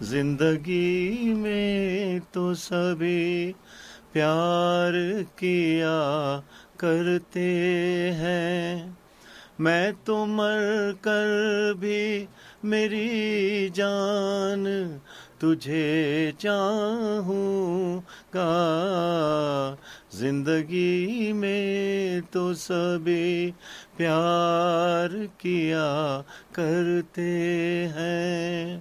زندگی 0.00 1.18
میں 1.36 2.18
تو 2.32 2.54
سبھی 2.54 3.52
پیار 4.12 4.92
کیا 5.36 6.40
کرتے 6.76 7.50
ہیں۔ 8.12 8.90
میں 9.58 9.92
تو 10.04 10.26
مر 10.26 10.92
کر 11.00 11.28
بھی 11.78 12.26
میری 12.62 13.68
جان 13.74 14.66
تجھے 15.38 16.30
چاہوں 16.38 18.00
گا۔ 18.34 19.74
زندگی 20.12 21.32
میں 21.32 22.20
تو 22.30 22.54
سبھی 22.54 23.50
پیار 23.96 25.08
کیا 25.38 26.22
کرتے 26.52 27.30
ہیں۔ 27.88 28.80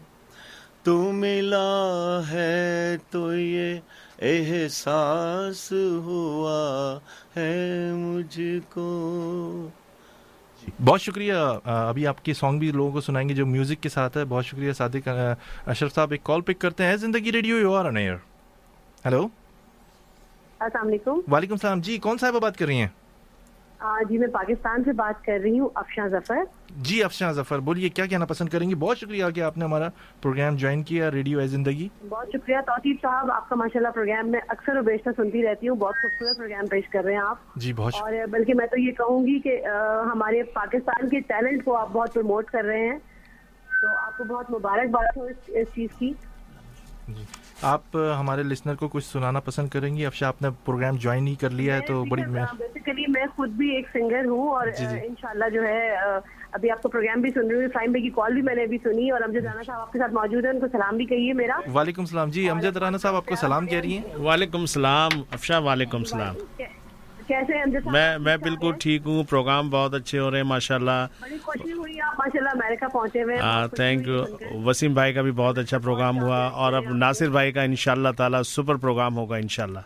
تو 0.83 1.11
ملا 1.11 2.21
ہے 2.31 2.97
تو 3.09 3.37
یہ 3.37 3.79
احساس 4.19 5.71
ہوا 5.71 6.99
ہے 7.35 7.91
مجھ 7.93 8.39
کو۔ 8.69 8.87
بہت 10.85 11.01
شکریہ 11.01 11.33
ابھی 11.63 12.07
آپ 12.07 12.25
کے 12.25 12.33
سانگ 12.33 12.59
بھی 12.59 12.71
لوگوں 12.71 12.91
کو 12.91 13.01
سنائیں 13.01 13.29
گے 13.29 13.33
جو 13.33 13.45
میوزک 13.45 13.83
کے 13.83 13.89
ساتھ 13.89 14.17
ہے۔ 14.17 14.25
بہت 14.25 14.45
شکریہ 14.45 14.71
صادق 14.71 15.07
اشرف 15.65 15.95
صاحب 15.95 16.11
ایک 16.11 16.23
کال 16.23 16.41
پک 16.41 16.59
کرتے 16.59 16.83
ہیں۔ 16.83 16.95
Zindagi 16.97 17.31
radio 17.31 17.57
you 17.57 17.73
are 17.73 17.85
hello? 19.05 19.27
السلام 20.59 20.87
علیکم۔ 20.87 21.19
وعلیکم 21.31 21.53
السلام۔ 21.53 21.81
جی 21.81 21.97
کون 21.97 22.17
صاحبہ 22.17 22.39
بات 22.39 22.57
کر 22.57 22.65
رہی 22.65 22.79
ہیں؟ 22.81 22.87
جی 23.81 24.17
میں 24.17 24.27
پاکستان 24.27 24.83
سے 24.83 24.91
بات 24.91 25.25
کر 25.25 25.39
رہی 25.43 25.59
ہوں 25.59 25.69
افشاں 25.75 26.07
ظفر۔ 26.07 26.37
جی 26.77 27.03
افشاں 27.03 27.31
ظفر 27.33 27.59
بولیے 27.59 27.89
کیا 27.89 28.05
کہنا 28.05 28.25
پسند 28.25 28.49
کریں 28.49 28.69
گی؟ 28.69 28.75
بہت 28.75 28.97
شکریہ 28.97 29.25
کہ 29.35 29.41
آپ 29.41 29.57
نے 29.57 29.65
ہمارا 29.65 29.87
پروگرام 30.21 30.55
جوائن 30.55 30.83
کیا 30.83 31.11
ریڈیو 31.11 31.39
ہے 31.39 31.47
زندگی۔ 31.47 31.89
بہت 32.09 32.27
شکریہ 32.33 32.57
توتیب 32.65 32.95
صاحب 33.01 33.31
آپ 33.31 33.49
کا 33.49 33.55
ماشاء 33.55 33.79
اللہ 33.79 33.89
پروگرام 33.89 34.31
میں 34.31 34.39
اکثر 34.47 34.77
و 34.77 34.81
بیشتر 34.81 35.11
سنتی 35.17 35.43
رہتی 35.43 35.67
ہوں 35.67 35.75
بہت 35.75 35.95
خوبصورت 35.95 36.37
پروگرام 36.37 36.65
پیش 36.65 36.89
کر 36.89 37.03
رہے 37.03 37.13
ہیں 37.13 37.19
آپ۔ 37.19 37.37
جی 37.55 37.73
بہت 37.73 37.93
اور 37.99 38.13
بلکہ 38.31 38.53
میں 38.53 38.67
تو 38.67 38.79
یہ 38.79 38.91
کہوں 38.91 39.27
گی 39.27 39.39
کہ 39.39 39.61
ہمارے 40.13 40.43
پاکستان 40.43 41.09
کے 41.09 41.19
ٹیلنٹ 41.19 41.65
کو 41.65 41.77
آپ 41.77 41.89
بہت 41.91 42.13
پروموٹ 42.13 42.45
کر 42.45 42.63
رہے 42.63 42.87
ہیں۔ 42.87 42.97
تو 43.81 43.87
آپ 43.97 44.17
کو 44.17 44.23
بہت 44.23 44.51
مبارکباد 44.51 45.17
ہو 45.17 45.23
اس 45.47 45.67
چیز 45.75 45.89
کی۔ 45.99 46.13
جی۔ 47.07 47.23
آپ 47.61 47.95
ہمارے 48.19 48.43
لسنر 48.43 48.75
کو 48.75 48.87
کچھ 48.87 49.05
سنانا 49.05 49.39
پسند 49.39 49.67
کریں 49.67 49.95
گی؟ 49.97 50.05
افشا 50.05 50.27
آپ 50.27 50.41
نے 50.41 50.47
پروگرام 50.65 50.95
جوائن 50.95 51.23
نہیں 51.23 51.35
کر 51.35 51.49
لیا 51.49 51.75
ہے 51.75 51.81
تو 51.81 52.03
بڑی 52.05 52.21
ہاں، 52.21 52.45
میں 53.09 53.25
خود 53.35 53.49
بھی 53.49 53.69
ایک 53.75 53.87
سنگر 53.93 54.25
ہوں 54.25 54.49
اور 54.49 54.67
جی، 54.67 54.85
جی۔ 54.85 54.99
انشاءاللہ 55.07 55.49
جو 55.53 55.63
ہے 55.63 55.95
ابھی 56.51 56.71
آپ 56.71 56.81
کو 56.81 56.89
پروگرام 56.89 57.21
بھی 57.21 57.31
سن 57.31 57.49
رہی 57.51 57.55
ہوں 57.55 57.67
فائم 57.73 57.91
بھائی 57.91 58.03
کی 58.03 58.09
کال 58.09 58.33
بھی 58.33 58.41
میں 58.41 58.55
نے 58.55 58.63
ابھی 58.63 58.77
سنی 58.83 59.09
اور 59.09 59.21
امجد 59.21 59.45
رانا 59.45 59.63
صاحب 59.63 59.79
آپ 59.79 59.91
کے 59.91 59.99
ساتھ 59.99 60.13
موجود 60.13 60.45
ہیں 60.45 60.51
ان 60.51 60.59
کو 60.59 60.67
سلام 60.71 60.97
بھی 60.97 61.05
کہیے 61.05 61.33
میرا۔ 61.33 61.59
وعلیکم 61.73 62.01
السلام 62.01 62.29
جی 62.29 62.49
امجد 62.49 62.77
رانا 62.77 62.97
صاحب 62.97 63.15
آپ 63.15 63.25
کو 63.25 63.35
سلام 63.35 63.65
کہہ 63.65 63.79
رہی 63.79 63.97
ہیں؟ 63.97 64.15
وعلیکم 64.23 64.59
السلام 64.59 65.21
افشا 65.31 65.57
وعلیکم 65.57 65.97
السلام۔ 65.97 66.35
میں 67.85 68.17
میں 68.17 68.37
بالکل 68.37 68.71
ٹھیک 68.79 69.01
ہوں 69.05 69.23
پروگرام 69.23 69.69
بہت 69.69 69.93
اچھے 69.93 70.19
ہو 70.19 70.29
رہے 70.31 70.37
ہیں 70.37 70.43
ماشاء 70.43 70.75
اللہ 70.75 71.05
تھینک 73.75 74.07
یو 74.07 74.25
وسیم 74.65 74.93
بھائی 74.93 75.13
کا 75.13 75.21
بھی 75.21 75.31
بہت 75.31 75.57
اچھا 75.57 75.77
پروگرام 75.77 76.19
ہوا 76.19 76.37
اور 76.37 76.73
اب 76.73 76.93
ناصر 76.93 77.29
بھائی 77.29 77.51
کا 77.51 77.61
ان 77.61 77.75
شاء 77.75 77.91
اللہ 77.91 78.09
تعالیٰ 78.17 78.43
سپر 78.43 78.75
پروگرام 78.75 79.17
ہوگا 79.17 79.35
ان 79.35 79.47
شاء 79.47 79.63
اللہ 79.63 79.79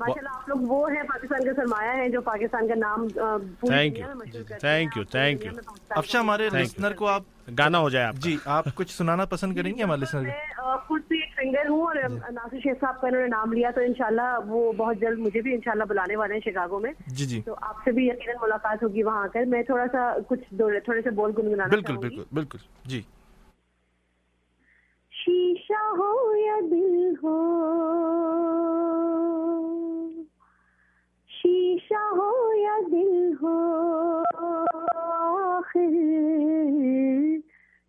آپ 0.00 0.48
لوگ 0.48 0.58
وہ 0.60 0.90
ہیں 0.90 2.08
جو 2.08 2.20
پاکستان 2.20 2.68
کا 2.68 2.74
نام 2.74 3.08
thank 3.60 3.98
you 3.98 4.42
thank 4.60 4.96
you 4.96 5.04
thank 5.04 5.44
you 5.44 5.52
Afsha 5.90 6.20
ہمارے 6.20 6.48
لسنر 6.52 6.92
کو 6.92 7.08
آپ 7.08 7.22
گانا 7.58 7.78
ہو 7.78 7.90
جائے 7.90 8.06
آپ 8.06 8.14
جی 8.14 8.36
آپ 8.44 8.64
کچھ 8.74 8.92
سنانا 8.92 9.24
پسند 9.24 9.56
کریں 9.56 9.72
گے 9.78 9.82
ہمارے 9.82 10.00
لسنر 10.00 10.28
خود 10.86 11.00
سے 11.08 11.20
سنگر 11.42 11.68
ہوں 11.68 11.82
اور 11.82 11.94
جی۔ 12.08 12.14
ناصر 12.30 12.58
شیخ 12.58 12.80
صاحب 12.80 13.00
کا 13.00 13.08
انہوں 13.08 13.20
نے 13.20 13.28
نام 13.28 13.52
لیا 13.52 13.70
تو 13.70 13.80
انشاءاللہ 13.80 14.38
وہ 14.46 14.72
بہت 14.72 14.96
جلد 14.96 15.18
مجھے 15.18 15.40
بھی 15.40 15.54
انشاءاللہ 15.54 15.84
بلانے 15.84 16.16
والے 16.16 16.34
ہیں 16.34 16.40
شکاگو 16.40 16.78
میں۔ 16.78 16.92
جی 17.06 17.24
جی۔ 17.26 17.42
تو 17.42 17.54
آپ 17.60 17.74
سے 17.84 17.92
بھی 17.92 18.06
یقیناً 18.06 18.36
ملاقات 18.42 18.82
ہوگی 18.82 19.02
وہاں 19.02 19.28
کر 19.28 19.42
میں 19.42 19.62
تھوڑا 19.62 19.84
سا 19.92 20.16
کچھ 20.28 20.54
تھوڑے 20.84 21.02
سے 21.02 21.10
بول 21.10 21.32
گنگنانا 21.38 21.68
چاہوں 21.68 21.78
گی۔ 21.78 21.98
بالکل 21.98 22.08
بالکل 22.08 22.22
بالکل۔ 22.32 22.58
جی۔ 22.84 23.02
شیشہ 25.10 25.94
ہو 25.98 26.36
یا 26.36 26.60
دل 26.70 27.14
ہو؟ 27.22 27.62
شیشہ 31.28 32.14
ہو 32.16 32.52
یا 32.54 32.78
دل 32.92 33.32
ہو؟ 33.42 33.72
آخر 34.98 35.90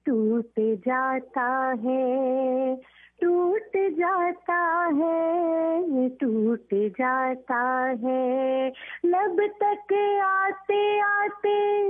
ٹوٹ 0.03 0.59
جاتا 0.85 1.73
ہے۔ 1.83 2.75
ٹوٹ 3.21 3.77
جاتا 3.97 4.89
ہے 4.97 5.81
ٹوٹ 6.19 6.73
جاتا 6.99 7.91
ہے۔ 8.03 8.69
لب 9.03 9.41
تک 9.57 9.93
آتے 10.23 10.99
آتے 11.01 11.85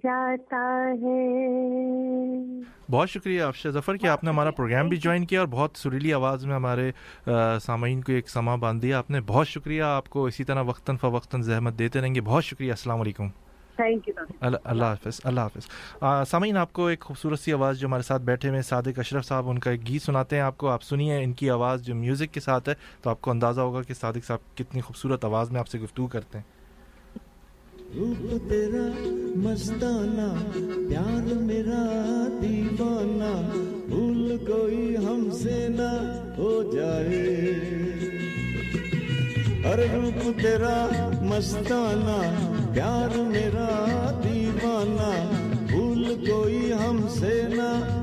جاتا 0.03 0.85
ہے۔ 1.01 1.47
بہت 2.91 3.09
شکریہ 3.09 3.41
افشا 3.41 3.69
ظفر 3.69 3.97
کہ 3.97 4.07
آپ 4.07 4.23
نے 4.23 4.29
ہمارا 4.29 4.51
پروگرام 4.51 4.89
بھی 4.89 4.97
جوائن 4.97 5.25
کیا 5.25 5.39
اور 5.39 5.47
بہت 5.47 5.71
سریلی 5.75 6.13
آواز 6.13 6.45
میں 6.45 6.55
ہمارے 6.55 6.91
سامعین 7.61 8.01
کو 8.01 8.11
ایک 8.11 8.29
سما 8.29 8.55
باندھ 8.55 8.81
دیا۔ 8.81 8.97
آپ 8.97 9.11
نے 9.11 9.21
بہت 9.27 9.47
شکریہ، 9.47 9.83
آپ 9.83 10.09
کو 10.09 10.25
اسی 10.25 10.43
طرح 10.43 10.61
وقتاً 10.61 10.97
فوقتاً 10.97 11.41
زحمت 11.41 11.79
دیتے 11.79 12.01
رہیں 12.01 12.15
گے۔ 12.15 12.21
بہت 12.21 12.45
شکریہ، 12.45 12.71
السلام 12.71 13.01
علیکم۔ 13.01 13.27
تھینک 13.77 14.07
یو 14.07 14.13
اللہ 14.39 14.57
اللہ 14.63 14.85
حافظ 14.85 15.19
اللہ 15.23 15.41
حافظ. 15.41 16.29
سامعین 16.29 16.57
آپ 16.57 16.73
کو 16.73 16.85
ایک 16.87 16.99
خوبصورت 16.99 17.39
سی 17.39 17.53
آواز 17.53 17.79
جو 17.79 17.87
ہمارے 17.87 18.03
ساتھ 18.03 18.23
بیٹھے 18.23 18.49
ہوئے 18.49 18.57
ہیں 18.57 18.67
صادق 18.67 18.99
اشرف 18.99 19.25
صاحب 19.25 19.49
ان 19.49 19.59
کا 19.59 19.71
ایک 19.71 19.87
گیت 19.87 20.01
سناتے 20.01 20.35
ہیں۔ 20.35 20.43
آپ 20.43 20.57
کو 20.57 20.69
آپ 20.69 20.83
سنیے 20.83 21.23
ان 21.23 21.33
کی 21.33 21.49
آواز 21.49 21.81
جو 21.81 21.95
میوزک 21.95 22.33
کے 22.33 22.39
ساتھ 22.39 22.69
ہے 22.69 22.73
تو 23.01 23.09
آپ 23.09 23.21
کو 23.21 23.31
اندازہ 23.31 23.61
ہوگا 23.61 23.81
کہ 23.81 23.93
صادق 23.93 24.25
صاحب 24.27 24.57
کتنی 24.57 24.81
خوبصورت 24.81 25.25
آواز 25.25 25.51
میں 25.51 25.59
آپ 25.59 25.67
سے 25.67 25.79
گفتگو 25.79 26.07
کرتے 26.07 26.37
ہیں۔ 26.37 26.45
روپ 27.95 28.49
تیرا 28.49 28.85
مستانہ 29.39 30.27
پیار 30.89 31.33
میرا 31.41 31.83
دیوانہ 32.41 33.31
بھول 33.87 34.37
کوئی 34.47 34.95
ہم 34.97 35.29
سے 35.31 35.67
نہ 35.69 35.91
ہو 36.37 36.51
جائے۔ 36.73 37.45
ہر 39.63 39.79
روپ 39.93 40.41
تیرا 40.41 40.75
مستانہ 41.21 42.17
پیار 42.77 43.15
میرا 43.27 43.69
دیوانہ 44.23 45.13
بھول 45.67 46.03
کوئی 46.25 46.71
ہم 46.73 46.99
سے 47.09 47.41
نہ 47.49 47.96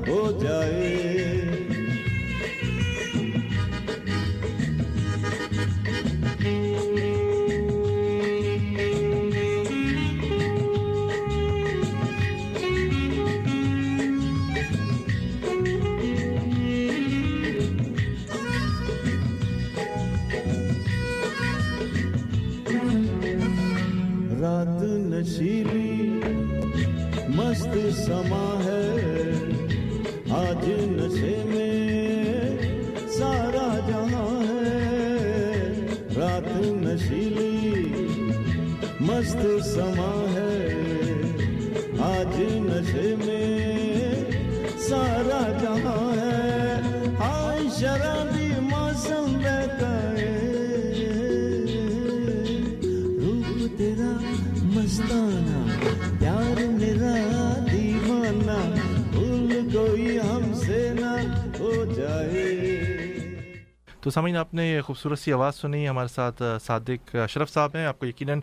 تو 64.05 64.11
سامعین، 64.11 64.35
آپ 64.37 64.53
نے 64.53 64.65
یہ 64.67 64.81
خوبصورت 64.81 65.19
سی 65.19 65.31
آواز 65.33 65.55
سنی، 65.55 65.87
ہمارے 65.89 66.07
ساتھ 66.07 66.41
صادق 66.61 67.15
اشرف 67.15 67.49
صاحب 67.49 67.75
ہیں، 67.75 67.85
آپ 67.85 67.99
کو 67.99 68.05
یقیناً 68.05 68.39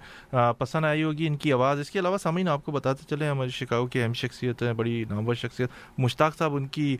پسند 0.59 0.85
آئی 0.85 1.03
ہوگی 1.03 1.27
ان 1.27 1.37
کی 1.37 1.53
آواز۔ 1.53 1.81
اس 1.81 1.91
کے 1.91 1.99
علاوہ 1.99 2.17
سامعین، 2.19 2.49
آپ 2.49 2.65
کو 2.65 2.73
بتاتے 2.73 3.05
چلے 3.11 3.29
ہماری 3.29 3.51
شکاگو 3.51 3.87
کی 3.87 4.03
اہم 4.03 4.13
شخصیت 4.13 4.63
ہے 4.63 4.73
بڑی 4.75 5.05
نامور 5.11 5.35
شخصیت 5.35 5.71
مشتاق 5.99 6.37
صاحب، 6.37 6.55
ان 6.57 6.67
کی 6.67 6.97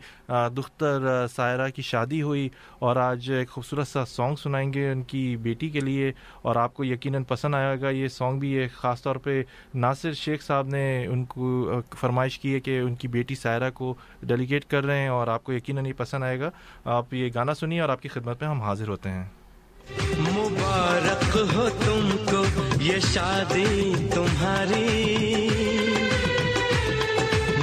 دختر 0.57 1.25
سائرہ 1.31 1.67
کی 1.75 1.81
شادی 1.81 2.21
ہوئی 2.21 2.47
اور 2.79 2.95
آج 2.95 3.29
ایک 3.31 3.49
خوبصورت 3.49 3.87
سا 3.87 4.05
سانگ 4.05 4.35
سنائیں 4.43 4.71
گے 4.73 4.89
ان 4.91 5.03
کی 5.03 5.25
بیٹی 5.41 5.69
کے 5.69 5.79
لیے 5.79 6.11
اور 6.41 6.55
آپ 6.55 6.73
کو 6.73 6.83
یقیناً 6.83 7.23
پسند 7.27 7.55
آئے 7.55 7.81
گا۔ 7.81 7.89
یہ 7.89 8.07
سانگ 8.07 8.39
بھی 8.39 8.57
ہے 8.57 8.67
خاص 8.75 9.03
طور 9.03 9.15
پہ 9.23 9.41
ناصر 9.75 10.13
شیخ 10.21 10.43
صاحب 10.43 10.67
نے 10.67 10.85
ان 11.05 11.25
کو 11.25 11.81
فرمائش 11.99 12.39
کی 12.39 12.53
ہے 12.53 12.59
کہ 12.59 12.79
ان 12.79 12.95
کی 12.95 13.07
بیٹی 13.07 13.35
سائرہ 13.35 13.69
کو 13.73 13.93
ڈیلیگیٹ 14.21 14.69
کر 14.71 14.85
رہے 14.85 15.01
ہیں 15.01 15.09
اور 15.09 15.27
آپ 15.27 15.43
کو 15.43 15.53
یقیناً 15.53 15.85
یہ 15.85 15.93
پسند 15.97 16.23
آئے 16.23 16.39
گا۔ 16.39 16.49
آپ 16.85 17.13
یہ 17.13 17.29
گانا 17.35 17.53
سنیے 17.53 17.81
اور 17.81 17.89
آپ 17.89 18.01
کی 18.01 18.09
خدمت 18.09 18.41
میں 18.41 18.51
ہم 18.53 18.61
حاضر 18.61 18.87
ہوتے 18.87 19.09
ہیں۔ 19.09 19.25
مبارک 20.19 21.37
ہو 21.55 21.69
تم 21.85 22.25
کو، 22.31 22.45
یہ 22.81 22.99
شادی 23.13 23.93
تمہاری۔ 24.13 25.49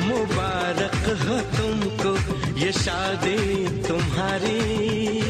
مبارک 0.05 1.09
ہو 1.09 1.39
تم 1.57 1.89
کو، 2.03 2.17
یہ 2.57 2.71
شادی 2.85 3.67
تمہاری۔ 3.89 5.21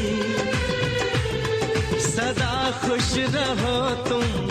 سدا 1.99 2.69
خوش 2.81 3.17
رہو 3.17 4.03
تم 4.07 4.47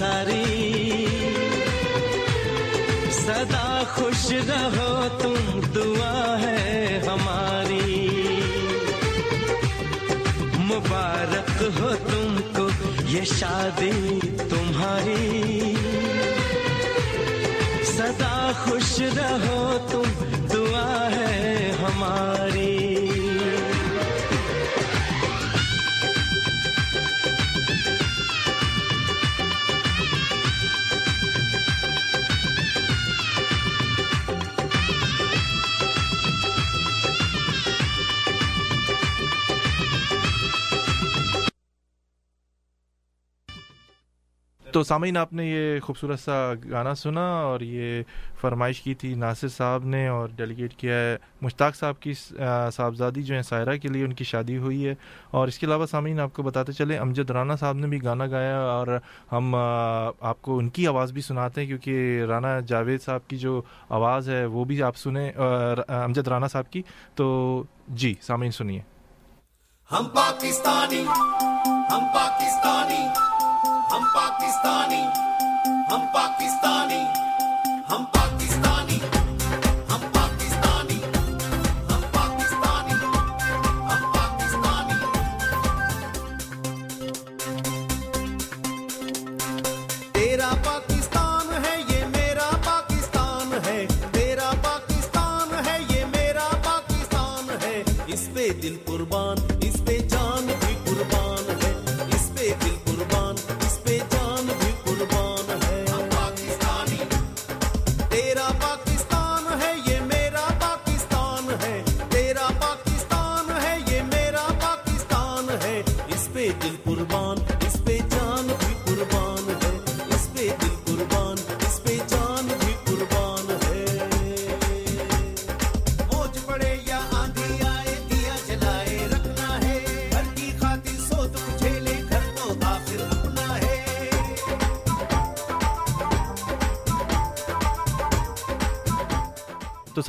ساری۔ 0.00 1.06
سدا 3.10 3.82
خوش 3.94 4.32
رہو، 4.48 5.08
تم 5.18 5.60
دعا 5.74 6.38
ہے 6.42 7.00
ہماری۔ 7.06 8.08
مبارک 10.58 11.62
ہو 11.80 11.90
تم 12.10 12.36
کو 12.56 12.68
یہ 13.08 13.24
شادی 13.24 14.20
تمہاری۔ 14.50 15.74
سدا 17.82 18.52
خوش 18.64 19.00
رہو، 19.00 19.78
تم 19.90 20.24
دعا 20.52 21.08
ہے 21.10 21.72
ہماری۔ 21.82 22.29
تو 44.72 44.82
سامعین، 44.82 45.16
آپ 45.16 45.32
نے 45.32 45.46
یہ 45.46 45.80
خوبصورت 45.80 46.20
سا 46.20 46.52
گانا 46.70 46.94
سنا 46.94 47.26
اور 47.40 47.60
یہ 47.60 48.02
فرمائش 48.40 48.80
کی 48.82 48.94
تھی 48.94 49.14
ناصر 49.14 49.48
صاحب 49.48 49.84
نے 49.84 50.06
اور 50.08 50.28
ڈیلیگیٹ 50.36 50.74
کیا 50.74 50.94
ہے 50.94 51.16
مشتاق 51.42 51.76
صاحب 51.76 52.00
کی 52.00 52.12
صاحبزادی 52.72 53.22
جو 53.22 53.34
ہیں 53.34 53.42
سائرہ 53.42 53.76
کے 53.76 53.88
لیے، 53.88 54.04
ان 54.04 54.12
کی 54.12 54.24
شادی 54.24 54.56
ہوئی 54.56 54.86
ہے 54.88 54.94
اور 55.30 55.48
اس 55.48 55.58
کے 55.58 55.66
علاوہ 55.66 55.86
سامعین، 55.86 56.20
آپ 56.20 56.34
کو 56.34 56.42
بتاتے 56.42 56.72
چلے 56.72 56.98
امجد 56.98 57.30
رانا 57.30 57.56
صاحب 57.56 57.76
نے 57.76 57.86
بھی 57.86 58.02
گانا 58.04 58.26
گایا 58.26 58.58
اور 58.60 58.86
ہم 59.32 59.54
آپ 59.54 60.42
کو 60.42 60.58
ان 60.58 60.68
کی 60.68 60.86
آواز 60.86 61.12
بھی 61.12 61.22
سناتے 61.22 61.60
ہیں 61.60 61.68
کیونکہ 61.68 62.22
رانا 62.28 62.60
جاوید 62.60 63.02
صاحب 63.02 63.28
کی 63.28 63.36
جو 63.36 63.60
آواز 63.88 64.28
ہے 64.28 64.44
وہ 64.44 64.64
بھی 64.64 64.82
آپ 64.82 64.96
سنیں 64.96 65.30
امجد 65.88 66.28
رانا 66.28 66.48
صاحب 66.48 66.70
کی۔ 66.70 66.82
تو 67.14 67.26
جی 67.88 68.14
سامعین 68.20 68.50
سنیے۔ 68.50 68.80
ہم 69.90 70.04
پاکستانی 70.14 71.04
ہم 71.92 72.04
پاکستانی۔ 72.14 73.06
ہم 73.92 74.04
پاکستانی 74.14 75.02
ہم 75.92 76.04
پاکستانی 76.12 77.02
ہم 77.90 78.04
پاکستانی۔ 78.04 78.29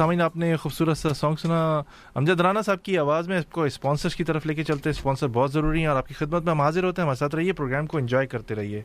سامعین، 0.01 0.21
آپ 0.21 0.37
نے 0.37 0.55
خوبصورت 0.55 0.97
سا 0.97 1.09
سانگ 1.09 1.35
سنا۔ 1.35 1.81
امجد 2.15 2.41
رانا 2.41 2.61
صاحب 2.61 2.83
کی 2.83 2.97
آواز 2.97 3.29
میں 3.29 3.37
اس 3.37 3.45
کو 3.45 3.63
اسپانسرس 3.63 4.15
کی 4.15 4.23
طرف 4.23 4.45
لے 4.45 4.53
کے 4.53 4.63
چلتے 4.63 4.89
اسپانسر 4.89 5.27
بہت 5.27 5.51
ضروری 5.51 5.79
ہیں 5.79 5.87
اور 5.87 5.97
آپ 5.97 6.07
کی 6.07 6.13
خدمت 6.13 6.43
میں 6.43 6.51
ہم 6.51 6.61
حاضر 6.61 6.83
ہوتے 6.83 7.01
ہیں۔ 7.01 7.05
ہمارے 7.05 7.15
ساتھ 7.15 7.35
رہیے 7.35 7.53
پروگرام 7.53 7.87
کو 7.87 7.97
انجوائے 7.97 8.27
کرتے 8.27 8.55
رہیے۔ 8.55 8.81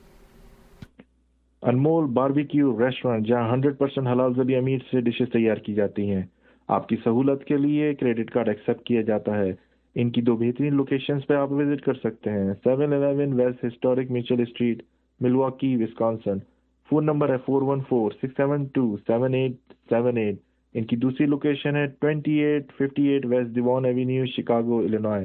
انمول 1.62 2.04
باربیکیو 2.04 2.86
ریسٹورینٹ 2.86 3.26
جہاں 3.26 3.52
ہنڈریڈ 3.52 3.78
پرسینٹ 3.78 4.06
حلال 4.06 4.34
زبی 4.34 4.56
امیر 4.56 4.78
سے 4.90 5.00
ڈشز 5.00 5.32
تیار 5.32 5.56
کی 5.56 5.74
جاتی 5.74 6.10
ہیں۔ 6.10 6.22
آپ 6.68 6.88
کی 6.88 6.96
سہولت 7.04 7.44
کے 7.44 7.56
لیے 7.56 7.94
کریڈٹ 7.94 8.30
کارڈ 8.30 8.48
ایکسیپٹ 8.48 8.86
کیا 8.86 9.02
جاتا 9.02 9.38
ہے۔ 9.38 9.52
ان 9.94 10.10
کی 10.10 10.20
دو 10.20 10.36
بہترین 10.36 10.74
لوکیشنز 10.74 11.26
پہ 11.26 11.34
آپ 11.34 11.52
وزٹ 11.52 11.84
کر 11.84 11.94
سکتے 11.94 12.30
ہیں۔ 12.30 12.52
Seven 12.64 12.92
eleven 12.92 13.40
west 13.40 13.64
historic 13.64 14.10
Mitchell 14.10 14.40
street 14.40 14.82
Milwaukee 15.20 15.76
Wisconsin 15.76 16.38
phone 16.90 17.06
number 17.06 17.28
ہے 17.28 17.36
four 17.46 17.62
one 17.62 17.80
four 17.88 18.10
six 18.10 18.36
seven 18.36 18.64
two 18.64 18.96
seven 19.06 19.34
eight 19.34 19.52
seven 19.88 20.16
eight 20.16 20.36
ان 20.76 20.84
کی 20.84 20.96
دوسری 20.96 21.26
لوکیشن 21.26 21.76
ہے 21.76 21.86
twenty 22.00 22.32
eight 22.44 22.72
fifty 22.72 23.06
eight 23.08 23.26
west 23.26 23.54
Devon 23.54 23.84
avenue 23.84 24.24
Chicago 24.26 24.78
Illinois 24.78 25.24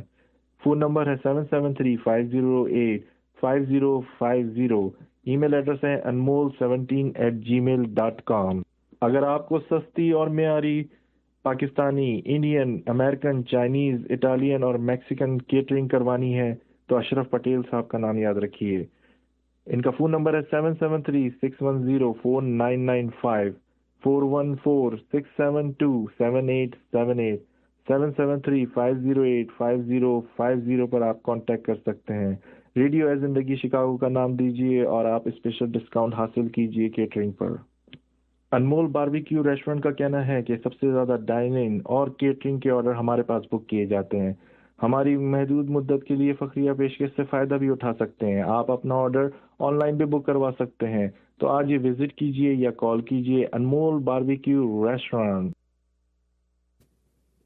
phone 0.63 0.79
number 0.79 1.07
ہے 1.07 1.15
seven 1.23 1.45
seven 1.45 1.73
three 1.73 1.95
five 2.03 2.27
zero 2.27 2.63
eight 2.63 3.05
five 3.39 3.63
zero 3.65 3.99
five 4.17 4.47
zero 4.49 4.89
email 5.37 5.53
address 5.53 5.83
ہے 5.83 5.95
Anmol 6.01 6.49
seventeen 6.59 7.11
eight 7.15 7.33
Gmail 7.59 7.83
dot 7.93 8.21
com 8.23 8.61
اگر 9.01 9.23
آپ 9.23 9.47
کو 9.49 9.59
سستی 9.59 10.09
اور 10.11 10.27
معیاری 10.27 10.81
Pakistani 11.45 12.21
Indian 12.25 12.77
American 12.87 13.45
Chinese 13.45 14.05
Italian 14.09 14.63
اور 14.63 14.75
Mexican 14.89 15.37
catering 15.41 15.87
کروانی 15.87 16.37
ہے، 16.39 16.53
تو 16.89 16.97
اشرف 16.97 17.29
پٹیل 17.29 17.61
صاحب 17.71 17.87
کا 17.87 17.97
نام 17.97 18.17
یاد 18.17 18.35
رکھیے۔ 18.35 18.83
ان 19.67 19.81
کا 19.81 19.91
فون 19.91 20.11
نمبر 20.11 20.33
ہے 20.33 20.41
seven 20.51 20.73
seven 20.79 21.01
three 21.01 21.29
six 21.41 21.61
one 21.61 21.83
zero 21.85 22.11
four 22.21 22.41
nine 22.41 22.85
nine 22.85 23.09
five 23.21 23.51
four 24.03 24.23
one 24.23 24.55
four 24.63 24.93
six 24.97 25.37
seven 25.37 25.71
two 25.71 26.05
seven 26.17 26.49
eight 26.49 26.75
seven 26.91 27.19
eight 27.19 27.41
seven 27.87 28.11
seven 28.17 28.39
three 28.39 28.65
five 28.65 28.95
zero 28.99 29.21
eight 29.21 29.47
five 29.57 29.81
zero 29.81 30.21
five 30.37 30.59
zero 30.59 30.87
پر 30.87 31.01
آپ 31.01 31.23
contact 31.23 31.65
کر 31.65 31.75
سکتے 31.75 32.13
ہیں۔ 32.13 32.35
Radio 32.75 33.07
اے 33.07 33.15
زندگی 33.15 33.55
Chicago 33.55 33.97
کا 33.97 34.09
نام 34.09 34.35
دیجیے 34.35 34.83
اور 34.83 35.05
آپ 35.05 35.21
اسپیشل 35.25 35.71
ڈسکاؤنٹ 35.71 36.13
حاصل 36.13 36.47
کیجیے 36.47 36.89
کیٹرنگ 36.89 37.31
پر۔ 37.31 37.51
انمول 38.51 38.85
باربیکیو 38.85 39.43
ریسٹورینٹ 39.43 39.83
کا 39.83 39.91
کہنا 39.91 40.27
ہے 40.27 40.41
کہ 40.41 40.55
سب 40.63 40.73
سے 40.73 40.91
زیادہ 40.91 41.15
ڈائننگ 41.25 41.79
اور 41.85 42.07
کیٹرنگ 42.07 42.59
کے 42.59 42.71
آرڈر 42.71 42.91
ہمارے 42.91 43.21
پاس 43.21 43.43
بک 43.51 43.67
کیے 43.67 43.85
جاتے 43.85 44.19
ہیں۔ 44.19 44.33
ہماری 44.83 45.15
محدود 45.33 45.69
مدت 45.69 46.03
کے 46.07 46.15
لیے 46.15 46.33
فخریہ 46.33 46.71
پیشکش 46.77 47.09
سے 47.15 47.23
فائدہ 47.29 47.55
بھی 47.55 47.69
اٹھا 47.69 47.93
سکتے 47.93 48.25
ہیں۔ 48.25 48.41
آپ 48.41 48.71
اپنا 48.71 48.95
آرڈر 48.95 49.27
آن 49.59 49.77
لائن 49.79 49.97
بھی 49.97 50.05
بک 50.05 50.25
کروا 50.25 50.51
سکتے 50.59 50.87
ہیں۔ 50.87 51.07
تو 51.39 51.47
آج 51.47 51.71
یہ 51.71 51.79
وزٹ 51.83 52.13
کیجیے 52.13 52.53
یا 52.53 52.71
کال 52.77 53.01
کیجیے 53.01 53.45
Anmol 53.53 54.03
barbecue 54.03 54.91
restaurant 54.91 55.53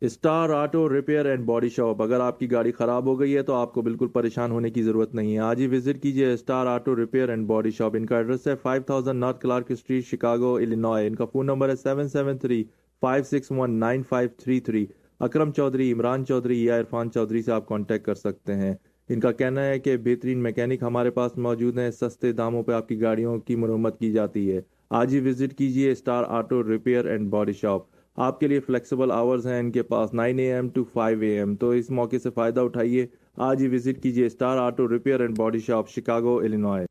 star 0.02 0.50
auto 0.50 0.88
repair 0.90 1.26
and 1.26 1.46
body 1.46 1.70
shop. 1.70 2.02
اگر 2.02 2.20
آپ 2.20 2.40
کی 2.40 2.52
گاڑی 2.52 2.72
خراب 2.72 3.06
ہو 3.06 3.20
گئی 3.20 3.36
ہے 3.36 3.42
تو 3.42 3.54
آپ 3.54 3.74
کو 3.74 3.82
بالکل 3.82 4.08
پریشان 4.14 4.52
ہونے 4.52 4.70
کی 4.70 4.84
ضرورت 4.84 5.14
نہیں 5.16 5.34
ہے۔ 5.34 5.40
آج 5.40 5.62
ہی 5.62 5.68
وزٹ 5.68 6.02
کیجیے 6.02 6.32
star 6.34 6.66
auto 6.68 6.96
repair 6.96 7.30
and 7.30 7.48
body 7.48 7.72
shop. 7.72 7.96
ان 7.96 8.06
کا 8.06 8.18
ایڈریس 8.18 8.48
ہے 8.48 8.56
five 8.56 8.82
thousand 8.82 9.20
north 9.20 9.40
Clark 9.42 9.72
street 9.72 10.06
Chicago 10.06 10.54
Illinois 10.56 11.08
ان 11.08 11.16
کا 11.16 11.26
فون 11.26 11.46
نمبر 11.46 11.70
ہے 11.70 11.76
seven 11.76 12.08
seven 12.08 12.38
three 12.38 12.64
five 13.02 13.24
six 13.24 13.52
one 13.52 13.80
nine 13.80 14.04
five 14.04 14.30
three 14.38 14.60
three. 14.60 14.86
Akram 15.20 15.52
Chaudhry, 15.52 15.92
Imran 15.94 16.26
Chaudhry 16.26 16.64
یا 16.64 16.80
عرفان 16.80 17.12
چودھری 17.12 17.42
سے 17.42 17.52
آپ 17.52 17.68
contact 17.68 18.06
کر 18.06 18.16
سکتے 18.16 18.56
ہیں۔ 18.56 18.74
ان 19.10 19.20
کا 19.20 19.32
کہنا 19.32 19.66
ہے 19.66 19.80
کہ 19.80 19.98
بہترین 19.98 20.44
میکینک 20.44 20.84
ہمارے 20.84 21.12
پاس 21.12 21.38
موجود 21.38 21.78
ہیں۔ 21.78 21.92
سستے 21.92 22.32
داموں 22.32 22.64
پہ 22.64 22.72
آپ 22.72 22.88
کی 22.88 23.02
گاڑیوں 23.02 23.38
کی 23.40 23.56
مرمت 23.56 24.00
کی 24.00 24.12
جاتی 24.12 24.52
ہے۔ 24.52 24.62
آج 24.90 25.14
ہی 25.16 25.20
وزٹ 25.30 25.58
کیجیے 25.58 25.92
star 25.92 26.24
auto 26.28 26.64
repair 26.64 27.06
and 27.06 27.30
body 27.30 27.54
shop 27.54 27.82
آپ 28.18 28.40
کے 28.40 28.48
لیے 28.48 28.60
فلیکسیبل 28.60 29.12
آورز 29.12 29.48
ہیں 29.48 29.60
ان 29.60 29.72
کے 29.72 29.84
پاس 29.84 30.14
nine 30.14 30.40
A 30.40 30.54
M 30.54 30.70
to 30.70 30.84
five 30.94 31.22
A 31.22 31.38
M 31.38 31.56
تو 31.56 31.70
اس 31.70 31.90
موقع 31.92 32.16
سے 32.24 32.30
فائدہ 32.30 32.60
اٹھائیے۔ 32.60 33.06
آج 33.38 33.62
ہی 33.62 33.68
وزٹ 33.68 34.02
کیجیے 34.04 34.26
star 34.26 34.58
auto 34.58 34.90
repair 34.90 35.20
and 35.20 35.38
body 35.38 35.60
shop 35.60 35.90
Chicago 35.90 36.38
Illinois 36.40 36.86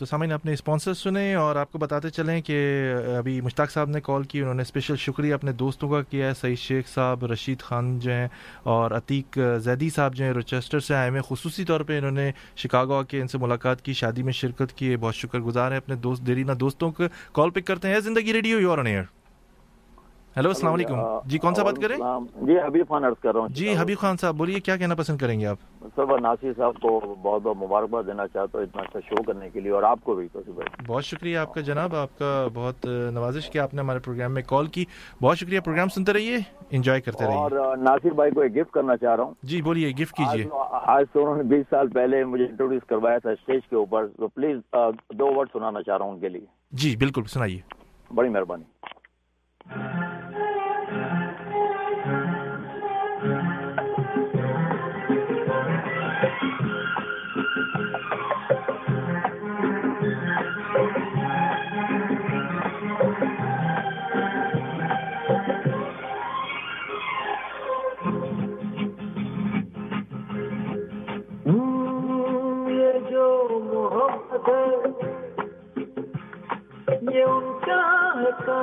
تو 0.00 0.06
سامعین 0.06 0.32
اپنے 0.32 0.52
اسپانسر 0.52 0.94
سنیں 0.94 1.34
اور 1.34 1.56
آپ 1.56 1.72
کو 1.72 1.78
بتاتے 1.78 2.10
چلیں 2.10 2.42
کہ 2.42 2.58
ابھی 3.18 3.40
مشتاق 3.40 3.70
صاحب 3.70 3.88
نے 3.88 4.00
کال 4.00 4.22
کی، 4.22 4.40
انہوں 4.40 4.54
نے 4.54 4.62
اسپیشل 4.62 4.96
شکریہ 4.96 5.34
اپنے 5.34 5.52
دوستوں 5.52 5.88
کا 5.88 6.02
کیا 6.02 6.28
ہے، 6.28 6.34
سعید 6.34 6.58
شیخ 6.58 6.88
صاحب، 6.88 7.24
رشید 7.24 7.60
خان 7.60 7.98
جو 7.98 8.10
ہیں 8.10 8.28
اور 8.62 8.90
عتیق 8.90 9.38
زیدی 9.58 9.90
صاحب 9.90 10.14
جو 10.14 10.24
ہیں 10.24 10.32
روچیسٹر 10.32 10.80
سے 10.80 10.94
آئے 10.94 11.10
ہوئے 11.10 11.20
خصوصی 11.28 11.64
طور 11.64 11.80
پہ 11.80 11.98
انہوں 11.98 12.10
نے 12.10 12.32
شکاگو 12.56 12.94
آ 12.94 13.02
کے 13.02 13.20
ان 13.20 13.28
سے 13.28 13.38
ملاقات 13.38 13.82
کی، 13.82 13.92
شادی 13.92 14.22
میں 14.22 14.32
شرکت 14.32 14.72
کی۔ 14.72 14.96
بہت 14.96 15.14
شکر 15.14 15.40
گزار 15.40 15.70
ہیں 15.70 15.78
اپنے 15.78 15.94
دوست، 15.94 16.26
دیرینہ 16.26 16.52
دوستوں 16.52 16.92
کو 16.92 17.04
کال 17.32 17.50
پک 17.50 17.66
کرتے 17.66 17.88
ہیں۔ 17.88 18.00
Zindagi 18.00 18.32
radio 18.32 18.60
your 18.60 18.78
year 18.78 19.02
hello 20.40 20.48
السلام 20.48 20.74
علیکم۔ 20.74 20.98
جی 21.24 21.38
کون 21.38 21.54
سا 21.54 21.62
بات 21.62 21.76
کریں؟ 21.82 21.96
جی 22.42 22.58
حبیب 22.58 22.88
خان 22.88 23.04
عرض 23.04 23.14
کر 23.22 23.32
رہا 23.32 23.40
ہوں۔ 23.40 23.48
جی 23.48 23.76
حبیب 23.76 23.98
خان 23.98 24.16
صاحب 24.16 24.34
بولیے 24.34 24.60
کیا 24.60 24.76
کہنا 24.76 24.94
پسند 24.94 25.18
کریں 25.18 25.40
گے 25.40 25.46
آپ؟ 25.46 25.56
سر 25.96 26.20
ناصر 26.20 26.52
صاحب 26.56 26.74
کو 26.80 27.16
بہت 27.22 27.42
بہت 27.42 27.56
مبارکباد 27.56 28.02
دینا 28.06 28.26
چاہتا 28.26 28.58
ہوں 28.58 28.66
اتنا 28.66 28.82
اچھا 28.82 29.00
شو 29.00 29.22
کرنے 29.22 29.48
کے 29.50 29.60
لیے 29.60 29.72
اور 29.72 29.82
آپ 29.82 29.98
کو 30.04 30.14
بھی 30.14 30.28
بہت 30.86 31.04
شکریہ 31.04 31.38
آپ 31.38 31.54
کا 31.54 31.60
جناب 31.60 31.94
آپ 31.94 32.18
کا 32.18 32.48
بہت 32.54 32.86
نوازش 33.12 33.50
کیا 33.50 33.62
آپ 33.62 33.74
نے 33.74 33.80
ہمارے 33.80 33.98
پروگرام 33.98 34.34
میں 34.34 34.42
کال 34.46 34.66
کی۔ 34.66 34.84
بہت 35.22 35.38
شکریہ 35.38 35.60
پروگرام 35.60 35.88
سنتے 35.88 36.12
رہیے 36.12 36.36
انجوائے 36.70 37.00
کرتے 37.00 37.24
رہیے۔ 37.24 37.36
اور 37.36 37.76
ناصر 37.76 38.10
بھائی 38.10 38.30
کو 38.30 38.40
ایک 38.40 38.56
گفٹ 38.56 38.70
کرنا 38.70 38.96
چاہ 38.96 39.16
رہا 39.16 39.24
ہوں۔ 39.24 39.34
جی 39.42 39.62
بولیے 39.62 39.90
گفٹ 39.90 40.16
کیجیے۔ 40.16 40.46
آج 40.70 41.04
تو 41.12 41.22
انہوں 41.22 41.36
نے 41.36 41.42
بیس 41.42 41.66
سال 41.70 41.88
پہلے 41.88 42.24
مجھے 42.24 42.44
انٹروڈیوس 42.44 42.88
کروایا 42.88 43.18
تھا 43.18 43.30
اسٹیج 43.30 43.60
کے 43.70 43.76
اوپر 43.76 44.06
تو 44.16 44.28
پلیز 44.28 44.58
دو 45.18 45.26
ورڈ 45.36 45.48
سنانا 45.52 45.82
چاہ 45.82 45.96
رہا 45.98 46.04
ہوں 46.04 46.12
ان 46.12 46.20
کے 46.20 46.28
لیے۔ 46.28 46.46
جی 46.72 46.96
بالکل 46.96 47.24
سنائیے۔ 47.24 47.60
بڑی 48.14 48.28
مہربانی۔ 48.28 48.64
کا 78.30 78.60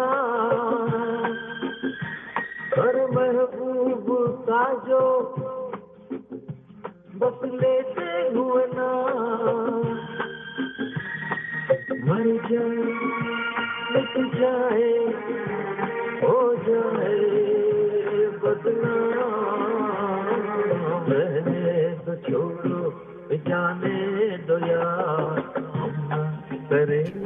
اور 2.72 2.93
محبوب 3.13 4.11
کا 4.47 4.74
جو 4.88 5.36
بس 7.13 7.43
لیتے 7.43 8.30
ہوئے 8.36 8.68
نا۔ 8.68 8.91
مر 11.89 12.49
جائے۔ 12.49 12.87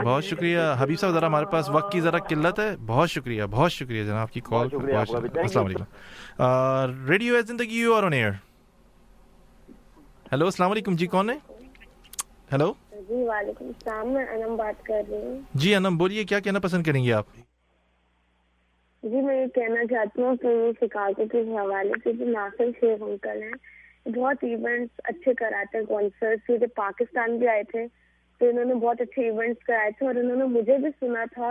بہت 0.06 0.24
شکریہ. 0.24 0.60
حبیب 0.80 1.00
صاحب 1.00 1.14
ذرا 1.14 1.28
ہمارے 1.28 1.46
پاس 1.52 1.70
وقت 1.70 1.92
کی 1.92 2.02
ذرا 2.02 2.18
قلت 2.30 2.60
ہے. 2.60 2.76
بہت 2.88 3.10
شکریہ 3.10 3.44
بہت 3.52 3.72
شکریہ 3.72 4.04
جناب 4.04 4.32
کی 4.32 4.42
کال 4.50 4.68
السلام 4.74 5.66
علیکم. 5.66 5.84
ریڈیو 7.10 7.36
ہے 7.36 7.42
Zindagi 7.48 7.80
you 7.80 7.94
are 7.96 8.04
on 8.04 8.14
air 8.14 8.32
hello 10.32 10.46
السلام 10.46 10.72
علیکم. 10.72 10.96
جی 10.96 11.08
کون 11.08 11.30
ہے؟ 11.30 11.36
ہیلو 12.52 12.72
جی 12.92 13.24
وعلیکم 13.28 13.66
السلام. 13.66 14.14
میں 14.14 14.26
انم 14.26 14.56
بات 14.56 14.86
کر 14.86 15.02
رہی 15.10 15.22
ہوں. 15.22 15.40
جی 15.54 15.76
انم 15.76 15.98
بولیے 15.98 16.24
کیا 16.24 16.40
کہنا 16.40 16.60
پسند 16.60 16.84
کریں 16.84 17.04
گے 17.04 17.14
آپ؟ 17.14 17.26
جی 19.04 19.22
میں 19.22 19.42
یہ 19.42 19.48
کہنا 19.56 19.86
چاہتی 19.90 20.22
ہوں 20.22 20.36
کہ 20.42 20.48
یہ 20.48 20.72
شکاگو 20.82 21.26
کے 21.32 21.42
حوالے 21.58 21.94
سے 22.04 22.14
جو 22.18 22.26
ناصر 22.32 22.70
شیخ 22.80 23.02
انکل 23.08 23.42
ہیں 23.44 24.12
بہت 24.16 24.44
ایونٹس 24.44 25.00
اچھے 25.10 25.34
کراتے 25.40 25.78
ہیں 25.78 25.86
کانسرٹس 25.86 26.50
یہ 26.50 26.66
پاکستان 26.76 27.38
بھی 27.40 27.48
آئے 27.48 27.64
تھے 27.72 27.86
تو 28.42 28.50
انہوں 28.50 28.66
نے 28.66 28.74
بہت 28.76 29.02
اچھے 29.02 29.24
ایونٹس 29.24 29.64
کرائے 29.64 29.92
تھے 29.92 30.06
اور 30.08 30.16
انہوں 30.16 30.36
نے 30.36 30.46
مجھے 30.50 30.78
بھی 30.78 30.90
سنا 31.00 31.24
تھا۔ 31.34 31.50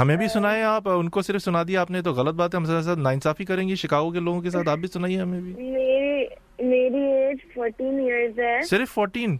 ہمیں 0.00 0.16
بھی 0.16 0.28
سنا 0.28 0.54
ہے 0.54 0.62
آپ 0.62 0.88
ان 0.88 1.08
کو 1.08 1.22
صرف 1.22 1.42
سنا 1.42 1.62
دیا 1.62 1.80
آپ 1.80 1.90
نے 1.90 2.02
تو 2.02 2.12
غلط 2.12 2.34
بات 2.34 2.54
ہے 2.54 2.58
ہم 2.58 2.64
ساتھ 2.64 2.98
ناانصافی 2.98 3.44
کریں 3.44 3.68
گے 3.68 3.74
شکاگو 3.74 4.10
کے 4.10 4.20
لوگوں 4.20 4.40
کے 4.40 4.50
ساتھ 4.50 4.68
آپ 4.68 4.78
بھی 4.78 4.88
سنائیے 4.88 5.20
ہمیں 5.20 5.40
بھی۔ 5.40 5.52
میری 5.52 6.24
میری 6.62 7.02
ایج 7.12 7.38
فورٹین 7.54 7.98
ایئرز 7.98 8.38
ہے۔ 8.38 8.60
صرف 8.62 8.92
فورٹین 8.94 9.36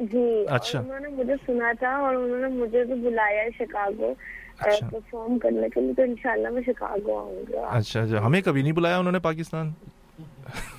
جی 0.00 0.44
اچھا۔ 0.48 0.78
انہوں 0.78 1.00
نے 1.00 1.08
مجھے 1.08 1.34
سنا 1.46 1.72
تھا 1.78 1.96
اور 1.96 2.14
انہوں 2.14 2.40
نے 2.40 2.48
مجھے 2.56 2.84
بھی 2.84 2.94
بلایا 3.00 3.42
شکاگو 3.58 4.12
پرفارم 4.60 5.38
کرنے 5.38 5.68
کے 5.68 5.80
لیے 5.80 5.92
تو 5.92 6.02
انشاءاللہ 6.02 6.48
میں 6.48 6.62
شکاگو 6.66 7.18
آؤں 7.18 7.42
گا 7.52 7.66
اچھا 7.68 8.00
اچھا۔ 8.02 8.26
ہمیں 8.26 8.40
کبھی 8.40 8.62
نہیں 8.62 8.72
بلایا 8.72 8.98
انہوں 8.98 9.12
نے 9.12 9.18
پاکستان؟ 9.18 9.70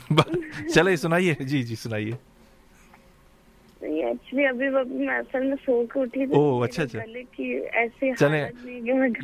چلے 0.76 0.96
سنائیے۔ 0.96 1.34
جی 1.40 1.64
جی 1.64 1.76
سنائیے۔ 1.76 2.12
اچھا، 6.64 6.84
اچھا۔ 6.84 7.00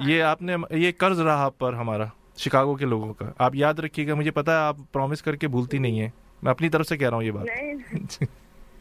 یہ 0.05 0.23
آپ 0.23 0.41
نے 0.41 0.55
یہ 0.71 0.91
قرض 0.97 1.19
رہا 1.21 1.43
آپ 1.43 1.57
پر 1.57 1.73
ہمارا 1.73 2.05
شکاگو 2.37 2.75
کے 2.75 2.85
لوگوں 2.85 3.13
کا۔ 3.13 3.31
آپ 3.37 3.55
یاد 3.55 3.73
رکھیے 3.73 4.07
گا 4.07 4.13
مجھے 4.15 4.31
پتا 4.31 4.51
ہے 4.51 4.57
آپ 4.57 4.75
پرومس 4.91 5.21
کر 5.21 5.35
کے 5.35 5.47
بھولتی 5.47 5.77
نہیں 5.77 6.01
ہے 6.01 6.09
میں 6.43 6.51
اپنی 6.51 6.69
طرف 6.69 6.87
سے 6.87 6.97
کہہ 6.97 7.09
رہا 7.09 7.17
ہوں 7.17 7.23
یہ 7.23 7.31
بات۔ 7.31 7.45
جی۔, 7.91 8.25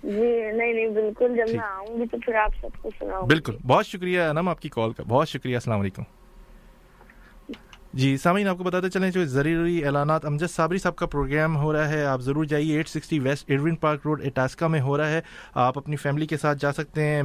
جی۔ 0.02 0.52
نہیں 0.52 0.72
نہیں 0.72 0.88
بالکل 0.88 1.36
جب 1.36 1.56
میں 1.56 1.64
آؤں 1.64 1.98
گی 1.98 2.06
تو 2.10 2.16
پھر 2.24 2.34
آپ 2.34 2.50
سب 2.60 2.82
کو 2.82 2.90
سناؤں 2.98 3.26
بالکل۔ 3.26 3.56
بہت 3.66 3.86
شکریہ 3.86 4.20
انم 4.20 4.48
آپ 4.48 4.60
کی 4.60 4.68
کال 4.68 4.92
کا۔ 4.92 5.02
بہت 5.08 5.28
شکریہ 5.28 5.54
السلام 5.54 5.80
علیکم۔ 5.80 6.02
جی 7.92 8.16
سامعین، 8.16 8.48
آپ 8.48 8.58
کو 8.58 8.64
بتاتے 8.64 8.90
چلیں 8.90 9.10
جو 9.10 9.24
ضروری 9.24 9.84
اعلانات، 9.84 10.24
امجد 10.24 10.50
صابری 10.50 10.78
صاحب 10.78 10.96
کا 10.96 11.06
پروگرام 11.06 11.56
ہو 11.56 11.72
رہا 11.72 11.88
ہے۔ 11.88 12.04
آپ 12.04 12.20
ضرور 12.20 12.44
جائیے، 12.44 12.76
eight 12.76 12.88
sixty 12.88 13.18
west 13.18 13.50
Edwin 13.50 13.76
park 13.76 14.00
road, 14.04 14.26
Itasca 14.26 14.66
میں 14.66 14.80
ہو 14.80 14.96
رہا 14.96 15.10
ہے۔ 15.10 15.20
آپ 15.54 15.78
اپنی 15.78 15.96
فیملی 15.96 16.26
کے 16.26 16.36
ساتھ 16.36 16.58
جا 16.58 16.72
سکتے 16.72 17.02
ہیں۔ 17.02 17.22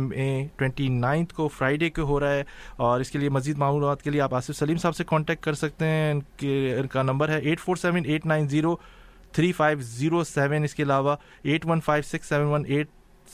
ٹوئنٹی 0.56 0.88
نائنتھ 0.88 1.34
کو 1.34 1.48
فرائیڈے 1.48 1.90
کو 1.90 2.02
ہو 2.02 2.20
رہا 2.20 2.32
ہے۔ 2.32 2.44
اور 2.76 3.00
اس 3.00 3.12
کے 3.12 3.20
لیے 3.20 3.30
مزید 3.30 3.58
معلومات 3.58 4.02
کے 4.02 4.10
لیے 4.10 4.22
آپ 4.22 4.36
آصف 4.36 4.56
سلیم 4.56 4.78
صاحب 4.78 4.96
سے 4.96 5.04
کانٹیکٹ 5.04 5.44
کر 5.44 5.54
سکتے 5.54 5.86
ہیں۔ 5.86 6.12
ان 6.12 6.20
کے، 6.38 6.76
ان 6.78 6.88
کا 6.88 7.02
نمبر 7.02 7.30
ہے 7.30 7.40
eight 7.40 7.60
four 7.60 7.76
seven, 7.76 8.02
eight 8.06 8.26
nine 8.26 8.48
zero, 8.48 8.76
three 9.32 9.52
five 9.52 9.78
zero 9.82 10.24
seven. 10.24 10.64
اس 10.64 10.76
کے 10.76 10.84
علاوہ 10.84 11.16
eight 11.44 11.66
one 11.66 11.82
five 11.82 12.04
six 12.04 12.26
seven 12.26 12.48
one 12.48 12.64
eight 12.68 12.88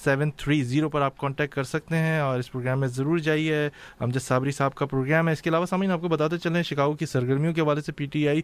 seven 0.04 0.32
three 0.38 0.62
zero 0.64 0.90
پر 0.90 1.02
آپ 1.02 1.18
کانٹیکٹ 1.18 1.54
کر 1.54 1.64
سکتے 1.64 1.98
ہیں 1.98 2.20
اور 2.20 2.40
اس 2.40 2.52
پروگرام 2.52 2.80
میں 2.80 2.88
ضرور 2.88 3.18
جائیے۔ 3.20 3.68
امجد 4.00 4.22
صابری 4.22 4.52
صاحب 4.52 4.76
کا 4.76 4.86
پروگرام 4.86 5.28
ہے، 5.28 5.34
اس 5.34 5.42
کے 5.42 5.50
علاوہ 5.50 5.66
سامعین، 5.66 5.92
آپ 5.92 6.02
کو 6.02 6.08
بتاتے 6.08 6.38
چلیں 6.38 6.62
شکاؤ 6.64 6.94
کی 6.94 7.06
سرگرمیوں 7.06 7.54
کے 7.54 7.62
حوالے 7.62 7.82
سے 7.82 7.92
پی 7.92 8.06
ٹی 8.12 8.28
آئی 8.30 8.42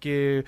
کے 0.00 0.40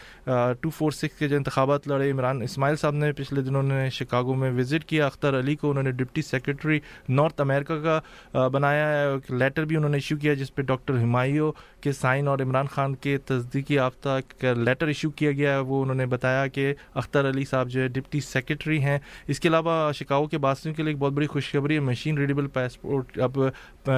ٹو 0.61 0.71
فور 0.71 0.91
سکس 0.91 1.19
کے 1.19 1.29
جو 1.29 1.37
انتخابات 1.37 1.89
لڑے، 1.89 2.11
عمران 2.11 2.43
اسماعیل 2.43 2.77
صاحب 2.77 2.95
نے 2.95 3.13
پچھلے 3.17 3.41
دنوں 3.41 3.63
نے 3.63 3.89
شکاگو 3.93 4.35
میں 4.35 4.51
وزٹ 4.57 4.85
کیا، 4.89 5.07
اختر 5.07 5.39
علی 5.39 5.55
کو 5.57 5.71
انہوں 5.71 5.83
نے 5.83 5.91
ڈپٹی 5.93 6.23
سیکرٹری 6.23 6.79
نارتھ 7.09 7.41
امریکہ 7.41 7.75
کا 7.83 8.49
بنایا 8.49 8.89
ہے، 8.89 9.07
ایک 9.07 9.31
لیٹر 9.33 9.65
بھی 9.65 9.77
انہوں 9.77 9.91
نے 9.91 9.97
ایشو 9.97 10.17
کیا 10.17 10.35
جس 10.35 10.55
پہ 10.55 10.63
ڈاکٹر 10.63 10.99
ہمایوں 11.03 11.51
کے 11.83 11.93
سائن 11.93 12.29
اور 12.29 12.39
عمران 12.39 12.67
خان 12.71 12.95
کے 12.95 13.17
تصدیقی 13.27 13.75
یافتہ 13.75 14.19
کا 14.39 14.53
لیٹر 14.53 14.87
ایشو 14.87 15.11
کیا 15.11 15.31
گیا 15.33 15.53
ہے۔ 15.55 15.59
وہ 15.59 15.83
انہوں 15.83 15.97
نے 15.97 16.07
بتایا 16.07 16.47
کہ 16.47 16.73
اختر 16.95 17.29
علی 17.29 17.45
صاحب 17.45 17.69
جو 17.71 17.81
ہے 17.81 17.89
ڈپٹی 17.89 18.21
سیکرٹری 18.21 18.81
ہیں۔ 18.83 18.99
اس 19.29 19.41
کے 19.41 19.49
علاوہ 19.49 19.93
شکاگو 20.01 20.27
کے 20.27 20.39
باسیوں 20.39 20.75
کے 20.75 20.83
لیے 20.83 20.93
ایک 20.93 20.99
بہت 20.99 21.13
بڑی 21.13 21.27
خوشخبری 21.27 21.75
ہے۔ 21.75 21.81
مشین 21.81 22.19
ریڈیبل 22.19 22.47
پاسپورٹ 22.47 23.19
اب 23.19 23.39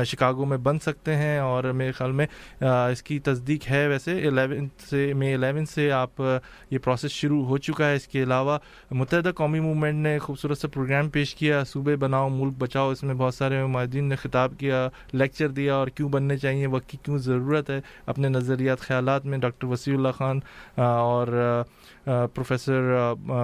شکاگو 0.07 0.45
میں 0.45 0.57
بن 0.59 0.79
سکتے 0.79 1.15
ہیں 1.17 1.39
اور 1.39 1.65
میرے 1.65 1.93
خیال 1.93 2.13
میں 2.13 2.27
اس 2.61 3.03
کی 3.03 3.19
تصدیق 3.19 3.71
ہے۔ 3.71 3.87
ویسے 3.89 4.13
الیون 4.27 4.69
سے 4.91 5.13
مے 5.15 5.35
الیون 5.35 5.67
سے 5.67 5.91
آپ 5.93 6.23
یہ 6.71 6.79
پروسیس 6.79 7.11
شروع 7.11 7.45
ہو 7.45 7.59
چکا 7.59 7.89
ہے۔ 7.89 7.95
اس 7.95 8.07
کے 8.07 8.23
علاوہ 8.23 8.59
متحدہ 8.91 9.31
قومی 9.37 9.61
موومنٹ 9.61 10.03
نے 10.03 10.19
خوبصورت 10.19 10.59
سا 10.59 10.69
پروگرام 10.69 11.09
پیش 11.11 11.35
کیا۔ 11.35 11.63
صوبے 11.65 11.97
بناؤ، 11.97 12.29
ملک 12.29 12.55
بچاؤ، 12.59 12.91
اس 12.91 13.03
میں 13.03 13.15
بہت 13.15 13.35
سارے 13.35 13.65
معاہدین 13.67 14.09
نے 14.09 14.17
خطاب 14.17 14.53
کیا 14.59 14.89
لیکچر 15.13 15.49
دیا 15.49 15.75
اور 15.75 15.89
کیوں 15.89 16.09
بننے 16.09 16.37
چاہیے، 16.37 16.67
وقت 16.67 16.89
کی 16.89 16.99
کیوں 17.03 17.19
ضرورت 17.19 17.71
ہے۔ 17.71 17.81
اپنے 18.07 18.29
نظریات، 18.29 18.81
خیالات 18.81 19.27
میں 19.27 19.39
ڈاکٹر 19.39 19.67
وسیع 19.67 19.95
اللہ 19.95 20.13
خان 20.17 20.41
اور 20.77 21.63
پروفیسر 22.05 22.93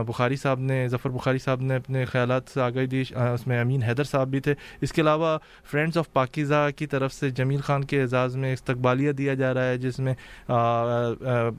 بخاری 0.06 0.36
صاحب 0.36 0.60
نے، 0.60 0.86
ظفر 0.88 1.10
بخاری 1.10 1.38
صاحب 1.38 1.60
نے 1.62 1.76
اپنے 1.76 2.04
خیالات 2.04 2.48
سے 2.54 2.60
آگاہی 2.60 2.86
دی 2.86 3.02
اس 3.32 3.46
میں 3.46 3.60
امین 3.60 3.82
حیدر 3.82 4.04
صاحب 4.04 4.28
بھی 4.28 4.40
تھے۔ 4.40 4.54
اس 4.80 4.92
کے 4.92 5.02
علاوہ 5.02 5.36
فرینڈز 5.70 5.98
آف 5.98 6.12
پاکیزہ 6.12 6.68
کی 6.76 6.86
طرف 6.86 7.12
سے 7.12 7.30
جمیل 7.30 7.60
خان 7.60 7.84
کے 7.84 8.00
اعزاز 8.00 8.36
میں 8.36 8.52
استقبالیہ 8.52 9.12
دیا 9.12 9.34
جا 9.34 9.52
رہا 9.54 9.68
ہے، 9.68 9.78
جس 9.78 9.98
میں 9.98 10.14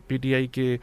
پی 0.07 0.17
ٹی 0.17 0.35
آئی 0.35 0.47
کے 0.47 0.75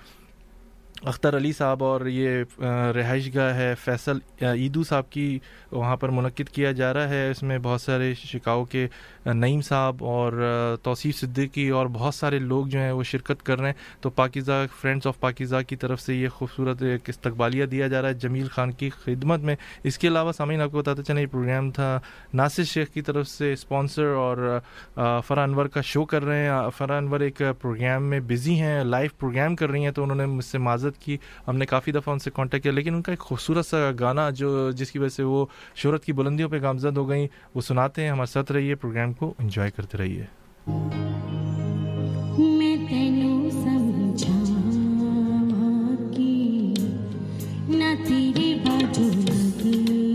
اختر 1.02 1.36
علی 1.36 1.52
صاحب 1.52 1.82
اور 1.84 2.06
یہ 2.06 2.62
رہائش 2.96 3.28
گاہ 3.34 3.54
ہے، 3.54 3.74
فیصل 3.80 4.18
عیدو 4.42 4.82
صاحب 4.84 5.10
کی 5.10 5.38
وہاں 5.72 5.96
پر 5.96 6.08
منعقد 6.08 6.48
کیا 6.48 6.72
جا 6.72 6.92
رہا 6.94 7.08
ہے۔ 7.08 7.30
اس 7.30 7.42
میں 7.42 7.58
بہت 7.62 7.80
سارے 7.80 8.12
شکاؤ 8.14 8.64
کے 8.64 8.86
نعیم 9.34 9.60
صاحب 9.60 10.04
اور 10.04 10.32
توصیف 10.82 11.16
صدیقی 11.16 11.68
اور 11.68 11.86
بہت 11.92 12.14
سارے 12.14 12.38
لوگ 12.38 12.66
جو 12.66 12.78
ہیں 12.78 12.92
وہ 12.92 13.02
شرکت 13.02 13.42
کر 13.42 13.58
رہے 13.58 13.68
ہیں۔ 13.68 14.02
تو 14.02 14.10
پاکیزہ 14.10 14.64
فرینڈس 14.80 15.06
آف 15.06 15.18
پاکیزہ 15.20 15.56
کی 15.68 15.76
طرف 15.76 16.00
سے 16.00 16.14
یہ 16.14 16.28
خوبصورت 16.28 16.82
ایک 16.82 17.08
استقبالیہ 17.08 17.66
دیا 17.66 17.86
جا 17.86 18.02
رہا 18.02 18.08
ہے 18.08 18.14
جمیل 18.14 18.48
خان 18.48 18.72
کی 18.72 18.90
خدمت 18.90 19.40
میں۔ 19.40 19.56
اس 19.84 19.98
کے 19.98 20.08
علاوہ 20.08 20.32
سامعین، 20.32 20.60
آپ 20.60 20.70
کو 20.72 20.78
بتاتے 20.78 21.02
چلیں 21.02 21.22
یہ 21.22 21.26
پروگرام 21.32 21.70
تھا 21.70 21.98
ناصر 22.34 22.64
شیخ 22.64 22.88
کی 22.88 23.02
طرف 23.02 23.28
سے 23.28 23.52
اسپانسر 23.52 24.04
اور 24.04 24.58
فرح 25.26 25.42
انور 25.42 25.66
کا 25.66 25.80
شو 25.80 26.04
کر 26.04 26.24
رہے 26.24 26.46
ہیں۔ 26.46 26.58
فرح 26.76 26.96
انور 26.98 27.20
ایک 27.20 27.42
پروگرام 27.60 28.04
میں 28.10 28.20
بزی 28.20 28.60
ہیں، 28.60 28.84
لائیو 28.84 29.10
پروگرام 29.18 29.56
کر 29.56 29.70
رہی 29.70 29.84
ہیں، 29.84 29.90
تو 29.90 30.02
انہوں 30.02 30.16
نے 30.16 30.26
مجھ 30.26 30.44
سے 30.44 30.58
معذرت 30.58 30.98
کی۔ 30.98 31.16
ہم 31.48 31.56
نے 31.56 31.66
کافی 31.66 31.92
دفعہ 31.92 32.12
ان 32.12 32.18
سے 32.18 32.30
کانٹیکٹ 32.34 32.62
کیا، 32.62 32.72
لیکن 32.72 32.94
ان 32.94 33.02
کا 33.02 33.12
ایک 33.12 33.20
خوبصورت 33.20 33.66
سا 33.66 33.90
گانا 34.00 34.28
جو 34.30 34.70
جس 34.70 34.90
کی 34.90 34.98
وجہ 34.98 35.08
سے 35.08 35.22
وہ 35.22 35.44
شہرت 35.74 36.04
کی 36.04 36.12
بلندیوں 36.12 36.48
پہ 36.48 36.60
گامزد 36.62 36.96
ہو 36.96 37.08
گئیں، 37.08 37.26
وہ 37.54 37.60
سناتے 37.60 38.02
ہیں، 38.02 38.10
ہمارے 38.10 38.32
ساتھ 38.32 38.52
رہیے، 38.52 38.74
پروگرام 38.74 39.12
کو 39.18 39.34
انجوائے 39.38 39.70
کرتے 39.70 39.98
رہیے۔ 39.98 40.24
میں 42.38 42.76
تینوں 42.88 43.50
سمجھا 43.50 44.42
باجو 48.64 50.05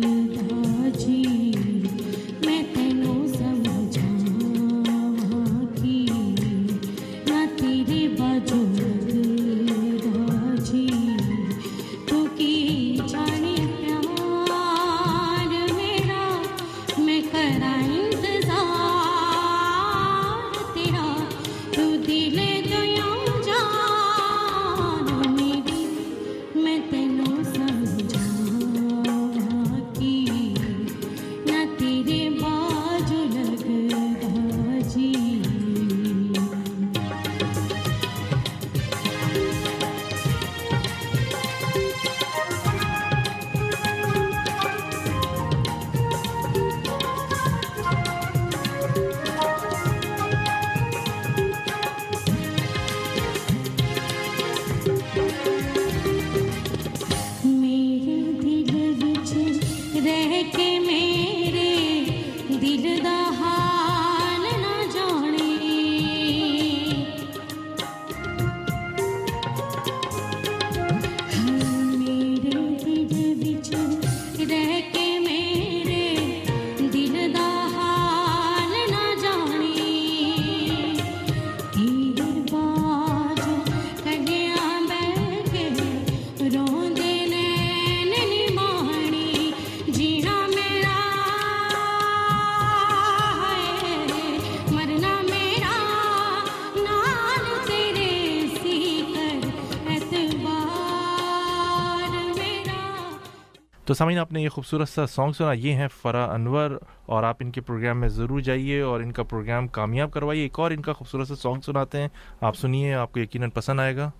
تو 103.92 103.96
سامعین، 103.96 104.20
آپ 104.20 104.34
نے 104.34 104.42
یہ 104.42 104.50
خوبصورت 104.50 104.90
سا 104.90 105.08
سانگ 105.08 105.32
سنا، 105.32 105.54
یہ 105.54 105.74
ہیں 105.74 105.88
فرا 106.02 106.26
انور 106.26 106.72
اور 107.06 107.24
آپ 107.24 107.38
ان 107.40 107.52
کے 107.52 107.62
پروگرام 107.62 108.00
میں 108.00 108.08
ضرور 108.08 108.40
جائیے 108.40 108.82
اور 108.82 109.00
ان 109.00 109.12
کا 109.12 109.24
پروگرام 109.24 109.68
کامیاب 109.68 110.12
کروائیے۔ 110.12 110.44
ایک 110.44 110.60
اور 110.60 110.72
ان 110.72 110.82
کا 110.82 110.94
خوبصورت 110.94 111.28
سا 111.28 111.36
سانگ 111.36 111.62
سناتے 111.62 112.02
ہیں، 112.02 112.08
آپ 112.42 112.56
سنیے، 112.56 112.94
آپ 112.94 113.12
کو 113.12 113.20
یقیناً 113.20 113.50
پسند 113.50 113.80
آئے 113.80 113.96
گا۔ 113.96 114.12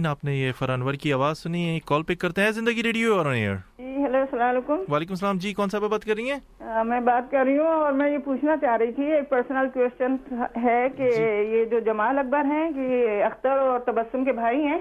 لائن 0.00 0.06
آپ 0.08 0.24
نے 0.24 0.34
یہ 0.34 0.52
فرانور 0.58 0.94
کی 0.94 1.12
آواز 1.12 1.38
سنی 1.38 1.64
ہے 1.64 1.78
کال 1.84 2.02
پک 2.02 2.18
کرتے 2.20 2.42
ہیں 2.42 2.50
زندگی 2.50 2.82
ریڈیو 2.82 3.14
اور 3.14 3.26
ہیلو 3.26 4.18
السلام 4.18 4.48
علیکم 4.48 4.84
وعلیکم 4.88 5.12
السلام 5.12 5.38
جی 5.38 5.52
کون 5.52 5.68
صاحبہ 5.68 5.88
بات 5.88 6.04
کر 6.04 6.14
رہی 6.14 6.30
ہیں 6.30 6.84
میں 6.84 7.00
بات 7.00 7.30
کر 7.30 7.44
رہی 7.44 7.58
ہوں 7.58 7.66
اور 7.66 7.92
میں 7.92 8.10
یہ 8.10 8.18
پوچھنا 8.18 8.56
چاہ 8.56 8.76
رہی 8.76 8.92
تھی 8.92 9.10
ایک 9.12 9.28
پرسنل 9.30 9.68
کوشچن 9.74 10.16
ہے 10.64 10.86
کہ 10.96 11.10
یہ 11.50 11.64
جو 11.64 11.80
جمال 11.84 12.18
اکبر 12.18 12.44
ہیں 12.44 12.70
کہ 12.70 13.22
اختر 13.24 13.58
اور 13.58 13.80
تبسم 13.86 14.24
کے 14.24 14.32
بھائی 14.32 14.64
ہیں 14.64 14.78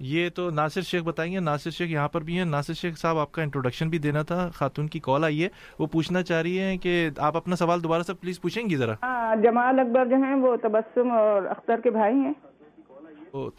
یہ 0.00 0.28
تو 0.34 0.48
ناصر 0.50 0.80
شیخ 0.80 1.02
بتائیں 1.02 1.32
گے 1.32 1.40
ناصر 1.40 1.70
شیخ 1.70 1.90
یہاں 1.90 2.08
پر 2.08 2.20
بھی 2.20 2.38
ہیں 2.38 2.44
ناصر 2.44 2.72
شیخ 2.72 2.96
صاحب 2.98 3.18
آپ 3.18 3.32
کا 3.32 3.42
انٹروڈکشن 3.42 3.88
بھی 3.88 3.98
دینا 3.98 4.22
تھا 4.22 4.48
خاتون 4.54 4.86
کی 4.86 5.00
کال 5.00 5.24
آئی 5.24 5.42
ہے 5.42 5.48
وہ 5.78 5.86
پوچھنا 5.86 6.22
چاہ 6.22 6.40
رہی 6.42 6.58
ہیں 6.58 6.76
کہ 6.76 7.08
آپ 7.18 7.36
اپنا 7.36 7.56
سوال 7.56 7.82
دوبارہ 7.82 8.02
سے 8.02 8.14
پلیز 8.14 8.40
پوچھیں 8.40 8.62
گی 8.70 8.76
ذرا 8.76 9.34
جمال 9.42 9.78
اکبر 9.80 10.06
جو 10.06 10.16
ہیں 10.16 10.34
وہ 10.34 10.56
تبسم 10.62 11.10
اور 11.10 11.46
اختر 11.46 11.80
کے 11.80 11.90
بھائی 11.90 12.14
ہیں 12.14 12.32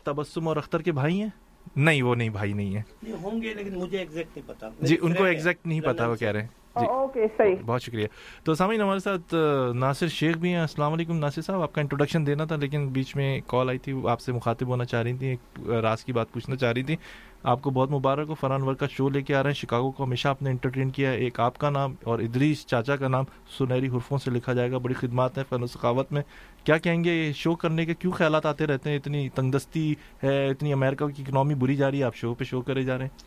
تبسم 0.03 0.47
اور 0.47 0.57
اختر 0.57 0.81
کے 0.81 0.91
بھائی 0.91 1.21
ہیں؟ 1.21 1.29
نہیں 1.75 2.01
وہ 2.01 2.15
نہیں 2.15 2.29
بھائی 2.29 2.53
نہیں 2.53 2.75
ہے 2.75 2.81
ہوں 3.21 3.41
گے 3.41 3.53
لیکن 3.53 3.79
مجھے 3.79 3.97
ایگزیکٹ 3.97 4.37
نہیں 4.37 4.49
پتا۔ 4.49 4.69
جی 4.81 4.97
ان 5.01 5.13
کو 5.13 5.23
ایگزیکٹ 5.23 5.67
نہیں 5.67 5.81
پتا 5.81 6.07
وہ 6.07 6.15
کہہ 6.15 6.31
رہے 6.31 6.41
ہیں۔ 6.41 6.47
جی۔ 6.79 6.85
oh, 6.85 6.91
اوکے 6.91 7.27
صحیح۔ 7.37 7.55
بہت 7.65 7.81
شکریہ۔ 7.81 8.07
تو 8.43 8.53
سامعین 8.53 8.81
ہمارے 8.81 8.99
ساتھ 8.99 9.35
ناصر 9.75 10.07
شیخ 10.07 10.37
بھی 10.37 10.49
ہیں۔ 10.53 10.61
السلام 10.61 10.93
علیکم 10.93 11.17
ناصر 11.17 11.41
صاحب 11.41 11.61
آپ 11.61 11.73
کا 11.73 11.81
انٹروڈکشن 11.81 12.27
دینا 12.27 12.45
تھا 12.45 12.55
لیکن 12.55 12.87
بیچ 12.87 13.15
میں 13.15 13.41
کال 13.47 13.69
آئی 13.69 13.77
تھی۔ 13.77 13.93
آپ 14.07 14.21
سے 14.21 14.31
مخاطب 14.31 14.67
ہونا 14.67 14.85
چاہ 14.85 15.01
رہی 15.03 15.13
تھیں 15.13 15.29
ایک 15.29 15.69
راز 15.69 16.05
کی 16.05 16.13
بات 16.13 16.31
پوچھنا 16.31 16.55
چاہ 16.55 16.71
رہی 16.71 16.83
تھیں۔ 16.83 16.95
آپ 17.43 17.61
کو 17.61 17.69
بہت 17.69 17.91
مبارک 17.91 18.29
ہو 18.29 18.33
فرحان 18.33 18.61
ورک 18.61 18.79
کا 18.79 18.85
شو 18.91 19.09
لے 19.09 19.21
کے 19.21 19.35
آ 19.35 19.43
رہے 19.43 19.49
ہیں۔ 19.49 19.55
شکاگو 19.55 19.91
کو 19.91 20.03
ہمیشہ 20.03 20.27
آپ 20.27 20.41
نے 20.41 20.49
انٹرٹین 20.49 20.89
کیا 20.89 21.11
ہے۔ 21.11 21.15
ایک 21.15 21.39
آپ 21.39 21.57
کا 21.57 21.69
نام 21.69 21.95
اور 22.03 22.19
ادریس 22.19 22.65
چاچا 22.65 22.95
کا 22.95 23.07
نام 23.07 23.23
سنہری 23.57 23.87
حرفوں 23.87 24.17
سے 24.17 24.31
لکھا 24.31 24.53
جائے 24.53 24.71
گا۔ 24.71 24.77
بڑی 24.77 24.93
خدمات 24.93 25.37
ہیں 25.37 25.45
فن 25.49 25.63
و 25.63 25.67
ثقافت 25.67 26.11
میں۔ 26.11 26.21
کیا 26.63 26.77
کہیں 26.77 27.03
گے 27.03 27.13
یہ 27.13 27.33
شو 27.33 27.55
کرنے 27.55 27.85
کے 27.85 27.93
کیوں 27.93 28.11
خیالات 28.11 28.45
آتے 28.45 28.67
رہتے 28.67 28.89
ہیں؟ 28.89 28.97
اتنی 28.97 29.29
تنگستی 29.29 29.95
ہے 30.23 30.49
اتنی 30.49 30.73
امریکہ 30.73 31.07
کی 31.07 31.23
اکنامی 31.27 31.55
بری 31.55 31.75
جا 31.75 31.91
رہی 31.91 31.99
ہے 31.99 32.03
آپ 32.03 32.15
شو 32.15 32.33
پہ 32.33 32.43
شو 32.43 32.61
کرے 32.61 32.83
جا 32.83 32.97
رہے 32.97 33.05
ہیں۔ 33.05 33.17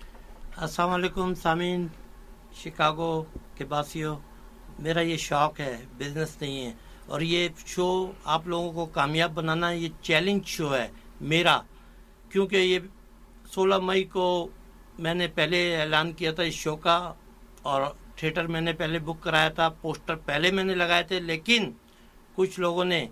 السلام 0.56 0.90
علیکم 0.90 1.34
سامعین۔ 1.34 1.86
شکاگو 2.62 3.12
کے 3.56 3.64
باسیوں، 3.64 4.16
میرا 4.78 5.00
یہ 5.00 5.16
شوق 5.16 5.60
ہے 5.60 5.76
بزنس 5.98 6.36
نہیں 6.40 6.64
ہے۔ 6.66 6.72
اور 7.06 7.20
یہ 7.20 7.48
شو 7.66 7.88
آپ 8.24 8.46
لوگوں 8.46 8.72
کو 8.72 8.86
کامیاب 8.92 9.32
بنانا، 9.34 9.70
یہ 9.70 9.88
چیلنج 10.02 10.46
شو 10.46 10.74
ہے 10.74 10.86
میرا۔ 11.20 11.60
کیونکہ 12.30 12.56
یہ 12.56 12.78
سولہ 13.52 13.78
مئی 13.78 14.04
کو 14.04 14.26
میں 14.98 15.14
نے 15.14 15.26
پہلے 15.34 15.60
اعلان 15.80 16.12
کیا 16.12 16.32
تھا 16.32 16.42
اس 16.42 16.54
شو 16.54 16.76
کا، 16.76 16.96
اور 17.62 17.82
تھیٹر 18.16 18.46
میں 18.46 18.60
نے 18.60 18.72
پہلے 18.72 18.98
بک 18.98 19.22
کرایا 19.22 19.48
تھا 19.48 19.68
پوسٹر 19.80 20.14
پہلے 20.26 20.50
میں 20.50 20.64
نے 20.64 20.74
لگائے 20.74 21.02
تھے، 21.02 21.20
لیکن 21.20 21.70
کچھ 22.34 22.58
لوگوں 22.60 22.84
نے 22.84 23.06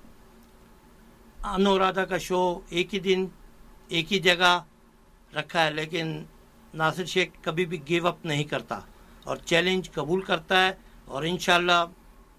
انورادھا 1.45 2.05
کا 2.05 2.19
شو 2.19 2.41
ایک 2.69 2.95
ہی 2.95 2.99
دن، 2.99 3.27
ایک 3.89 4.13
ہی 4.13 4.19
جگہ 4.19 4.53
رکھا 5.37 5.65
ہے، 5.65 5.71
لیکن 5.71 6.23
ناصر 6.75 7.05
شیخ 7.05 7.29
کبھی 7.43 7.65
بھی 7.67 7.79
گیو 7.89 8.07
اپ 8.09 8.25
نہیں 8.27 8.45
کرتا۔ 8.45 8.81
اور 9.25 9.37
چیلنج 9.37 9.91
قبول 9.91 10.21
کرتا 10.21 10.67
ہے 10.67 10.73
اور 11.05 11.23
انشاءاللہ 11.23 11.85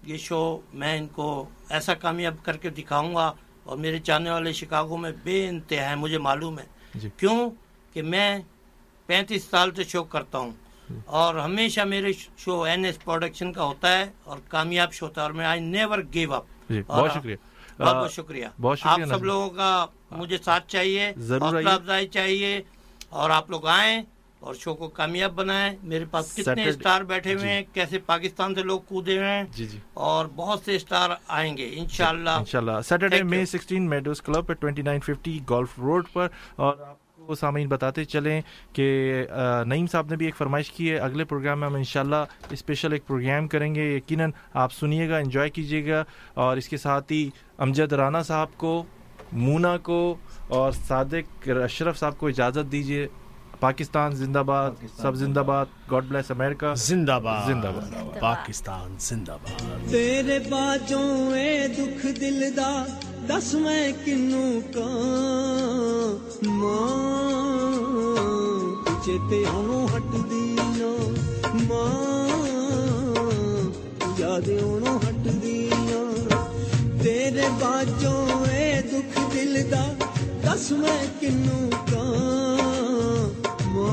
یہ 0.02 0.16
شو 0.16 0.60
میں 0.74 0.98
ان 0.98 1.06
کو 1.06 1.48
ایسا 1.68 1.94
کامیاب 1.94 2.34
کر 2.42 2.56
کے 2.56 2.70
دکھاؤں 2.70 3.14
گا 3.14 3.32
اور 3.64 3.76
میرے 3.76 3.98
چاہنے 3.98 4.30
والے 4.30 4.52
شکاگو 4.52 4.96
میں 4.96 5.12
بے 5.22 5.48
انتہا 5.48 5.90
ہے 5.90 5.94
مجھے 5.94 6.18
معلوم 6.18 6.58
ہے۔ 6.58 6.64
جی. 6.94 7.08
کیوں؟ 7.16 7.50
کہ 7.92 8.02
میں 8.02 8.38
پینتیس 9.06 9.44
سال 9.44 9.74
سے 9.74 9.84
شو 9.84 10.04
کرتا 10.04 10.38
ہوں 10.38 10.50
اور 11.06 11.34
ہمیشہ 11.34 11.80
میرے 11.80 12.12
شو 12.38 12.62
این 12.62 12.84
ایس 12.84 13.04
پروڈکشن 13.04 13.52
کا 13.52 13.64
ہوتا 13.64 13.98
ہے 13.98 14.04
اور 14.24 14.38
کامیاب 14.48 14.92
شو 14.92 15.06
ہوتا 15.06 15.20
ہے 15.20 15.26
اور 15.26 15.32
میں 15.32 15.46
آئی 15.46 15.60
نیور 15.60 15.98
گیو 16.14 16.34
اپ 16.34 16.44
بہت 16.86 17.10
شکریہ۔ 17.14 17.36
بہت 17.78 17.96
بہت 17.96 18.12
شکریہ۔ 18.12 18.46
بہت 18.60 18.78
شکریہ 18.78 19.04
آپ 19.04 19.08
سب 19.08 19.24
لوگوں 19.24 19.50
کا 19.50 19.86
مجھے 20.10 20.38
ساتھ 20.44 20.68
چاہیے 20.68 21.12
ضرور 21.16 21.64
افزائی 21.64 22.08
چاہیے 22.08 22.62
اور 23.08 23.30
آپ 23.30 23.50
لوگ 23.50 23.66
آئیں۔ 23.66 24.02
اور 24.40 24.54
شو 24.54 24.74
کو 24.74 24.88
کامیاب 24.88 25.32
بنائیں۔ 25.32 25.76
میرے 25.82 26.04
پاس 26.04 26.34
کتنے 26.36 26.64
اسٹار 26.64 27.00
بیٹھے 27.00 27.32
ہوئے 27.34 27.42
جی۔ 27.42 27.48
ہیں 27.48 27.62
کیسے 27.72 27.98
پاکستان 27.98 28.54
سے 28.54 28.62
لوگ 28.62 28.80
کودے 28.80 29.16
ہوئے 29.18 29.28
ہیں۔ 29.28 29.44
جی 29.54 29.66
جی۔ 29.66 29.78
اور 29.94 30.26
بہت 30.36 30.60
سے 30.64 30.76
اسٹار 30.76 31.10
آئیں 31.28 31.56
گے 31.56 31.70
انشاءاللہ۔ 31.72 32.30
جی، 32.30 32.36
انشاءاللہ۔ 32.38 32.80
Saturday 32.84 33.22
May 33.22 33.46
sixteen 33.46 33.88
Meadows 33.88 34.22
Club 34.22 34.52
twenty 34.60 34.82
nine 34.82 35.00
fifty 35.00 35.40
golf 35.50 35.78
road 35.78 36.04
پر۔ 36.12 36.28
اور 36.56 36.74
آپ 36.78 37.26
کو 37.26 37.34
سامعین 37.34 37.68
بتاتے 37.68 38.04
چلیں 38.04 38.40
کہ 38.72 39.12
نعیم 39.66 39.86
صاحب 39.86 40.06
نے 40.10 40.16
بھی 40.16 40.26
ایک 40.26 40.36
فرمائش 40.36 40.70
کی 40.70 40.90
ہے۔ 40.90 40.96
اگلے 40.96 41.24
پروگرام 41.24 41.60
میں 41.60 41.68
ہم 41.68 41.74
انشاءاللہ 41.74 42.24
اسپیشل 42.50 42.92
ایک 42.92 43.06
پروگرام 43.06 43.48
کریں 43.48 43.74
گے۔ 43.74 43.96
یقیناً 43.96 44.30
آپ 44.54 44.72
سنیے 44.72 45.08
گا 45.08 45.16
انجوائے 45.16 45.50
کیجیے 45.50 45.86
گا۔ 45.86 46.04
اور 46.34 46.56
اس 46.56 46.68
کے 46.68 46.76
ساتھ 46.76 47.12
ہی 47.12 47.30
امجد 47.58 47.92
رانا 47.92 48.22
صاحب 48.22 48.48
کو 48.56 48.84
مونا 49.32 49.76
کو 49.76 50.14
اور 50.48 50.72
صادق 50.72 51.48
اشرف 51.48 51.98
صاحب 51.98 52.18
کو 52.18 52.26
اجازت 52.26 52.72
دیجیے۔ 52.72 53.06
پاکستان 53.60 54.14
زندہ 54.16 54.42
باد 54.46 54.70
سب 55.02 55.14
زندہ 55.16 55.40
باد 55.46 55.66
گاڈ 55.90 56.04
بلیس 56.08 56.30
امریکہ 56.30 56.72
زندہ 56.78 57.18
باد 57.22 57.46
زندہ 57.46 57.70
باد 57.76 58.20
پاکستان 58.20 58.94
زندہ 59.00 59.36
باد 59.42 59.90
تیرے 59.90 60.38
باجوں 60.50 61.34
اے 61.36 61.66
دکھ 61.68 62.06
دل 62.20 62.42
دا 62.56 62.70
دس 63.28 63.52
میں 63.54 63.92
کنوں 64.04 64.60
کا؟ 64.74 64.86
ماں 66.50 66.94
چیتے 69.04 69.42
ہونوں 69.48 69.84
ہٹ 69.94 70.12
دینا 70.30 70.90
ماں 71.68 72.38
یادے 74.18 74.60
ہونوں 74.60 74.96
ہٹ 74.98 75.24
دینا 75.42 76.02
تیرے 77.02 77.48
باجوں 77.60 78.44
اے 78.50 78.70
دکھ 78.92 79.18
دل 79.34 79.60
دا 79.70 79.84
دس 80.44 80.70
میں 80.78 81.04
کنوں 81.20 81.70
کا؟ 81.90 82.04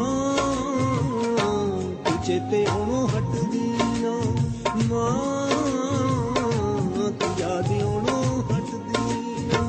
ਮਾਂ 0.02 0.38
ਚੇਤੇ 2.26 2.64
ਆਉਣੋਂ 2.70 3.06
ਹਟਦੀ 3.08 3.60
ਨਾ 4.02 4.10
ਮਾਂ 4.88 5.12
ਤੂੰ 7.20 7.30
ਯਾਦ 7.40 7.70
ਆਉਣੋਂ 7.82 8.42
ਹਟਦੀ 8.50 9.04
ਨਾ 9.48 9.62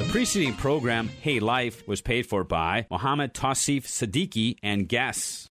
The 0.00 0.06
preceding 0.12 0.54
program, 0.54 1.08
Hey 1.22 1.38
Life, 1.40 1.86
was 1.86 2.00
paid 2.02 2.26
for 2.26 2.44
by 2.44 2.86
Mohammed 2.90 3.32
Tassif 3.32 3.86
Siddiqui 3.86 4.56
and 4.62 4.88
guests. 4.88 5.48